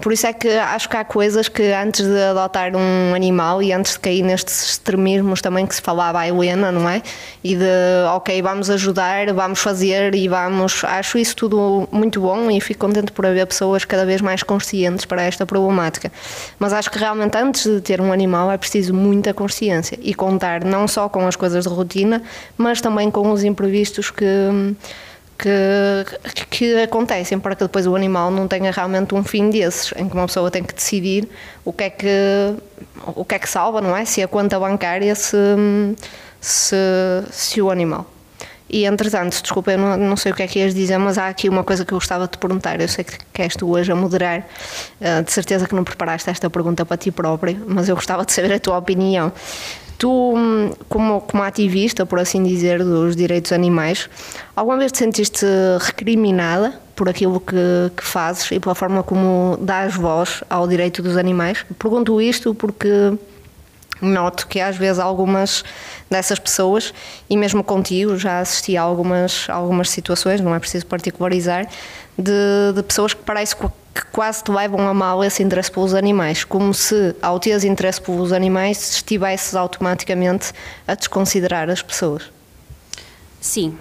Por 0.00 0.12
isso 0.12 0.26
é 0.26 0.32
que 0.32 0.48
acho 0.48 0.88
que 0.88 0.96
há 0.96 1.04
coisas 1.04 1.48
que 1.48 1.62
antes 1.70 2.06
de 2.06 2.18
adotar 2.22 2.74
um 2.74 3.14
animal 3.14 3.62
e 3.62 3.72
antes 3.72 3.92
de 3.92 3.98
cair 3.98 4.22
nestes 4.22 4.70
extremismos 4.70 5.42
também 5.42 5.66
que 5.66 5.74
se 5.74 5.82
falava 5.82 6.18
a 6.20 6.26
Helena, 6.26 6.72
não 6.72 6.88
é? 6.88 7.02
E 7.44 7.54
de, 7.54 7.64
ok, 8.14 8.40
vamos 8.40 8.70
ajudar, 8.70 9.30
vamos 9.34 9.58
fazer 9.60 10.14
e 10.14 10.28
vamos. 10.28 10.82
Acho 10.84 11.18
isso 11.18 11.36
tudo 11.36 11.86
muito 11.92 12.22
bom 12.22 12.50
e 12.50 12.58
fico 12.58 12.80
contente 12.86 13.12
por 13.12 13.26
haver 13.26 13.46
pessoas 13.46 13.84
cada 13.84 14.06
vez 14.06 14.22
mais 14.22 14.42
conscientes 14.42 15.04
para 15.04 15.22
esta 15.22 15.44
problemática. 15.44 16.10
Mas 16.58 16.72
acho 16.72 16.90
que 16.90 16.98
realmente 16.98 17.36
antes 17.36 17.64
de 17.64 17.80
ter 17.82 18.00
um 18.00 18.12
animal 18.12 18.50
é 18.50 18.56
preciso 18.56 18.94
muita 18.94 19.34
consciência 19.34 19.98
e 20.00 20.14
contar 20.14 20.64
não 20.64 20.88
só 20.88 21.06
com 21.08 21.26
as 21.26 21.36
coisas 21.36 21.64
de 21.64 21.70
rotina, 21.70 22.22
mas 22.56 22.80
também 22.80 23.10
com 23.10 23.30
os 23.30 23.44
imprevistos 23.44 24.10
que 24.10 24.24
que, 25.42 26.44
que 26.50 26.82
acontecem 26.82 27.38
para 27.38 27.56
que 27.56 27.64
depois 27.64 27.86
o 27.86 27.96
animal 27.96 28.30
não 28.30 28.46
tenha 28.46 28.70
realmente 28.70 29.14
um 29.14 29.24
fim 29.24 29.50
desses, 29.50 29.92
em 29.96 30.08
que 30.08 30.14
uma 30.14 30.26
pessoa 30.26 30.50
tem 30.50 30.62
que 30.62 30.74
decidir 30.74 31.28
o 31.64 31.72
que 31.72 31.84
é 31.84 31.90
que, 31.90 32.54
o 33.16 33.24
que, 33.24 33.34
é 33.34 33.38
que 33.38 33.48
salva, 33.48 33.80
não 33.80 33.96
é? 33.96 34.04
Se 34.04 34.22
a 34.22 34.28
conta 34.28 34.58
bancária, 34.58 35.14
se, 35.14 35.36
se, 36.40 36.76
se 37.30 37.60
o 37.60 37.70
animal. 37.70 38.06
E 38.70 38.86
entretanto, 38.86 39.42
desculpa, 39.42 39.72
eu 39.72 39.78
não, 39.78 39.96
não 39.98 40.16
sei 40.16 40.32
o 40.32 40.34
que 40.34 40.42
é 40.42 40.46
que 40.46 40.58
ias 40.58 40.74
dizer, 40.74 40.96
mas 40.96 41.18
há 41.18 41.28
aqui 41.28 41.46
uma 41.46 41.62
coisa 41.62 41.84
que 41.84 41.92
eu 41.92 41.96
gostava 41.98 42.24
de 42.24 42.30
te 42.30 42.38
perguntar. 42.38 42.80
Eu 42.80 42.88
sei 42.88 43.04
que, 43.04 43.18
que 43.30 43.42
és 43.42 43.54
tu 43.54 43.70
hoje 43.70 43.92
a 43.92 43.94
moderar, 43.94 44.46
eh, 44.98 45.20
de 45.20 45.30
certeza 45.30 45.66
que 45.66 45.74
não 45.74 45.84
preparaste 45.84 46.30
esta 46.30 46.48
pergunta 46.48 46.86
para 46.86 46.96
ti 46.96 47.10
próprio, 47.10 47.62
mas 47.66 47.90
eu 47.90 47.94
gostava 47.94 48.24
de 48.24 48.32
saber 48.32 48.54
a 48.54 48.58
tua 48.58 48.78
opinião. 48.78 49.30
Tu, 50.02 50.10
hum, 50.10 50.72
como, 50.88 51.20
como 51.20 51.44
ativista, 51.44 52.04
por 52.04 52.18
assim 52.18 52.42
dizer, 52.42 52.82
dos 52.82 53.14
direitos 53.14 53.52
animais, 53.52 54.10
alguma 54.56 54.76
vez 54.76 54.90
te 54.90 54.98
sentiste 54.98 55.46
recriminada 55.78 56.74
por 56.96 57.08
aquilo 57.08 57.38
que, 57.38 57.54
que 57.96 58.02
fazes 58.02 58.50
e 58.50 58.58
pela 58.58 58.74
forma 58.74 59.04
como 59.04 59.56
dás 59.60 59.94
voz 59.94 60.42
ao 60.50 60.66
direito 60.66 61.04
dos 61.04 61.16
animais? 61.16 61.64
Pergunto 61.78 62.20
isto 62.20 62.52
porque 62.52 63.16
noto 64.00 64.48
que 64.48 64.58
às 64.58 64.76
vezes 64.76 64.98
algumas 64.98 65.64
dessas 66.10 66.40
pessoas, 66.40 66.92
e 67.30 67.36
mesmo 67.36 67.62
contigo, 67.62 68.16
já 68.16 68.40
assisti 68.40 68.76
a 68.76 68.82
algumas, 68.82 69.48
algumas 69.48 69.88
situações, 69.88 70.40
não 70.40 70.52
é 70.52 70.58
preciso 70.58 70.84
particularizar, 70.86 71.68
de, 72.18 72.72
de 72.74 72.82
pessoas 72.82 73.14
que 73.14 73.22
parece 73.22 73.56
que 73.56 74.06
quase 74.12 74.44
te 74.44 74.50
levam 74.50 74.86
a 74.88 74.94
mal 74.94 75.22
esse 75.22 75.42
interesse 75.42 75.70
pelos 75.70 75.94
animais, 75.94 76.44
como 76.44 76.72
se 76.72 77.14
ao 77.20 77.38
teres 77.38 77.64
interesse 77.64 78.00
pelos 78.00 78.32
animais 78.32 78.94
estivesses 78.94 79.54
automaticamente 79.54 80.52
a 80.86 80.94
desconsiderar 80.94 81.68
as 81.68 81.82
pessoas. 81.82 82.24
Sim, 83.40 83.76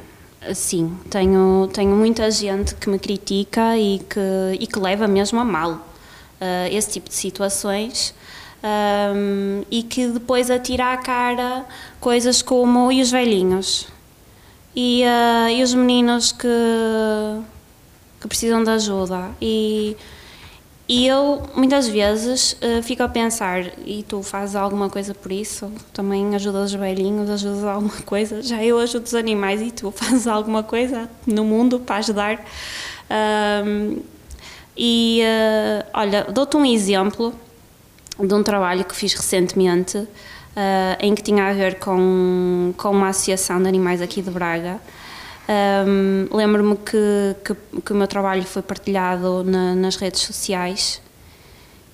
sim. 0.53 0.97
Tenho, 1.09 1.69
tenho 1.73 1.95
muita 1.95 2.29
gente 2.31 2.75
que 2.75 2.89
me 2.89 2.99
critica 2.99 3.77
e 3.77 3.99
que, 3.99 4.59
e 4.59 4.67
que 4.67 4.79
leva 4.79 5.07
mesmo 5.07 5.39
a 5.39 5.45
mal 5.45 5.73
uh, 5.73 6.67
esse 6.71 6.91
tipo 6.91 7.09
de 7.09 7.15
situações 7.15 8.13
um, 8.63 9.63
e 9.69 9.83
que 9.83 10.07
depois 10.07 10.49
atira 10.49 10.93
à 10.93 10.97
cara 10.97 11.65
coisas 11.99 12.41
como 12.41 12.91
e 12.91 13.01
os 13.01 13.11
velhinhos 13.11 13.87
e, 14.75 15.03
uh, 15.03 15.49
e 15.49 15.63
os 15.63 15.73
meninos 15.73 16.31
que, 16.31 16.47
que 18.21 18.27
precisam 18.27 18.63
de 18.63 18.69
ajuda 18.69 19.31
e, 19.41 19.97
E 20.87 21.07
eu, 21.07 21.41
muitas 21.55 21.87
vezes, 21.87 22.53
uh, 22.53 22.83
fico 22.83 23.01
a 23.01 23.07
pensar, 23.07 23.63
e 23.85 24.03
tu 24.03 24.21
fazes 24.21 24.55
alguma 24.55 24.89
coisa 24.89 25.13
por 25.13 25.31
isso? 25.31 25.71
Também 25.93 26.35
ajudas 26.35 26.71
os 26.71 26.79
velhinhos, 26.79 27.29
ajudas 27.29 27.63
alguma 27.63 28.01
coisa? 28.05 28.41
Já 28.41 28.63
eu 28.63 28.77
ajudo 28.77 29.05
os 29.05 29.15
animais 29.15 29.61
e 29.61 29.71
tu 29.71 29.89
fazes 29.95 30.27
alguma 30.27 30.63
coisa 30.63 31.09
no 31.25 31.43
mundo 31.43 31.79
para 31.79 31.97
ajudar? 31.97 32.45
E, 34.75 35.21
uh, 35.21 35.85
olha, 35.93 36.23
dou-te 36.25 36.57
um 36.57 36.65
exemplo 36.65 37.33
de 38.19 38.33
um 38.33 38.43
trabalho 38.43 38.85
que 38.85 38.95
fiz 38.95 39.13
recentemente, 39.13 39.97
uh, 39.97 40.07
em 40.99 41.13
que 41.13 41.21
tinha 41.21 41.47
a 41.47 41.53
ver 41.53 41.75
com, 41.79 42.73
com 42.77 42.91
uma 42.91 43.09
associação 43.09 43.61
de 43.61 43.67
animais 43.67 44.01
aqui 44.01 44.21
de 44.21 44.31
Braga, 44.31 44.79
um, 45.87 46.27
Lembro-me 46.35 46.77
que, 46.77 47.35
que, 47.43 47.81
que, 47.81 47.93
o 47.93 47.95
meu 47.95 48.07
trabalho 48.07 48.43
foi 48.43 48.61
partilhado 48.61 49.43
na, 49.43 49.75
nas 49.75 49.95
redes 49.95 50.21
sociais 50.21 51.01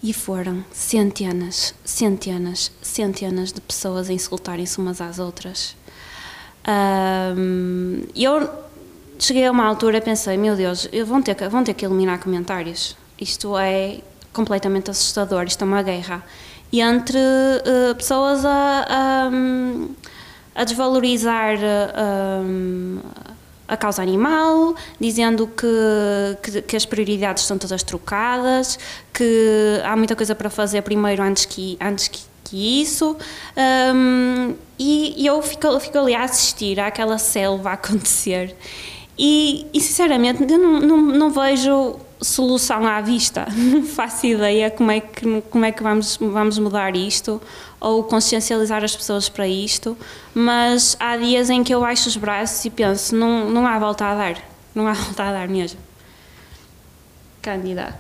e 0.04 0.14
foram 0.14 0.64
centenas, 0.72 1.74
centenas, 1.84 2.72
centenas 2.82 3.52
de 3.52 3.62
pessoas 3.62 4.10
a 4.10 4.14
insultarem-se 4.14 4.78
umas 4.80 5.02
às 5.02 5.18
outras. 5.18 5.76
Um, 6.68 8.04
eu 8.16 8.50
cheguei 9.18 9.46
a 9.46 9.52
uma 9.52 9.66
altura 9.66 9.98
e 9.98 10.02
pensei: 10.02 10.38
meu 10.38 10.56
Deus, 10.56 10.88
vão 11.06 11.22
ter, 11.22 11.36
que, 11.36 11.48
vão 11.48 11.64
ter 11.64 11.74
que 11.74 11.86
eliminar 11.86 12.20
comentários. 12.20 12.96
Isto 13.20 13.58
é 13.58 14.02
completamente 14.34 14.92
assustador, 14.92 15.46
isto 15.46 15.64
é 15.64 15.66
uma 15.66 15.82
guerra. 15.82 16.24
E 16.72 16.82
entre 16.82 17.18
uh, 17.18 17.96
pessoas 17.96 18.46
a, 18.46 18.86
a, 18.90 19.30
a 20.54 20.64
desvalorizar. 20.64 21.56
Uh, 21.58 23.28
a 23.68 23.76
causa 23.76 24.02
animal, 24.02 24.76
dizendo 25.00 25.48
que, 25.48 25.68
que, 26.42 26.62
que, 26.62 26.76
as 26.76 26.86
prioridades 26.86 27.44
estão 27.44 27.58
todas 27.58 27.84
trocadas, 27.84 28.80
que 29.14 29.82
há 29.84 29.96
muita 29.96 30.16
coisa 30.16 30.34
para 30.34 30.50
fazer 30.50 30.82
primeiro 30.84 31.22
antes 31.22 31.46
que, 31.46 31.78
antes 31.82 32.08
que, 32.08 32.22
que 32.44 32.82
isso. 32.82 33.18
Um, 33.94 34.56
e, 34.80 35.22
e, 35.22 35.26
eu 35.26 35.42
fico, 35.42 35.80
fico 35.80 35.98
ali 35.98 36.16
a 36.16 36.24
assistir 36.24 36.80
àquela 36.80 37.18
selva 37.18 37.72
acontecer. 37.74 38.56
E, 39.18 39.66
e 39.74 39.82
sinceramente, 39.82 40.46
não, 40.46 40.80
não, 40.80 41.02
não 41.02 41.30
vejo 41.32 41.96
solução 42.22 42.86
à 42.86 43.02
vista. 43.02 43.48
Não 43.54 43.84
faço 43.84 44.26
ideia 44.26 44.72
como 44.72 44.92
é 44.92 45.00
que, 45.00 45.42
como 45.50 45.66
é 45.66 45.72
que 45.72 45.84
vamos, 45.84 46.18
vamos 46.18 46.58
mudar 46.58 46.96
isto 46.96 47.42
ou 47.80 48.04
consciencializar 48.04 48.84
as 48.84 48.96
pessoas 48.96 49.30
para 49.30 49.48
isto, 49.48 49.98
mas 50.34 50.98
há 51.00 51.16
dias 51.18 51.50
em 51.50 51.64
que 51.64 51.74
eu 51.74 51.82
baixo 51.82 52.10
os 52.10 52.18
braços 52.18 52.64
e 52.66 52.70
penso, 52.70 53.16
não, 53.16 53.50
não 53.50 53.68
há 53.68 53.78
volta 53.78 54.06
a 54.06 54.16
dar, 54.16 54.38
não 54.74 54.88
há 54.88 54.94
volta 54.96 55.24
a 55.24 55.32
dar 55.32 55.48
mesmo. 55.48 55.80
Cândida. 57.42 57.96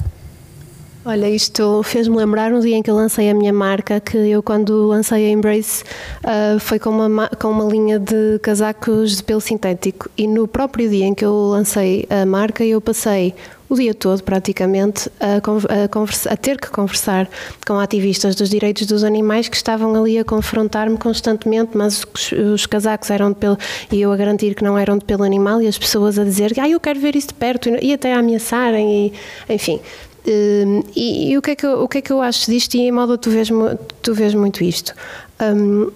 Olha, 1.09 1.29
isto 1.29 1.81
fez-me 1.83 2.17
lembrar 2.17 2.51
um 2.51 2.59
dia 2.59 2.75
em 2.75 2.83
que 2.83 2.91
lancei 2.91 3.29
a 3.29 3.33
minha 3.33 3.53
marca, 3.53 3.97
que 3.97 4.17
eu 4.17 4.43
quando 4.43 4.87
lancei 4.87 5.27
a 5.27 5.29
Embrace 5.29 5.81
uh, 6.21 6.59
foi 6.59 6.79
com 6.79 6.89
uma, 6.89 7.29
com 7.29 7.47
uma 7.49 7.63
linha 7.63 7.97
de 7.97 8.37
casacos 8.39 9.15
de 9.15 9.23
pelo 9.23 9.39
sintético 9.39 10.09
e 10.17 10.27
no 10.27 10.49
próprio 10.49 10.89
dia 10.89 11.05
em 11.05 11.15
que 11.15 11.23
eu 11.23 11.33
lancei 11.33 12.05
a 12.09 12.25
marca 12.25 12.61
eu 12.65 12.81
passei 12.81 13.33
o 13.69 13.75
dia 13.75 13.93
todo, 13.93 14.21
praticamente, 14.23 15.09
a, 15.19 15.37
a, 15.37 16.33
a, 16.33 16.37
ter 16.37 16.59
que 16.59 16.69
conversar 16.69 17.29
com 17.65 17.79
ativistas 17.79 18.35
dos 18.35 18.49
direitos 18.49 18.85
dos 18.85 19.03
animais 19.03 19.47
que 19.47 19.55
estavam 19.55 19.93
ali 19.95 20.17
a 20.17 20.25
confrontar-me 20.25 20.97
constantemente, 20.97 21.71
mas 21.75 22.05
os, 22.13 22.31
os, 22.31 22.65
casacos 22.65 23.09
eram 23.09 23.29
de 23.31 23.35
pelo. 23.35 23.57
e 23.91 23.99
eu 23.99 24.11
a 24.11 24.15
garantir 24.15 24.55
que 24.55 24.63
não 24.63 24.77
eram 24.77 24.97
de 24.97 25.03
pelo 25.03 25.23
animal, 25.23 25.61
e 25.61 25.67
as 25.67 25.77
pessoas 25.77 26.17
a 26.17 26.23
dizer, 26.23 26.53
ah, 26.57 26.69
eu 26.69 26.79
quero 26.79 26.97
ver 26.97 27.17
isso 27.17 27.27
de 27.27 27.33
perto, 27.33 27.67
e, 27.67 27.87
e 27.87 27.93
até 27.93 28.13
a 28.13 28.19
ameaçarem, 28.19 29.07
e, 29.49 29.53
enfim. 29.53 29.81
Um, 30.27 30.83
e, 30.93 31.31
e, 31.31 31.37
o, 31.37 31.41
que 31.41 31.51
é 31.51 31.55
que 31.55 31.65
eu, 31.65 31.81
o 31.81 31.87
que 31.87 31.99
é 31.99 32.01
que 32.01 32.11
eu 32.11 32.21
acho 32.21 32.51
disto? 32.51 32.75
E 32.75 32.81
em 32.81 32.91
modo 32.91 33.17
tu 33.17 33.29
vês, 33.29 33.49
tu 34.01 34.13
vês 34.13 34.33
muito 34.33 34.61
isto. 34.63 34.93
Um, 35.41 35.89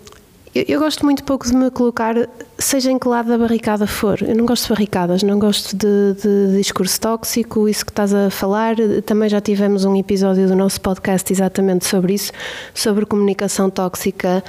eu, 0.55 0.65
eu, 0.67 0.79
gosto 0.79 1.03
muito 1.03 1.23
pouco 1.23 1.45
de 1.45 1.53
me 1.53 1.69
colocar, 1.69 2.15
seja 2.57 2.91
em 2.91 2.97
que 2.97 3.07
lado 3.07 3.27
da 3.27 3.37
barricada 3.37 3.85
for. 3.85 4.21
Eu 4.21 4.35
não 4.35 4.45
gosto 4.45 4.63
de 4.63 4.69
barricadas, 4.69 5.21
não 5.21 5.37
gosto 5.37 5.75
de, 5.75 6.13
de, 6.13 6.51
de, 6.51 6.57
discurso 6.57 6.99
tóxico, 6.99 7.67
isso 7.67 7.85
que 7.85 7.91
estás 7.91 8.13
a 8.13 8.29
falar. 8.29 8.75
Também 9.05 9.27
já 9.27 9.41
tivemos 9.41 9.83
um 9.83 9.95
episódio 9.97 10.47
do 10.47 10.55
nosso 10.55 10.79
podcast 10.79 11.31
exatamente 11.31 11.85
sobre 11.85 12.13
isso, 12.13 12.31
sobre 12.73 13.05
comunicação 13.05 13.69
tóxica 13.69 14.41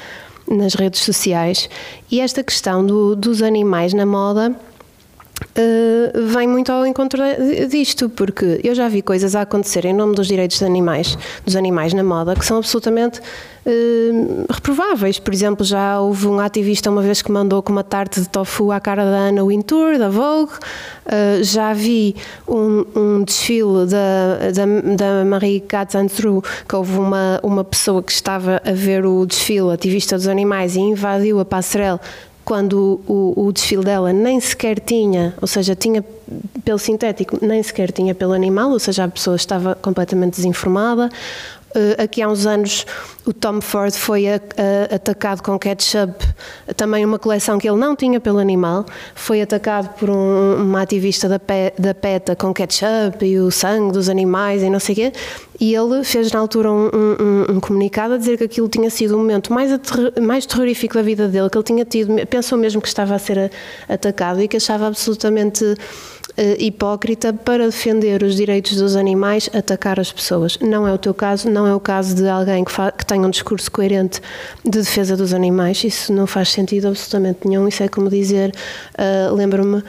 nas 0.49 0.75
redes 0.75 1.01
sociais. 1.01 1.69
E 2.11 2.21
esta 2.21 2.43
questão 2.45 2.87
do, 2.87 3.17
dos 3.17 3.43
animais 3.43 3.93
na 3.93 4.07
moda. 4.07 4.55
Uh, 5.53 6.27
vem 6.29 6.47
muito 6.47 6.73
ao 6.73 6.87
encontro 6.87 7.21
disto, 7.69 8.09
porque 8.09 8.61
eu 8.65 8.75
já 8.75 8.89
vi 8.89 9.03
coisas 9.03 9.35
a 9.35 9.43
acontecer 9.43 9.85
em 9.85 9.93
nome 9.93 10.15
dos 10.15 10.27
direitos 10.27 10.59
dos 10.59 10.67
animais, 10.67 11.19
dos 11.45 11.57
animais 11.57 11.93
na 11.93 12.03
moda, 12.03 12.35
que 12.35 12.45
são 12.45 12.59
absolutamente 12.59 13.21
uh, 13.21 14.47
reprováveis. 14.51 15.19
Por 15.19 15.35
exemplo, 15.35 15.65
já 15.65 16.01
houve 16.01 16.27
um 16.27 16.39
ativista 16.39 16.91
uma 16.91 17.03
vez 17.03 17.21
que 17.21 17.31
mandou 17.31 17.63
com 17.63 17.73
uma 17.73 17.85
tarte 17.85 18.21
de 18.21 18.29
tofu 18.29 18.73
à 18.73 18.81
cara 18.81 19.05
da 19.05 19.29
Anna 19.29 19.45
Wintour, 19.45 19.99
da 19.99 20.09
Vogue. 20.09 20.53
Uh, 21.07 21.43
já 21.43 21.73
vi 21.73 22.17
um, 22.49 22.85
um 22.95 23.25
desfile 23.25 23.87
da, 23.87 24.51
da, 24.53 24.97
da 24.97 25.25
Marie 25.25 25.61
Katzentrue, 25.61 26.41
que 26.67 26.75
houve 26.75 26.97
uma, 26.97 27.41
uma 27.43 27.65
pessoa 27.65 28.03
que 28.03 28.13
estava 28.13 28.63
a 28.65 28.73
ver 28.73 29.05
o 29.05 29.27
desfile, 29.27 29.73
ativista 29.73 30.17
dos 30.17 30.29
animais, 30.29 30.77
e 30.77 30.81
invadiu 30.81 31.41
a 31.41 31.45
passarela 31.45 32.01
quando 32.45 33.01
o, 33.07 33.47
o, 33.47 33.53
desfile 33.53 33.85
dela 33.85 34.13
nem 34.13 34.41
sequer 34.41 34.81
tinha, 34.81 35.35
ou 35.41 35.47
seja, 35.47 35.75
tinha 35.77 36.05
pelo 36.65 36.79
sintético, 36.79 37.39
nem 37.41 37.63
sequer 37.63 37.93
tinha 37.93 38.15
pelo 38.15 38.33
animal, 38.33 38.71
ou 38.71 38.79
seja, 38.79 39.05
a 39.05 39.09
pessoa 39.09 39.37
estava 39.37 39.75
completamente 39.75 40.37
desinformada. 40.37 41.11
Uh, 41.75 42.03
aqui 42.03 42.21
há 42.21 42.29
uns 42.29 42.45
anos 42.45 42.85
o 43.25 43.33
Tom 43.33 43.61
Ford 43.61 43.95
foi 43.95 44.29
a, 44.29 44.35
a, 44.35 44.97
atacado 44.97 45.43
com 45.43 45.59
ketchup, 45.59 46.13
também 46.77 47.05
uma 47.05 47.19
coleção 47.19 47.59
que 47.59 47.69
ele 47.69 47.79
não 47.79 47.95
tinha 47.95 48.21
pelo 48.21 48.39
animal, 48.39 48.85
foi 49.15 49.41
atacado 49.41 49.89
por 49.99 50.11
um, 50.11 50.57
uma 50.57 50.83
ativista 50.83 51.29
da, 51.29 51.39
pe, 51.39 51.73
da 51.79 51.95
PETA 51.95 52.35
com 52.35 52.53
ketchup 52.53 53.25
e 53.25 53.39
o 53.39 53.51
sangue 53.51 53.93
dos 53.93 54.09
animais 54.09 54.63
e 54.63 54.69
não 54.69 54.81
sei 54.81 54.93
o 54.93 54.97
quê, 54.97 55.13
e 55.61 55.75
ele 55.75 56.03
fez 56.03 56.33
na 56.33 56.41
altura 56.41 56.73
um, 56.73 56.91
um, 56.93 57.57
um, 57.57 57.61
comunicado 57.61 58.15
a 58.15 58.19
dizer 58.19 58.37
que 58.37 58.45
aquilo 58.45 58.69
tinha 58.69 58.91
sido 58.91 59.15
o 59.15 59.19
momento 59.19 59.53
mais, 59.53 59.71
mais 60.21 60.45
terrorífico 60.45 60.95
da 60.95 61.03
vida 61.03 61.29
dele, 61.29 61.49
que 61.49 61.57
ele 61.57 61.65
tinha 61.65 61.85
tido, 61.85 62.27
pensou 62.27 62.59
mesmo 62.59 62.83
que 62.83 62.89
estava 62.89 63.15
a 63.15 63.19
ser 63.19 63.39
a, 63.39 63.95
atacado 63.95 64.43
e 64.43 64.49
que 64.49 64.57
achava 64.57 64.89
absolutamente 64.89 65.77
hipócrita 66.59 67.33
para 67.33 67.67
defender 67.67 68.23
os 68.23 68.37
direitos 68.37 68.77
dos 68.77 68.97
animais 68.97 69.51
atacar 69.53 70.01
as 70.01 70.11
pessoas. 70.11 70.59
Não 70.61 70.87
é 70.87 70.93
o 70.93 70.99
teu 70.99 71.13
caso, 71.13 71.51
não 71.51 71.67
é 71.67 71.75
o 71.75 71.81
caso 71.81 72.15
de 72.15 72.29
alguém 72.29 72.65
que, 72.65 72.73
que 72.97 73.07
tenha 73.07 73.27
um 73.27 73.31
discurso 73.31 73.71
coerente 73.71 74.21
de 74.65 74.79
defesa 74.79 75.17
dos 75.17 75.35
animais. 75.35 75.83
Isso 75.85 76.13
não 76.13 76.27
faz 76.27 76.51
sentido 76.51 76.89
absolutamente 76.89 77.47
nenhum. 77.47 77.69
Isso 77.69 77.83
é 77.83 77.89
como 77.89 78.09
dizer, 78.09 78.53
uh, 78.95 79.35
lembro-me. 79.35 79.79
Uh, 79.79 79.83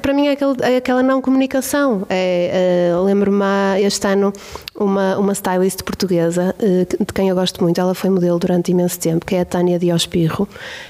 para, 0.00 0.12
mim 0.12 0.28
é, 0.28 0.32
aquele, 0.32 0.54
é, 0.62 0.76
aquela 0.76 1.02
não 1.02 1.20
comunicação. 1.20 2.06
É, 2.08 2.92
uh, 2.94 3.04
Lembro-me 3.04 3.80
este 3.82 4.06
ano 4.06 4.32
uma, 4.74 5.18
uma 5.18 5.32
stylist 5.32 5.82
portuguesa 5.82 6.54
uh, 6.58 7.04
de 7.04 7.12
quem 7.12 7.28
eu 7.28 7.34
gosto 7.34 7.62
muito. 7.62 7.80
Ela 7.80 7.94
foi 7.94 8.10
modelo 8.10 8.38
durante 8.38 8.70
imenso 8.70 8.98
tempo, 8.98 9.24
que 9.24 9.34
é 9.34 9.40
a 9.40 9.44
Tânia 9.44 9.78
Diospirro. 9.78 10.48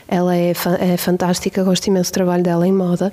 Ela 0.08 0.36
é, 0.36 0.52
é 0.80 0.96
fantástica, 0.96 1.62
gosto 1.62 1.86
imenso 1.86 2.10
do 2.10 2.14
trabalho 2.14 2.42
dela 2.42 2.66
em 2.66 2.72
moda. 2.72 3.12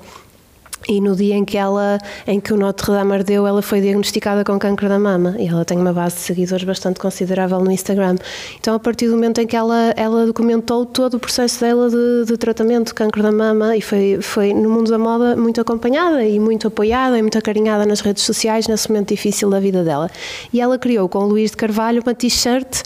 E 0.88 1.00
no 1.00 1.16
dia 1.16 1.34
em 1.34 1.44
que 1.44 1.56
ela, 1.56 1.98
em 2.26 2.40
que 2.40 2.52
o 2.52 2.56
Notre 2.56 2.92
Dame 2.92 3.14
ardeu, 3.14 3.46
ela 3.46 3.62
foi 3.62 3.80
diagnosticada 3.80 4.44
com 4.44 4.58
câncer 4.58 4.88
da 4.88 4.98
mama 4.98 5.34
e 5.38 5.46
ela 5.46 5.64
tem 5.64 5.78
uma 5.78 5.92
base 5.92 6.16
de 6.16 6.22
seguidores 6.22 6.64
bastante 6.64 7.00
considerável 7.00 7.60
no 7.60 7.70
Instagram. 7.70 8.16
Então, 8.58 8.74
a 8.74 8.78
partir 8.78 9.06
do 9.06 9.12
momento 9.12 9.40
em 9.40 9.46
que 9.46 9.56
ela, 9.56 9.92
ela 9.96 10.26
documentou 10.26 10.84
todo 10.84 11.14
o 11.14 11.18
processo 11.18 11.60
dela 11.60 11.88
de, 11.88 12.26
de 12.26 12.36
tratamento 12.36 12.88
de 12.88 12.94
câncer 12.94 13.22
da 13.22 13.32
mama 13.32 13.76
e 13.76 13.80
foi, 13.80 14.18
foi 14.20 14.52
no 14.52 14.68
mundo 14.68 14.90
da 14.90 14.98
moda 14.98 15.36
muito 15.36 15.60
acompanhada 15.60 16.24
e 16.24 16.38
muito 16.38 16.68
apoiada 16.68 17.18
e 17.18 17.22
muito 17.22 17.38
acarinhada 17.38 17.86
nas 17.86 18.00
redes 18.00 18.22
sociais 18.22 18.68
nesse 18.68 18.88
momento 18.90 19.08
difícil 19.08 19.48
da 19.50 19.60
vida 19.60 19.82
dela. 19.82 20.10
E 20.52 20.60
ela 20.60 20.78
criou 20.78 21.08
com 21.08 21.20
o 21.20 21.26
Luís 21.26 21.50
de 21.50 21.56
Carvalho 21.56 22.02
uma 22.04 22.14
t-shirt 22.14 22.82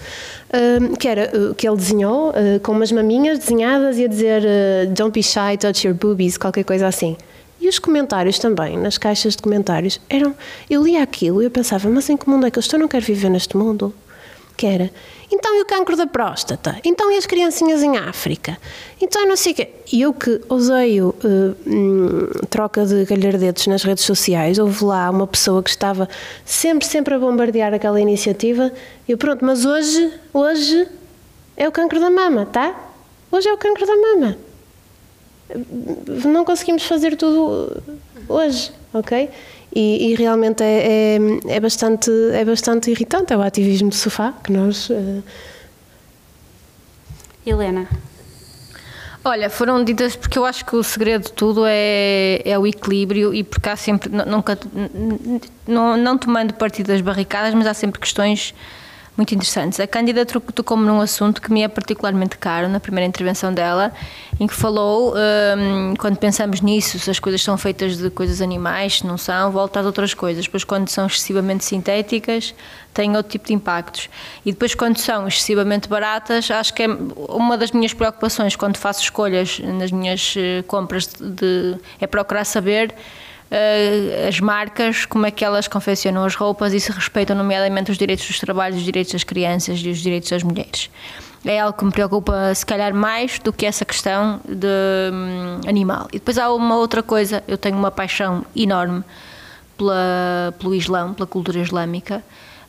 um, 0.80 0.94
que 0.94 1.08
era 1.08 1.30
uh, 1.34 1.54
que 1.54 1.68
ele 1.68 1.76
desenhou 1.76 2.30
uh, 2.30 2.60
com 2.62 2.72
umas 2.72 2.90
maminhas 2.90 3.38
desenhadas 3.38 3.98
e 3.98 4.04
a 4.04 4.08
dizer 4.08 4.42
uh, 4.42 4.90
Don't 4.92 5.12
be 5.12 5.22
shy, 5.22 5.56
touch 5.58 5.86
your 5.86 5.94
boobies, 5.94 6.38
qualquer 6.38 6.64
coisa 6.64 6.86
assim. 6.86 7.16
E 7.60 7.68
os 7.68 7.78
comentários 7.78 8.38
também, 8.38 8.76
nas 8.76 8.98
caixas 8.98 9.34
de 9.34 9.42
comentários, 9.42 10.00
eram. 10.08 10.34
Eu 10.70 10.84
lia 10.84 11.02
aquilo 11.02 11.42
e 11.42 11.46
eu 11.46 11.50
pensava, 11.50 11.88
mas 11.88 12.08
em 12.08 12.16
que 12.16 12.28
mundo 12.28 12.46
é 12.46 12.50
que 12.50 12.58
eu 12.58 12.60
estou? 12.60 12.78
Não 12.78 12.86
quero 12.86 13.04
viver 13.04 13.28
neste 13.28 13.56
mundo. 13.56 13.92
Que 14.56 14.66
era. 14.66 14.90
Então 15.30 15.56
e 15.56 15.62
o 15.62 15.66
cancro 15.66 15.96
da 15.96 16.06
próstata? 16.06 16.80
Então 16.84 17.10
e 17.12 17.16
as 17.16 17.26
criancinhas 17.26 17.82
em 17.82 17.96
África? 17.96 18.56
Então 19.00 19.26
não 19.26 19.36
sei 19.36 19.52
o 19.52 19.54
quê. 19.56 19.68
E 19.92 20.00
eu 20.00 20.12
que 20.12 20.40
oseio 20.48 21.14
uh, 21.22 21.56
hum, 21.66 22.28
troca 22.48 22.86
de 22.86 23.04
galhardetes 23.04 23.66
nas 23.66 23.82
redes 23.82 24.04
sociais, 24.04 24.58
houve 24.58 24.84
lá 24.84 25.10
uma 25.10 25.26
pessoa 25.26 25.62
que 25.62 25.70
estava 25.70 26.08
sempre, 26.44 26.86
sempre 26.86 27.14
a 27.14 27.18
bombardear 27.18 27.74
aquela 27.74 28.00
iniciativa. 28.00 28.72
E 29.06 29.12
eu, 29.12 29.18
pronto, 29.18 29.44
mas 29.44 29.64
hoje, 29.64 30.12
hoje 30.32 30.88
é 31.56 31.68
o 31.68 31.72
cancro 31.72 32.00
da 32.00 32.10
mama, 32.10 32.46
tá? 32.46 32.74
Hoje 33.30 33.48
é 33.48 33.52
o 33.52 33.58
cancro 33.58 33.86
da 33.86 33.96
mama 33.96 34.47
não 36.24 36.44
conseguimos 36.44 36.84
fazer 36.84 37.16
tudo 37.16 37.80
hoje, 38.28 38.70
ok? 38.92 39.30
E, 39.74 40.10
e 40.10 40.14
realmente 40.14 40.62
é, 40.62 41.18
é, 41.46 41.56
é 41.56 41.60
bastante, 41.60 42.10
é 42.32 42.44
bastante 42.44 42.90
irritante. 42.90 43.32
É 43.32 43.36
o 43.36 43.42
ativismo 43.42 43.90
de 43.90 43.96
sofá 43.96 44.32
que 44.42 44.52
nós. 44.52 44.88
eh, 44.90 45.20
Helena, 47.46 47.88
Olha, 49.24 49.50
foram 49.50 49.82
ditas 49.84 50.14
porque 50.16 50.38
eu 50.38 50.44
acho 50.46 50.64
que 50.64 50.74
o 50.76 50.82
segredo 50.82 51.24
de 51.24 51.32
tudo 51.32 51.64
é, 51.66 52.40
é 52.44 52.58
o 52.58 52.66
equilíbrio 52.66 53.34
e 53.34 53.42
porque 53.42 53.68
há 53.68 53.76
sempre, 53.76 54.08
nu- 54.10 54.24
nunca, 54.24 54.58
não, 55.66 55.96
não 55.96 56.16
tomando 56.16 56.54
partido 56.54 56.86
das 56.86 57.00
barricadas, 57.00 57.52
mas 57.52 57.66
há 57.66 57.74
sempre 57.74 58.00
questões 58.00 58.54
muito 59.18 59.34
interessantes. 59.34 59.80
A 59.80 59.86
Cândida 59.86 60.24
tocou-me 60.24 60.86
num 60.86 61.00
assunto 61.00 61.42
que 61.42 61.52
me 61.52 61.62
é 61.62 61.68
particularmente 61.68 62.38
caro 62.38 62.68
na 62.68 62.78
primeira 62.78 63.04
intervenção 63.06 63.52
dela, 63.52 63.92
em 64.38 64.46
que 64.46 64.54
falou, 64.54 65.12
hum, 65.14 65.94
quando 65.98 66.16
pensamos 66.16 66.60
nisso, 66.60 66.98
se 67.00 67.10
as 67.10 67.18
coisas 67.18 67.42
são 67.42 67.58
feitas 67.58 67.98
de 67.98 68.08
coisas 68.10 68.40
animais, 68.40 68.98
se 68.98 69.06
não 69.06 69.18
são, 69.18 69.50
volta 69.50 69.80
às 69.80 69.86
outras 69.86 70.14
coisas. 70.14 70.44
Depois, 70.44 70.62
quando 70.62 70.88
são 70.88 71.06
excessivamente 71.06 71.64
sintéticas, 71.64 72.54
têm 72.94 73.16
outro 73.16 73.32
tipo 73.32 73.48
de 73.48 73.54
impactos. 73.54 74.08
E 74.46 74.52
depois, 74.52 74.72
quando 74.74 74.98
são 74.98 75.26
excessivamente 75.26 75.88
baratas, 75.88 76.48
acho 76.48 76.72
que 76.72 76.84
é 76.84 76.86
uma 77.28 77.58
das 77.58 77.72
minhas 77.72 77.92
preocupações 77.92 78.54
quando 78.54 78.76
faço 78.76 79.02
escolhas 79.02 79.58
nas 79.58 79.90
minhas 79.90 80.34
eh, 80.36 80.62
compras 80.68 81.06
de- 81.18 81.76
é 82.00 82.06
procurar 82.06 82.44
saber 82.44 82.94
eh, 83.50 84.26
as 84.28 84.40
marcas, 84.40 85.04
como 85.06 85.26
é 85.26 85.30
que 85.30 85.44
elas 85.44 85.66
confeccionam 85.68 86.24
as 86.24 86.34
roupas 86.34 86.72
e 86.72 86.80
se 86.80 86.90
respeitam, 86.92 87.36
nomeadamente, 87.36 87.90
os 87.90 87.98
direitos 87.98 88.26
dos 88.26 88.38
trabalhos, 88.38 88.78
os 88.78 88.84
direitos 88.84 89.12
das 89.12 89.24
crianças 89.24 89.80
e 89.80 89.88
os 89.90 89.98
direitos 89.98 90.30
das 90.30 90.42
mulheres. 90.42 90.90
É 91.44 91.60
algo 91.60 91.78
que 91.78 91.84
me 91.84 91.92
preocupa, 91.92 92.52
se 92.54 92.66
calhar, 92.66 92.92
mais 92.92 93.38
do 93.38 93.52
que 93.52 93.64
essa 93.64 93.84
questão 93.84 94.40
de 94.44 94.66
hum, 95.12 95.60
animal. 95.68 96.08
E 96.12 96.18
depois 96.18 96.36
há 96.36 96.52
uma 96.52 96.76
outra 96.76 97.02
coisa, 97.02 97.42
eu 97.46 97.56
tenho 97.56 97.76
uma 97.78 97.90
paixão 97.92 98.44
enorme 98.56 99.04
pela, 99.76 100.52
pelo 100.58 100.74
Islão, 100.74 101.14
pela 101.14 101.26
cultura 101.26 101.60
islâmica, 101.60 102.22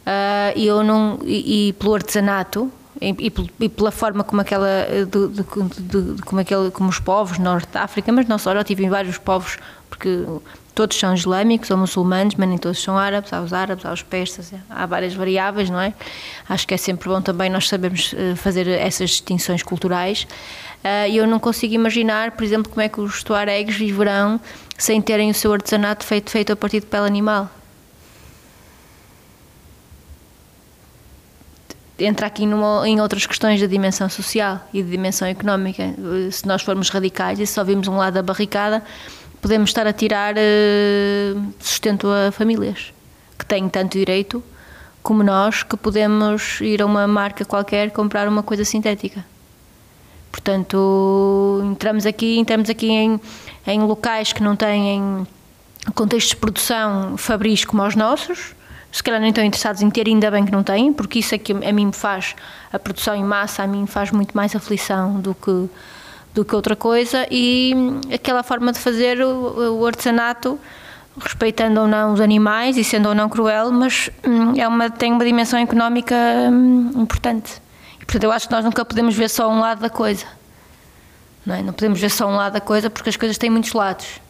ah, 0.06 0.54
e 0.56 0.66
eu 0.68 0.84
não 0.84 1.20
e, 1.24 1.70
e 1.70 1.74
pelo 1.74 1.96
artesanato 1.96 2.72
e, 3.02 3.30
pel- 3.32 3.50
pela 3.70 3.92
forma 3.92 4.24
como 4.24 4.42
aquela 4.42 4.68
eh, 4.68 5.06
de, 5.06 5.28
de- 5.30 6.14
de- 6.16 6.22
como 6.22 6.42
aquele 6.42 6.70
como 6.72 6.90
os 6.90 7.00
povos 7.00 7.38
norte 7.40 7.70
da 7.72 7.84
África, 7.84 8.12
mas 8.12 8.28
não 8.28 8.38
só, 8.38 8.54
eu 8.54 8.64
tive 8.64 8.84
em 8.86 8.90
vários 8.90 9.18
povos 9.18 9.58
porque 9.90 10.26
todos 10.80 10.98
são 10.98 11.14
islâmicos 11.14 11.70
ou 11.72 11.76
muçulmanos, 11.76 12.36
mas 12.36 12.48
nem 12.48 12.58
todos 12.58 12.82
são 12.82 12.98
árabes, 12.98 13.34
há 13.34 13.42
os 13.42 13.52
árabes, 13.52 13.86
há 13.86 13.92
os 13.92 14.02
persas, 14.02 14.54
há 14.70 14.86
várias 14.86 15.14
variáveis, 15.14 15.70
não 15.70 15.82
é? 15.82 15.94
Acho 16.48 16.66
que 16.66 16.74
é 16.74 16.78
sempre 16.78 17.10
bom 17.10 17.22
também 17.22 17.50
nós 17.50 17.68
sabermos 17.68 18.16
eh, 18.18 18.34
fazer 18.36 18.66
essas 18.66 19.10
distinções 19.10 19.62
culturais. 19.62 20.26
Ah, 20.82 21.06
E 21.06 21.18
eu 21.18 21.28
não 21.28 21.38
consigo 21.38 21.74
imaginar, 21.74 22.32
por 22.32 22.46
exemplo, 22.46 22.72
como 22.72 22.82
é 22.82 22.88
que 22.88 23.02
os 23.02 23.22
tuaregs 23.24 23.76
viverão 23.76 24.40
sem 24.78 25.02
terem 25.02 25.30
o 25.30 25.34
seu 25.34 25.52
artesanato 25.52 26.06
feito, 26.06 26.32
feito 26.32 26.54
a 26.54 26.56
partir 26.56 26.80
de 26.80 26.86
pele 26.86 27.08
animal. 27.08 27.50
entra 32.02 32.28
aqui 32.28 32.46
numa, 32.46 32.88
em 32.88 33.02
outras 33.02 33.26
questões 33.26 33.60
da 33.60 33.68
dimensão 33.68 34.08
social 34.08 34.66
e 34.74 34.82
de 34.82 34.90
dimensão 34.90 35.28
económica. 35.28 35.84
Eh, 35.84 36.32
Se 36.32 36.48
nós 36.48 36.62
formos 36.62 36.90
radicais 36.90 37.38
e 37.38 37.46
só 37.46 37.66
vimos 37.66 37.90
um 37.90 37.98
lado 37.98 38.14
da 38.14 38.24
barricada, 38.24 38.82
podemos 39.42 39.70
estar 39.70 39.88
a 39.88 39.94
tirar 39.94 40.36
eh, 40.38 41.36
sustento 41.60 42.08
a 42.08 42.32
famílias 42.32 42.94
que 43.38 43.46
têm 43.46 43.70
tanto 43.70 43.98
direito 43.98 44.44
como 45.02 45.24
nós 45.24 45.64
que 45.64 45.78
podemos 45.78 46.60
ir 46.62 46.82
a 46.82 46.86
uma 46.86 47.08
marca 47.08 47.46
qualquer 47.46 47.92
comprar 47.92 48.28
uma 48.28 48.44
coisa 48.44 48.66
sintética. 48.66 49.26
Portanto, 50.32 51.62
entramos 51.64 52.06
aqui, 52.06 52.38
entramos 52.38 52.70
aqui 52.70 52.90
em, 52.90 53.20
em 53.66 53.82
locais 53.82 54.32
que 54.32 54.44
não 54.44 54.56
têm 54.56 55.26
contextos 55.96 56.32
de 56.32 56.38
produção 56.38 57.18
fabris 57.18 57.66
como 57.66 57.84
os 57.84 57.96
nossos, 57.96 58.54
se 58.92 59.04
calhar 59.04 59.20
nem 59.20 59.30
estão 59.30 59.44
interessados 59.44 59.82
em 59.82 59.90
ter, 59.90 60.08
ainda 60.08 60.30
bem 60.32 60.46
que 60.46 60.52
não 60.52 60.64
têm, 60.64 60.92
porque 60.92 61.20
isso 61.20 61.34
é 61.36 61.38
que 61.38 61.52
a 61.52 61.72
mim 61.72 61.88
me 61.88 61.94
faz, 61.94 62.36
a 62.72 62.80
produção 62.80 63.16
em 63.16 63.24
massa, 63.24 63.64
a 63.64 63.68
mim 63.68 63.86
faz 63.86 64.12
muito 64.12 64.36
mais 64.36 64.56
aflição 64.56 65.20
do 65.20 65.34
que, 65.34 65.70
do 66.34 66.46
que 66.46 66.56
outra 66.56 66.76
coisa, 66.76 67.26
e 67.32 67.74
aquela 68.14 68.44
forma 68.44 68.72
de 68.72 68.80
fazer 68.80 69.22
o, 69.22 69.80
o 69.80 69.86
artesanato, 69.86 70.60
respeitando 71.20 71.82
ou 71.82 71.88
não 71.88 72.14
os 72.14 72.22
animais 72.22 72.78
e 72.78 72.84
sendo 72.84 73.10
ou 73.10 73.16
não 73.16 73.30
cruel, 73.30 73.72
mas 73.72 74.10
hum, 74.26 74.54
é 74.58 74.68
uma, 74.68 74.90
tem 74.90 75.12
uma 75.12 75.26
dimensão 75.26 75.60
económica 75.60 76.16
hum, 76.52 76.92
importante. 76.96 77.62
E, 78.02 78.06
portanto, 78.06 78.24
eu 78.24 78.32
acho 78.32 78.48
que 78.48 78.54
nós 78.54 78.64
nunca 78.64 78.86
podemos 78.86 79.16
ver 79.16 79.30
só 79.30 79.50
um 79.50 79.60
lado 79.60 79.82
da 79.82 79.90
coisa. 79.90 80.26
Não, 81.46 81.56
é? 81.56 81.62
não 81.62 81.74
podemos 81.74 82.00
ver 82.00 82.10
só 82.10 82.28
um 82.28 82.36
lado 82.36 82.54
da 82.54 82.62
coisa 82.62 82.90
porque 82.90 83.10
as 83.10 83.18
coisas 83.18 83.38
têm 83.38 83.50
muitos 83.50 83.74
lados. 83.74 84.22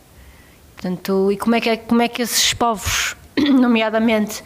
Portanto, 0.76 1.32
e 1.32 1.38
como 1.38 1.56
é 1.56 1.62
que, 1.62 1.78
como 1.78 2.02
é 2.02 2.08
que 2.08 2.22
esses 2.22 2.54
povos, 2.54 3.16
nomeadamente, 3.38 4.44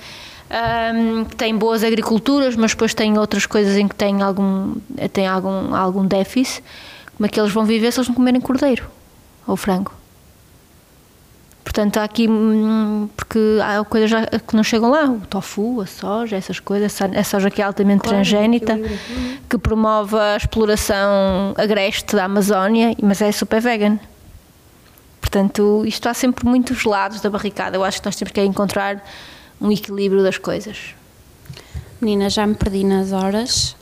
hum, 0.93 1.25
que 1.25 1.35
têm 1.35 1.55
boas 1.55 1.83
agriculturas, 1.83 2.55
mas 2.55 2.71
depois 2.71 2.93
têm 2.93 3.17
outras 3.17 3.45
coisas 3.45 3.77
em 3.77 3.87
que 3.87 3.95
têm 3.95 4.21
algum, 4.21 4.75
têm 5.13 5.27
algum, 5.27 5.75
algum 5.75 6.05
déficit, 6.05 6.63
como 7.15 7.25
é 7.25 7.29
que 7.29 7.39
eles 7.39 7.51
vão 7.51 7.65
viver 7.65 7.91
se 7.91 7.99
eles 7.99 8.07
não 8.07 8.15
comerem 8.15 8.41
cordeiro 8.41 8.85
ou 9.47 9.55
frango? 9.55 9.93
Portanto, 11.63 11.97
há 11.97 12.03
aqui, 12.03 12.27
hum, 12.29 13.09
porque 13.15 13.39
há 13.63 13.83
coisas 13.83 14.09
já 14.09 14.25
que 14.27 14.55
não 14.55 14.63
chegam 14.63 14.91
lá, 14.91 15.05
o 15.05 15.21
tofu, 15.21 15.81
a 15.81 15.87
soja, 15.87 16.35
essas 16.35 16.59
coisas, 16.59 16.95
a 17.01 17.23
soja 17.23 17.49
que 17.49 17.61
é 17.61 17.65
altamente 17.65 18.03
transgénita, 18.03 18.77
que 19.49 19.57
promove 19.57 20.15
a 20.15 20.37
exploração 20.37 21.53
agreste 21.57 22.15
da 22.15 22.25
Amazónia, 22.25 22.95
mas 23.01 23.21
é 23.21 23.31
super 23.31 23.59
vegan. 23.59 23.97
Portanto, 25.19 25.83
isto 25.87 26.07
há 26.07 26.13
sempre 26.13 26.45
muitos 26.45 26.83
lados 26.83 27.21
da 27.21 27.29
barricada. 27.29 27.75
Eu 27.75 27.83
acho 27.83 27.99
que 27.99 28.05
nós 28.05 28.15
temos 28.15 28.31
que 28.31 28.43
encontrar 28.43 29.03
um 29.59 29.71
equilíbrio 29.71 30.21
das 30.21 30.37
coisas. 30.37 30.93
menina, 31.99 32.29
já 32.29 32.45
me 32.45 32.53
perdi 32.53 32.83
nas 32.83 33.11
horas, 33.13 33.75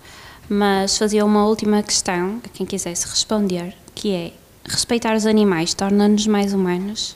mas 0.53 0.97
fazia 0.97 1.23
uma 1.25 1.45
última 1.45 1.81
questão 1.81 2.41
a 2.43 2.49
quem 2.49 2.65
quisesse 2.65 3.07
responder, 3.07 3.73
que 3.95 4.13
é 4.13 4.31
respeitar 4.69 5.15
os 5.15 5.25
animais 5.25 5.73
torna-nos 5.73 6.27
mais 6.27 6.53
humanos? 6.53 7.15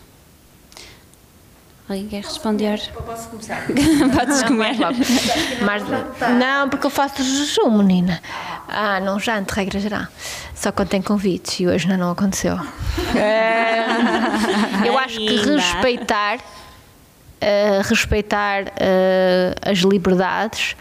Alguém 1.90 2.08
quer 2.08 2.24
responder? 2.24 2.82
Posso 3.06 3.28
começar? 3.28 3.66
Podes 4.16 4.42
comer. 4.44 4.78
Mas, 5.66 5.84
não, 6.40 6.70
porque 6.70 6.86
eu 6.86 6.90
faço 6.90 7.22
jejum, 7.22 7.78
menina. 7.78 8.22
Ah, 8.70 9.02
não 9.02 9.20
janto, 9.20 9.52
regra 9.52 9.82
geral. 9.82 10.08
Só 10.56 10.72
quando 10.72 10.88
tem 10.88 11.02
convites 11.02 11.60
e 11.60 11.68
hoje 11.68 11.88
ainda 11.88 11.98
não 11.98 12.12
aconteceu. 12.12 12.58
É, 13.18 14.88
eu 14.88 14.98
acho 14.98 15.18
que 15.18 15.36
respeitar, 15.36 16.40
eh, 17.42 17.82
respeitar 17.84 18.72
eh, 18.78 19.54
as 19.62 19.80
liberdades 19.80 20.78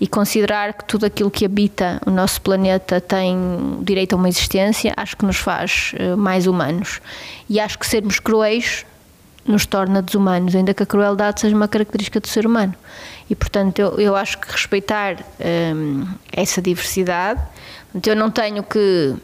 e 0.00 0.06
considerar 0.06 0.74
que 0.74 0.84
tudo 0.84 1.06
aquilo 1.06 1.30
que 1.30 1.44
habita 1.44 2.00
o 2.06 2.10
nosso 2.10 2.40
planeta 2.40 3.00
tem 3.00 3.36
direito 3.82 4.12
a 4.12 4.16
uma 4.16 4.28
existência, 4.28 4.92
acho 4.96 5.16
que 5.16 5.24
nos 5.24 5.36
faz 5.36 5.92
eh, 5.96 6.14
mais 6.14 6.46
humanos. 6.46 7.00
E 7.48 7.58
acho 7.58 7.78
que 7.78 7.86
sermos 7.86 8.20
cruéis 8.20 8.86
nos 9.44 9.66
torna 9.66 10.02
desumanos, 10.02 10.54
ainda 10.54 10.74
que 10.74 10.82
a 10.82 10.86
crueldade 10.86 11.40
seja 11.40 11.56
uma 11.56 11.66
característica 11.66 12.20
do 12.20 12.28
ser 12.28 12.46
humano. 12.46 12.74
E, 13.28 13.34
portanto, 13.34 13.78
eu, 13.78 13.98
eu 13.98 14.16
acho 14.16 14.38
que 14.38 14.52
respeitar 14.52 15.16
hum, 15.74 16.06
essa 16.30 16.62
diversidade, 16.62 17.40
eu 18.06 18.14
não 18.14 18.30
tenho 18.30 18.62
que. 18.62 19.16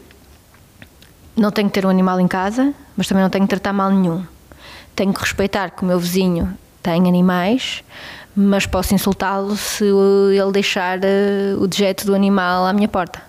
Não 1.37 1.51
tenho 1.51 1.69
que 1.69 1.73
ter 1.73 1.85
um 1.85 1.89
animal 1.89 2.19
em 2.19 2.27
casa, 2.27 2.73
mas 2.95 3.07
também 3.07 3.21
não 3.21 3.29
tenho 3.29 3.45
que 3.45 3.49
tratar 3.49 3.73
mal 3.73 3.91
nenhum. 3.91 4.25
Tenho 4.95 5.13
que 5.13 5.19
respeitar 5.19 5.69
que 5.69 5.83
o 5.83 5.85
meu 5.85 5.99
vizinho 5.99 6.57
tem 6.81 7.07
animais, 7.07 7.83
mas 8.35 8.65
posso 8.65 8.93
insultá-lo 8.93 9.55
se 9.55 9.85
ele 9.85 10.51
deixar 10.51 10.99
eh, 11.03 11.55
o 11.57 11.67
dejeto 11.67 12.05
do 12.05 12.13
animal 12.13 12.65
à 12.65 12.73
minha 12.73 12.87
porta. 12.87 13.21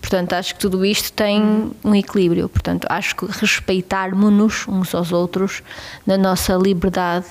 Portanto, 0.00 0.32
acho 0.32 0.54
que 0.54 0.60
tudo 0.60 0.84
isto 0.84 1.12
tem 1.12 1.72
um 1.84 1.94
equilíbrio. 1.94 2.48
Portanto, 2.48 2.86
acho 2.88 3.14
que 3.16 3.26
respeitarmos-nos 3.26 4.66
uns 4.66 4.94
aos 4.94 5.12
outros 5.12 5.62
na 6.06 6.16
nossa 6.16 6.54
liberdade, 6.54 7.26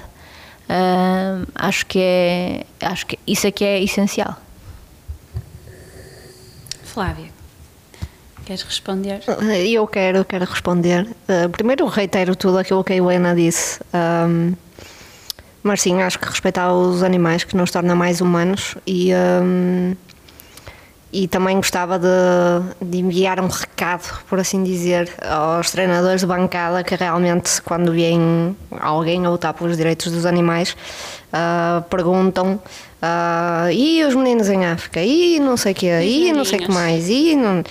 ah, 0.70 1.42
acho 1.56 1.86
que 1.88 2.00
é, 2.00 2.66
acho 2.82 3.08
que 3.08 3.20
isso 3.26 3.48
é 3.48 3.52
que 3.52 3.66
é 3.66 3.82
essencial. 3.82 4.38
Flávia, 6.84 7.30
queres 8.46 8.62
responder? 8.62 9.22
Eu 9.68 9.88
quero, 9.88 10.24
quero 10.24 10.46
responder. 10.46 11.08
Uh, 11.28 11.50
primeiro 11.50 11.86
reitero 11.88 12.36
tudo 12.36 12.58
aquilo 12.58 12.84
que 12.84 12.94
a 12.94 12.96
Helena 12.96 13.36
disse. 13.36 13.80
Um, 13.94 14.54
mas 15.64 15.82
sim, 15.82 16.02
acho 16.02 16.20
que 16.20 16.28
respeitar 16.28 16.74
os 16.74 17.04
animais 17.04 17.44
que 17.44 17.56
nos 17.56 17.72
torna 17.72 17.96
mais 17.96 18.22
humanos. 18.22 18.76
E, 18.86 19.12
um, 19.14 19.96
e 21.12 21.28
também 21.28 21.58
gostava 21.58 21.98
de, 21.98 22.08
de 22.82 23.00
enviar 23.00 23.40
um 23.40 23.48
recado, 23.48 24.24
por 24.28 24.40
assim 24.40 24.64
dizer, 24.64 25.12
aos 25.28 25.72
treinadores 25.72 26.22
de 26.22 26.28
bancada 26.28 26.84
que 26.84 26.96
realmente 26.96 27.62
quando 27.64 27.92
vem 27.92 28.56
alguém 28.80 29.26
a 29.26 29.30
lutar 29.30 29.54
pelos 29.54 29.76
direitos 29.76 30.12
dos 30.12 30.26
animais 30.26 30.78
uh, 31.34 31.82
perguntam 31.90 32.62
uh, 33.02 33.72
e 33.72 34.04
os 34.04 34.14
meninos 34.14 34.50
em 34.50 34.66
África, 34.66 35.02
e 35.02 35.40
não 35.40 35.58
sei 35.58 35.72
o 35.72 35.76
quê, 35.76 36.00
E 36.04 36.30
e 36.30 36.34
não 36.34 36.46
sei 36.46 36.60
o 36.60 36.62
que 36.62 36.68
velhinhos?" 36.68 36.84
mais, 36.84 37.10
e 37.10 37.36
não... 37.36 37.64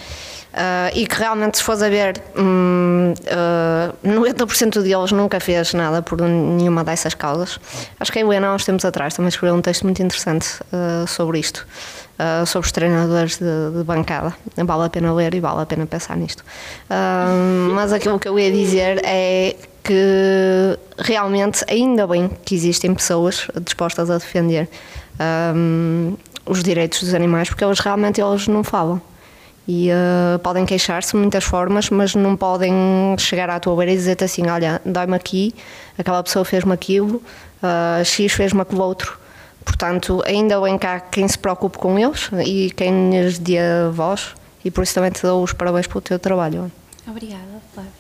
Ah, 0.61 0.91
e 0.93 1.07
que 1.07 1.15
realmente, 1.15 1.59
se 1.59 1.63
fores 1.63 1.83
a 1.83 1.89
ver, 1.89 2.21
hum, 2.37 3.15
ah, 3.31 3.95
90% 4.05 4.83
deles 4.83 5.13
nunca 5.13 5.39
fez 5.39 5.73
nada 5.73 6.03
por 6.03 6.21
nenhuma 6.21 6.83
dessas 6.83 7.15
causas. 7.15 7.61
Acho 8.01 8.11
que 8.11 8.19
a 8.19 8.23
Helena, 8.23 8.49
há 8.49 8.55
uns 8.57 8.65
tempos 8.65 8.85
atrás, 8.85 9.15
também 9.15 9.29
escreveu 9.29 9.55
um 9.55 9.63
texto 9.63 9.85
muito 9.85 10.03
interessante 10.03 10.49
ah, 10.73 11.05
sobre 11.07 11.39
isto, 11.39 11.65
ah, 12.19 12.45
sobre 12.45 12.67
os 12.67 12.73
treinadores 12.73 13.39
de, 13.39 13.79
de 13.79 13.85
bancada. 13.85 14.35
Vale 14.57 14.87
a 14.87 14.91
pena 14.91 15.15
ler 15.15 15.33
e 15.33 15.39
vale 15.39 15.63
a 15.63 15.67
pena 15.67 15.87
pensar 15.87 16.17
nisto. 16.17 16.45
Mas 17.73 17.93
aquilo 17.93 18.19
que 18.19 18.29
eu 18.29 18.37
ia 18.37 18.51
dizer 18.51 19.01
é 19.05 19.55
que 19.85 20.77
realmente, 20.99 21.65
ainda 21.69 22.05
bem 22.05 22.29
que 22.45 22.57
existem 22.57 22.93
pessoas 22.93 23.47
dispostas 23.63 24.11
a 24.11 24.19
defender 24.19 24.69
hum, 25.55 26.17
os 26.45 26.65
direitos 26.65 27.01
dos 27.01 27.15
animais, 27.15 27.49
porque 27.49 27.65
eles 27.65 27.79
realmente 27.79 28.21
eles 28.21 28.49
não 28.49 28.65
falam. 28.65 29.01
E 29.71 29.91
uh, 29.91 30.39
podem 30.39 30.65
queixar-se 30.65 31.13
de 31.13 31.19
muitas 31.19 31.45
formas, 31.45 31.91
mas 31.91 32.15
não 32.15 32.35
podem 32.35 32.73
chegar 33.19 33.51
à 33.51 33.61
tua 33.61 33.77
beira 33.77 33.93
e 33.93 33.97
dizer-te 33.97 34.25
assim: 34.25 34.49
olha, 34.49 34.81
dói-me 34.83 35.15
aqui, 35.15 35.55
aquela 35.99 36.23
pessoa 36.23 36.43
fez-me 36.43 36.73
aquilo, 36.73 37.23
uh, 37.63 38.03
X 38.03 38.33
fez-me 38.33 38.63
aquilo 38.63 38.83
outro. 38.83 39.21
Portanto, 39.63 40.23
ainda 40.25 40.59
bem 40.59 40.79
há 40.83 41.01
quem 41.01 41.29
se 41.29 41.39
preocupe 41.39 41.77
com 41.77 41.99
eles 41.99 42.31
e 42.47 42.71
quem 42.71 43.11
lhes 43.11 43.39
dê 43.39 43.59
a 43.59 43.91
voz, 43.91 44.35
e 44.65 44.71
por 44.71 44.83
isso 44.83 44.95
também 44.95 45.11
te 45.11 45.21
dou 45.21 45.43
os 45.43 45.53
parabéns 45.53 45.87
pelo 45.87 46.01
teu 46.01 46.19
trabalho. 46.19 46.73
Obrigada, 47.07 47.43
Flávia. 47.75 47.93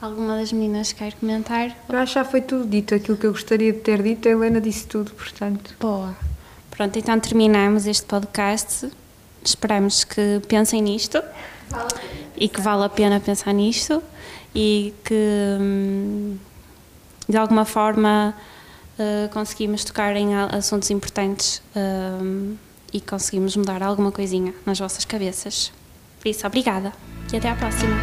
Alguma 0.00 0.36
das 0.36 0.52
meninas 0.52 0.92
quer 0.92 1.14
comentar? 1.14 1.76
Eu 1.88 1.98
acho 1.98 2.12
que 2.12 2.18
já 2.20 2.24
foi 2.24 2.40
tudo 2.40 2.64
dito, 2.64 2.94
aquilo 2.94 3.16
que 3.16 3.26
eu 3.26 3.32
gostaria 3.32 3.72
de 3.72 3.80
ter 3.80 4.00
dito, 4.00 4.28
a 4.28 4.30
Helena 4.30 4.60
disse 4.60 4.86
tudo, 4.86 5.10
portanto. 5.10 5.74
Boa. 5.80 6.14
Pronto, 6.70 6.96
então 6.96 7.18
terminamos 7.18 7.84
este 7.88 8.06
podcast. 8.06 8.88
Esperamos 9.44 10.04
que 10.04 10.40
pensem 10.48 10.82
nisto 10.82 11.22
e 12.36 12.48
que 12.48 12.60
vale 12.60 12.84
a 12.84 12.88
pena 12.88 13.20
pensar 13.20 13.52
nisto 13.52 14.02
e 14.54 14.94
que 15.04 15.58
hum, 15.60 16.38
de 17.28 17.36
alguma 17.36 17.64
forma 17.64 18.34
uh, 18.98 19.28
conseguimos 19.32 19.84
tocar 19.84 20.16
em 20.16 20.34
assuntos 20.34 20.90
importantes 20.90 21.62
hum, 21.76 22.56
e 22.92 23.00
conseguimos 23.00 23.56
mudar 23.56 23.82
alguma 23.82 24.10
coisinha 24.10 24.54
nas 24.64 24.78
vossas 24.78 25.04
cabeças. 25.04 25.72
Por 26.20 26.28
isso, 26.28 26.46
obrigada 26.46 26.92
e 27.32 27.36
até 27.36 27.50
à 27.50 27.54
próxima. 27.54 27.96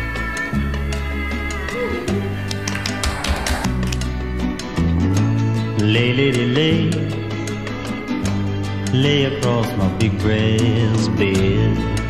Lay, 5.82 6.14
lady, 6.14 6.46
lay, 6.46 6.90
lay 6.90 7.25
lay 9.02 9.26
across 9.26 9.68
my 9.78 9.88
big 9.98 10.18
brass 10.20 11.08
bed. 11.10 12.05